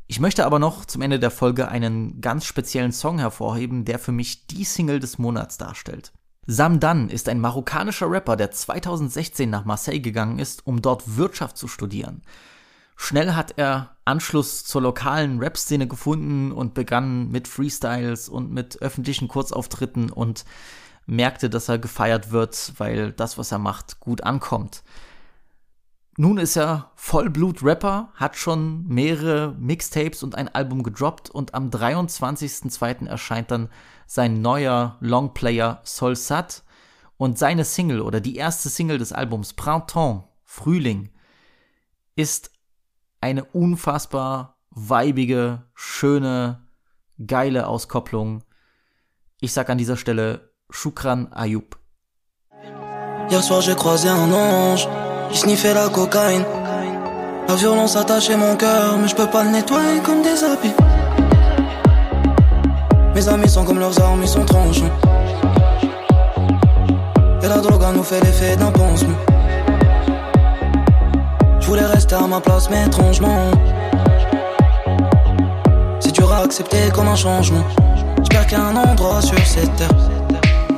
Ich 0.07 0.21
möchte 0.21 0.45
aber 0.45 0.59
noch 0.59 0.85
zum 0.85 1.01
Ende 1.01 1.19
der 1.19 1.29
Folge 1.29 1.67
einen 1.67 2.21
ganz 2.21 2.45
speziellen 2.45 2.93
Song 2.93 3.19
hervorheben, 3.19 3.83
der 3.83 3.99
für 3.99 4.13
mich 4.13 4.47
die 4.47 4.63
Single 4.63 5.01
des 5.01 5.17
Monats 5.17 5.57
darstellt. 5.57 6.13
Sam 6.47 6.79
Dan 6.79 7.09
ist 7.09 7.27
ein 7.27 7.41
marokkanischer 7.41 8.09
Rapper, 8.09 8.37
der 8.37 8.51
2016 8.51 9.49
nach 9.49 9.65
Marseille 9.65 9.99
gegangen 9.99 10.39
ist, 10.39 10.65
um 10.65 10.81
dort 10.81 11.17
Wirtschaft 11.17 11.57
zu 11.57 11.67
studieren. 11.67 12.21
Schnell 12.95 13.33
hat 13.33 13.55
er 13.57 13.97
Anschluss 14.09 14.65
zur 14.65 14.81
lokalen 14.81 15.39
Rap-Szene 15.39 15.87
gefunden 15.87 16.51
und 16.51 16.73
begann 16.73 17.29
mit 17.29 17.47
Freestyles 17.47 18.27
und 18.27 18.51
mit 18.51 18.81
öffentlichen 18.81 19.27
Kurzauftritten 19.27 20.09
und 20.11 20.45
merkte, 21.05 21.49
dass 21.49 21.69
er 21.69 21.77
gefeiert 21.77 22.31
wird, 22.31 22.73
weil 22.77 23.11
das, 23.11 23.37
was 23.37 23.51
er 23.51 23.59
macht, 23.59 23.99
gut 23.99 24.23
ankommt. 24.23 24.83
Nun 26.17 26.37
ist 26.37 26.57
er 26.57 26.91
Vollblut-Rapper, 26.95 28.09
hat 28.15 28.35
schon 28.35 28.85
mehrere 28.87 29.55
Mixtapes 29.57 30.21
und 30.21 30.35
ein 30.35 30.53
Album 30.53 30.83
gedroppt 30.83 31.29
und 31.29 31.53
am 31.53 31.69
23.02. 31.69 33.07
erscheint 33.07 33.51
dann 33.51 33.69
sein 34.05 34.41
neuer 34.41 34.97
Longplayer 34.99 35.81
Solsat 35.83 36.63
und 37.15 37.37
seine 37.37 37.63
Single 37.63 38.01
oder 38.01 38.19
die 38.19 38.35
erste 38.35 38.69
Single 38.69 38.97
des 38.97 39.13
Albums 39.13 39.53
Printemps, 39.53 40.25
Frühling, 40.43 41.09
ist 42.15 42.51
eine 43.21 43.43
unfassbar 43.45 44.57
weibige, 44.71 45.63
schöne, 45.73 46.61
geile 47.25 47.67
Auskopplung. 47.67 48.43
Ich 49.41 49.53
sag 49.53 49.69
an 49.69 49.77
dieser 49.77 49.97
Stelle 49.97 50.51
Shukran 50.69 51.31
Ayub. 51.33 51.77
Hier 53.29 53.41
soir 53.41 53.61
j'ai 53.61 53.75
croisé 53.75 54.09
un 54.09 54.31
ange 54.31 54.87
J'ai 55.31 55.37
sniffé 55.37 55.73
la 55.73 55.89
cocaïne. 55.89 56.45
La 57.47 57.55
violence 57.55 57.95
attachait 57.95 58.37
mon 58.37 58.55
cœur, 58.55 58.97
mais 58.97 59.07
je 59.07 59.15
peux 59.15 59.27
pas 59.27 59.43
le 59.43 59.51
nettoyer 59.51 59.99
comme 60.01 60.21
des 60.21 60.43
habits. 60.43 60.73
Mes 63.15 63.27
amis 63.27 63.49
sont 63.49 63.65
comme 63.65 63.79
leurs 63.79 63.99
armes, 64.01 64.21
ils 64.21 64.27
sont 64.27 64.45
tranchants. 64.45 64.91
Et 67.41 67.47
la 67.47 67.57
drogue 67.59 67.95
nous 67.95 68.03
fait 68.03 68.21
l'effet 68.21 68.55
d'un 68.55 68.71
pansement. 68.71 69.17
Voulais 71.69 71.85
rester 71.85 72.15
à 72.15 72.25
ma 72.25 72.41
place, 72.41 72.67
mais 72.71 72.87
étrangement. 72.87 73.51
Si 75.99 76.11
tu 76.11 76.23
auras 76.23 76.43
accepté 76.43 76.89
comme 76.95 77.07
un 77.07 77.15
changement, 77.15 77.63
j'espère 78.17 78.47
qu'il 78.47 78.57
endroit 78.57 79.21
sur 79.21 79.37
cette 79.45 79.75
terre. 79.75 80.09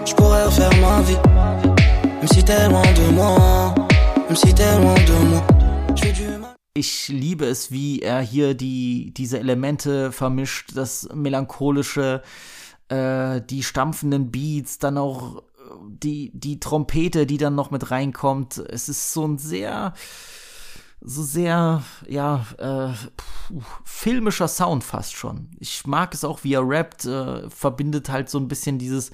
Je 0.05 0.13
pourrais 0.13 0.43
refaire 0.43 0.69
ma 0.81 1.01
vie, 1.03 1.15
même 2.03 2.27
si 2.27 2.43
t'es 2.43 2.67
loin 2.67 2.83
de 2.91 3.13
moi. 3.13 3.73
Ich 6.73 7.07
liebe 7.07 7.45
es, 7.45 7.71
wie 7.71 8.01
er 8.01 8.19
hier 8.19 8.53
die, 8.53 9.13
diese 9.15 9.39
Elemente 9.39 10.11
vermischt, 10.11 10.75
das 10.75 11.07
melancholische, 11.13 12.21
äh, 12.89 13.39
die 13.39 13.63
stampfenden 13.63 14.29
Beats, 14.29 14.77
dann 14.77 14.97
auch 14.97 15.37
äh, 15.37 15.41
die, 15.87 16.31
die 16.33 16.59
Trompete, 16.59 17.25
die 17.25 17.37
dann 17.37 17.55
noch 17.55 17.71
mit 17.71 17.91
reinkommt. 17.91 18.57
Es 18.57 18.89
ist 18.89 19.13
so 19.13 19.25
ein 19.25 19.37
sehr, 19.37 19.93
so 21.01 21.23
sehr, 21.23 21.83
ja, 22.07 22.45
äh, 22.57 22.93
puh, 23.17 23.61
filmischer 23.83 24.47
Sound 24.47 24.83
fast 24.83 25.13
schon. 25.13 25.49
Ich 25.59 25.85
mag 25.87 26.13
es 26.13 26.23
auch, 26.23 26.43
wie 26.43 26.53
er 26.53 26.67
rappt, 26.67 27.05
äh, 27.05 27.49
verbindet 27.49 28.09
halt 28.09 28.29
so 28.29 28.37
ein 28.37 28.47
bisschen 28.47 28.77
dieses 28.77 29.11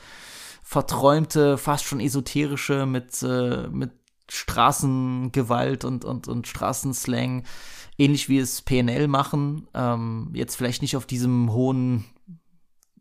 verträumte, 0.63 1.57
fast 1.57 1.85
schon 1.85 2.01
esoterische 2.01 2.85
mit, 2.85 3.23
äh, 3.23 3.67
mit 3.69 3.91
Straßengewalt 4.29 5.85
und, 5.85 6.03
und, 6.03 6.27
und 6.27 6.47
Straßenslang, 6.47 7.43
ähnlich 7.97 8.27
wie 8.27 8.39
es 8.39 8.61
PNL 8.61 9.07
machen. 9.07 9.67
Ähm, 9.73 10.29
jetzt 10.33 10.55
vielleicht 10.55 10.81
nicht 10.81 10.97
auf 10.97 11.05
diesem 11.05 11.53
hohen 11.53 12.03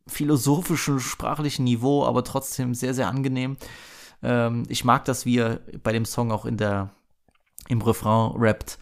philosophischen, 0.07 1.01
sprachlichen 1.01 1.65
Niveau, 1.65 2.05
aber 2.05 2.23
trotzdem 2.23 2.75
sehr, 2.75 2.95
sehr 2.95 3.09
angenehm. 3.09 3.57
Ähm, 4.23 4.63
ich 4.69 4.85
mag 4.85 5.05
das, 5.05 5.27
wie 5.27 5.39
er 5.39 5.61
bei 5.83 5.93
dem 5.93 6.05
Song 6.05 6.31
auch 6.31 6.45
in 6.45 6.57
der, 6.57 6.93
im 7.69 7.83
Refrain 7.83 8.33
rappt. 8.37 8.79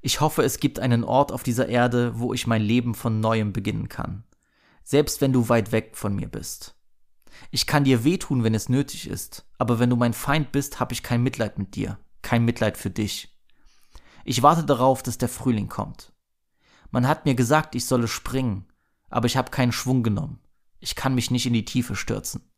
Ich 0.00 0.20
hoffe, 0.20 0.42
es 0.42 0.60
gibt 0.60 0.78
einen 0.78 1.04
Ort 1.04 1.32
auf 1.32 1.42
dieser 1.42 1.68
Erde, 1.68 2.18
wo 2.18 2.34
ich 2.34 2.46
mein 2.46 2.62
Leben 2.62 2.94
von 2.94 3.20
neuem 3.20 3.52
beginnen 3.52 3.88
kann. 3.88 4.24
Selbst 4.82 5.20
wenn 5.20 5.32
du 5.32 5.48
weit 5.48 5.72
weg 5.72 5.96
von 5.96 6.14
mir 6.14 6.28
bist. 6.28 6.76
Ich 7.50 7.66
kann 7.66 7.84
dir 7.84 8.04
wehtun, 8.04 8.44
wenn 8.44 8.54
es 8.54 8.68
nötig 8.68 9.08
ist, 9.08 9.46
aber 9.58 9.78
wenn 9.78 9.90
du 9.90 9.96
mein 9.96 10.12
Feind 10.12 10.52
bist, 10.52 10.78
habe 10.80 10.92
ich 10.92 11.02
kein 11.02 11.22
Mitleid 11.22 11.58
mit 11.58 11.74
dir, 11.74 11.98
kein 12.22 12.44
Mitleid 12.44 12.76
für 12.76 12.90
dich. 12.90 13.34
Ich 14.24 14.42
warte 14.42 14.64
darauf, 14.64 15.02
dass 15.02 15.18
der 15.18 15.28
Frühling 15.28 15.68
kommt. 15.68 16.12
Man 16.90 17.08
hat 17.08 17.24
mir 17.24 17.34
gesagt, 17.34 17.74
ich 17.74 17.86
solle 17.86 18.08
springen, 18.08 18.66
aber 19.10 19.26
ich 19.26 19.36
habe 19.36 19.50
keinen 19.50 19.72
Schwung 19.72 20.02
genommen. 20.02 20.40
Ich 20.80 20.94
kann 20.94 21.14
mich 21.14 21.30
nicht 21.30 21.46
in 21.46 21.52
die 21.52 21.64
Tiefe 21.64 21.96
stürzen. 21.96 22.50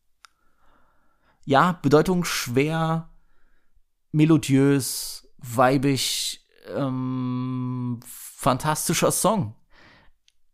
Ja, 1.45 1.73
Bedeutung 1.81 2.23
schwer, 2.25 3.09
melodiös, 4.11 5.26
weibig, 5.37 6.45
ähm, 6.75 7.99
fantastischer 8.05 9.11
Song 9.11 9.55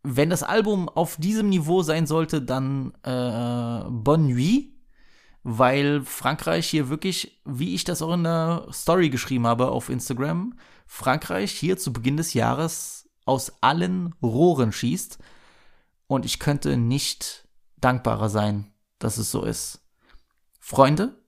wenn 0.04 0.30
das 0.30 0.42
Album 0.42 0.88
auf 0.88 1.16
diesem 1.16 1.48
Niveau 1.48 1.82
sein 1.82 2.06
sollte, 2.06 2.42
dann 2.42 2.92
äh, 3.02 3.90
Bonne 3.90 4.34
Nuit, 4.34 4.74
weil 5.42 6.02
Frankreich 6.02 6.68
hier 6.68 6.90
wirklich, 6.90 7.40
wie 7.46 7.74
ich 7.74 7.84
das 7.84 8.02
auch 8.02 8.12
in 8.12 8.24
der 8.24 8.66
Story 8.70 9.08
geschrieben 9.08 9.46
habe 9.46 9.70
auf 9.70 9.88
Instagram, 9.88 10.58
Frankreich 10.86 11.52
hier 11.52 11.78
zu 11.78 11.92
Beginn 11.92 12.18
des 12.18 12.34
Jahres 12.34 13.08
aus 13.24 13.54
allen 13.62 14.14
Rohren 14.22 14.72
schießt. 14.72 15.18
Und 16.06 16.26
ich 16.26 16.38
könnte 16.38 16.76
nicht 16.76 17.48
dankbarer 17.78 18.28
sein, 18.28 18.70
dass 18.98 19.16
es 19.16 19.30
so 19.30 19.42
ist. 19.42 19.80
Freunde, 20.60 21.18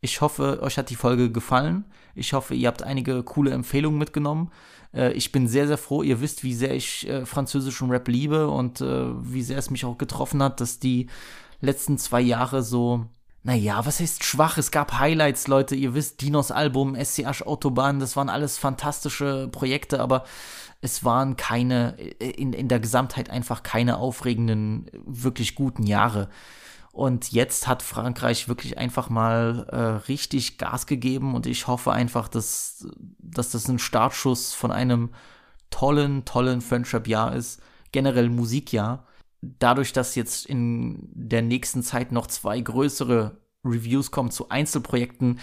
ich 0.00 0.20
hoffe, 0.20 0.60
euch 0.62 0.78
hat 0.78 0.90
die 0.90 0.96
Folge 0.96 1.30
gefallen. 1.30 1.84
Ich 2.14 2.32
hoffe, 2.32 2.54
ihr 2.54 2.68
habt 2.68 2.82
einige 2.82 3.22
coole 3.22 3.50
Empfehlungen 3.50 3.98
mitgenommen. 3.98 4.50
Äh, 4.94 5.12
ich 5.12 5.32
bin 5.32 5.46
sehr, 5.46 5.66
sehr 5.66 5.78
froh. 5.78 6.02
Ihr 6.02 6.20
wisst, 6.20 6.42
wie 6.42 6.54
sehr 6.54 6.74
ich 6.74 7.08
äh, 7.08 7.26
französischen 7.26 7.90
Rap 7.90 8.08
liebe 8.08 8.48
und 8.48 8.80
äh, 8.80 9.06
wie 9.32 9.42
sehr 9.42 9.58
es 9.58 9.70
mich 9.70 9.84
auch 9.84 9.98
getroffen 9.98 10.42
hat, 10.42 10.60
dass 10.60 10.78
die 10.78 11.08
letzten 11.60 11.98
zwei 11.98 12.20
Jahre 12.20 12.62
so, 12.62 13.06
naja, 13.42 13.84
was 13.84 14.00
heißt 14.00 14.24
schwach? 14.24 14.58
Es 14.58 14.70
gab 14.70 14.98
Highlights, 14.98 15.48
Leute. 15.48 15.74
Ihr 15.74 15.94
wisst, 15.94 16.22
Dinos 16.22 16.50
Album, 16.50 16.96
SCH 16.96 17.42
Autobahn, 17.42 18.00
das 18.00 18.16
waren 18.16 18.30
alles 18.30 18.58
fantastische 18.58 19.48
Projekte, 19.52 20.00
aber 20.00 20.24
es 20.80 21.04
waren 21.04 21.36
keine, 21.36 21.98
äh, 21.98 22.30
in, 22.30 22.54
in 22.54 22.68
der 22.68 22.80
Gesamtheit 22.80 23.28
einfach 23.28 23.62
keine 23.62 23.98
aufregenden, 23.98 24.90
wirklich 25.04 25.54
guten 25.54 25.82
Jahre. 25.84 26.30
Und 26.92 27.30
jetzt 27.30 27.68
hat 27.68 27.82
Frankreich 27.82 28.48
wirklich 28.48 28.76
einfach 28.76 29.10
mal 29.10 29.66
äh, 29.70 29.76
richtig 30.08 30.58
Gas 30.58 30.86
gegeben 30.86 31.34
und 31.34 31.46
ich 31.46 31.68
hoffe 31.68 31.92
einfach, 31.92 32.26
dass, 32.28 32.88
dass 33.18 33.52
das 33.52 33.68
ein 33.68 33.78
Startschuss 33.78 34.54
von 34.54 34.72
einem 34.72 35.10
tollen, 35.70 36.24
tollen 36.24 36.60
Friendship-Jahr 36.60 37.34
ist, 37.36 37.62
generell 37.92 38.28
Musikjahr. 38.28 39.06
Dadurch, 39.40 39.92
dass 39.92 40.16
jetzt 40.16 40.46
in 40.46 41.08
der 41.12 41.42
nächsten 41.42 41.82
Zeit 41.82 42.10
noch 42.10 42.26
zwei 42.26 42.60
größere 42.60 43.38
Reviews 43.64 44.10
kommen 44.10 44.30
zu 44.32 44.48
Einzelprojekten, 44.48 45.38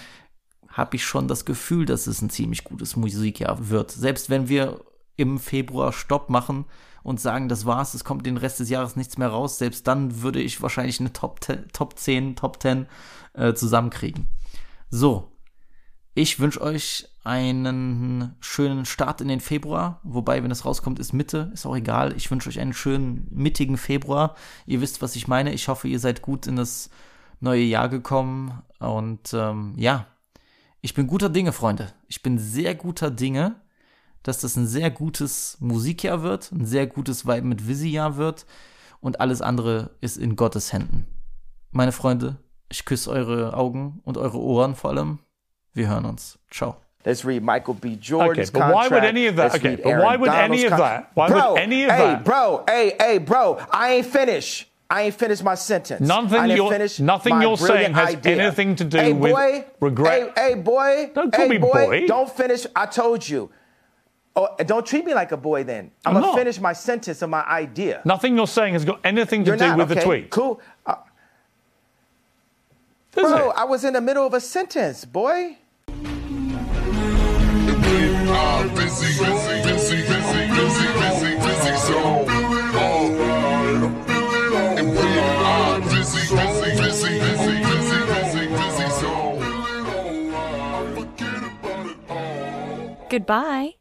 habe 0.67 0.97
ich 0.97 1.05
schon 1.05 1.27
das 1.27 1.45
Gefühl, 1.45 1.85
dass 1.85 2.07
es 2.07 2.21
ein 2.21 2.29
ziemlich 2.29 2.65
gutes 2.65 2.95
Musikjahr 2.95 3.69
wird. 3.69 3.91
Selbst 3.91 4.29
wenn 4.29 4.49
wir 4.49 4.81
im 5.15 5.39
Februar 5.39 5.93
Stopp 5.93 6.29
machen 6.29 6.65
und 7.07 7.21
sagen, 7.21 7.47
das 7.47 7.65
war's, 7.65 7.93
es 7.93 8.03
kommt 8.03 8.25
den 8.25 8.35
Rest 8.35 8.59
des 8.59 8.69
Jahres 8.69 8.97
nichts 8.97 9.17
mehr 9.17 9.29
raus, 9.29 9.57
selbst 9.57 9.87
dann 9.87 10.21
würde 10.23 10.41
ich 10.41 10.61
wahrscheinlich 10.61 10.99
eine 10.99 11.13
Top 11.13 11.41
10, 11.41 11.69
Top 11.71 11.97
10, 11.97 12.35
Top 12.35 12.61
10 12.61 12.85
äh, 13.31 13.53
zusammenkriegen. 13.53 14.27
So, 14.89 15.31
ich 16.13 16.41
wünsche 16.41 16.59
euch 16.59 17.07
einen 17.23 18.35
schönen 18.41 18.83
Start 18.85 19.21
in 19.21 19.29
den 19.29 19.39
Februar. 19.39 20.01
Wobei, 20.03 20.43
wenn 20.43 20.51
es 20.51 20.65
rauskommt, 20.65 20.99
ist 20.99 21.13
Mitte. 21.13 21.49
Ist 21.53 21.65
auch 21.65 21.77
egal. 21.77 22.13
Ich 22.17 22.29
wünsche 22.29 22.49
euch 22.49 22.59
einen 22.59 22.73
schönen 22.73 23.25
mittigen 23.31 23.77
Februar. 23.77 24.35
Ihr 24.65 24.81
wisst, 24.81 25.01
was 25.01 25.15
ich 25.15 25.29
meine. 25.29 25.53
Ich 25.53 25.69
hoffe, 25.69 25.87
ihr 25.87 25.99
seid 25.99 26.21
gut 26.21 26.45
in 26.45 26.57
das 26.57 26.89
neue 27.39 27.63
Jahr 27.63 27.87
gekommen. 27.87 28.61
Und 28.79 29.33
ähm, 29.33 29.75
ja, 29.77 30.07
ich 30.81 30.93
bin 30.93 31.07
guter 31.07 31.29
Dinge, 31.29 31.53
Freunde. 31.53 31.93
Ich 32.09 32.21
bin 32.21 32.37
sehr 32.37 32.75
guter 32.75 33.11
Dinge, 33.11 33.55
dass 34.23 34.39
das 34.39 34.55
ein 34.55 34.67
sehr 34.67 34.89
gutes 34.91 35.57
Musikjahr 35.59 36.21
wird, 36.23 36.51
ein 36.51 36.65
sehr 36.65 36.87
gutes 36.87 37.25
Vibe 37.25 37.47
mit 37.47 37.67
Visi-Jahr 37.67 38.17
wird. 38.17 38.45
Und 38.99 39.21
alles 39.21 39.41
andere 39.41 39.91
ist 40.01 40.17
in 40.17 40.35
Gottes 40.35 40.73
Händen. 40.73 41.05
Meine 41.71 41.91
Freunde, 41.91 42.37
ich 42.69 42.83
küsse 42.85 43.11
eure 43.11 43.53
Augen 43.53 44.01
und 44.03 44.17
eure 44.17 44.39
Ohren 44.39 44.75
vor 44.75 44.89
allem. 44.89 45.19
Wir 45.73 45.87
hören 45.87 46.05
uns. 46.05 46.39
Ciao. 46.49 46.77
Let's 47.05 47.23
read 47.23 47.43
Michael 47.43 47.75
B. 47.75 47.95
Jordan's 48.01 48.49
Okay, 48.49 48.59
but 48.59 48.61
why 48.69 48.73
would 48.73 48.89
contract. 48.89 49.05
any 49.07 49.27
of 49.29 49.35
that- 49.35 49.53
Let's 49.53 49.63
okay, 49.63 49.75
but 49.77 49.85
why 50.03 50.17
would 50.19 50.29
any 50.29 50.65
of 50.65 50.71
that- 50.77 51.11
why 51.13 51.29
would 51.29 51.33
bro, 51.39 51.53
any 51.55 51.85
of 51.85 51.91
hey, 51.91 51.97
that- 52.15 52.23
bro, 52.25 52.63
hey, 52.67 52.95
hey, 52.99 53.19
bro, 53.19 53.59
I 53.71 53.93
ain't 53.93 54.07
finished. 54.07 54.67
I 54.89 55.03
ain't 55.03 55.15
finished 55.15 55.43
my 55.43 55.55
sentence. 55.55 56.01
Nothing 56.01 56.49
you're- 56.57 56.69
finish 56.69 56.99
nothing 56.99 57.41
you're 57.41 57.57
saying 57.57 57.93
has 57.93 58.15
idea. 58.15 58.41
anything 58.41 58.75
to 58.77 58.83
do 58.85 58.97
hey, 58.97 59.13
with 59.13 59.31
boy, 59.33 59.65
regret. 59.79 60.31
Hey, 60.35 60.49
hey, 60.49 60.55
boy. 60.55 61.11
Don't 61.13 61.31
call 61.31 61.43
hey, 61.43 61.49
me 61.49 61.57
boy, 61.59 61.85
boy. 61.85 62.07
Don't 62.07 62.29
finish. 62.29 62.65
I 62.75 62.85
told 62.87 63.27
you. 63.29 63.49
Oh, 64.39 64.55
don't 64.59 64.85
treat 64.85 65.03
me 65.03 65.15
like 65.15 65.31
a 65.31 65.37
boy 65.37 65.63
then. 65.63 65.89
I'm, 66.05 66.15
I'm 66.15 66.21
gonna 66.21 66.27
not. 66.27 66.37
finish 66.37 66.59
my 66.59 66.71
sentence 66.71 67.23
of 67.23 67.29
my 67.31 67.43
idea. 67.45 68.03
Nothing 68.05 68.35
you're 68.35 68.45
saying 68.45 68.73
has 68.73 68.85
got 68.85 68.99
anything 69.03 69.43
to 69.45 69.49
You're 69.49 69.57
do 69.57 69.65
not, 69.65 69.77
with 69.79 69.89
the 69.89 69.95
tweet. 69.95 70.29
Cool. 70.29 70.61
Uh, 70.85 70.95
bro, 73.13 73.49
it? 73.49 73.53
I 73.57 73.63
was 73.63 73.83
in 73.83 73.93
the 73.93 74.01
middle 74.01 74.27
of 74.27 74.35
a 74.35 74.39
sentence, 74.39 75.05
boy. 75.05 75.57
Goodbye. 93.09 93.73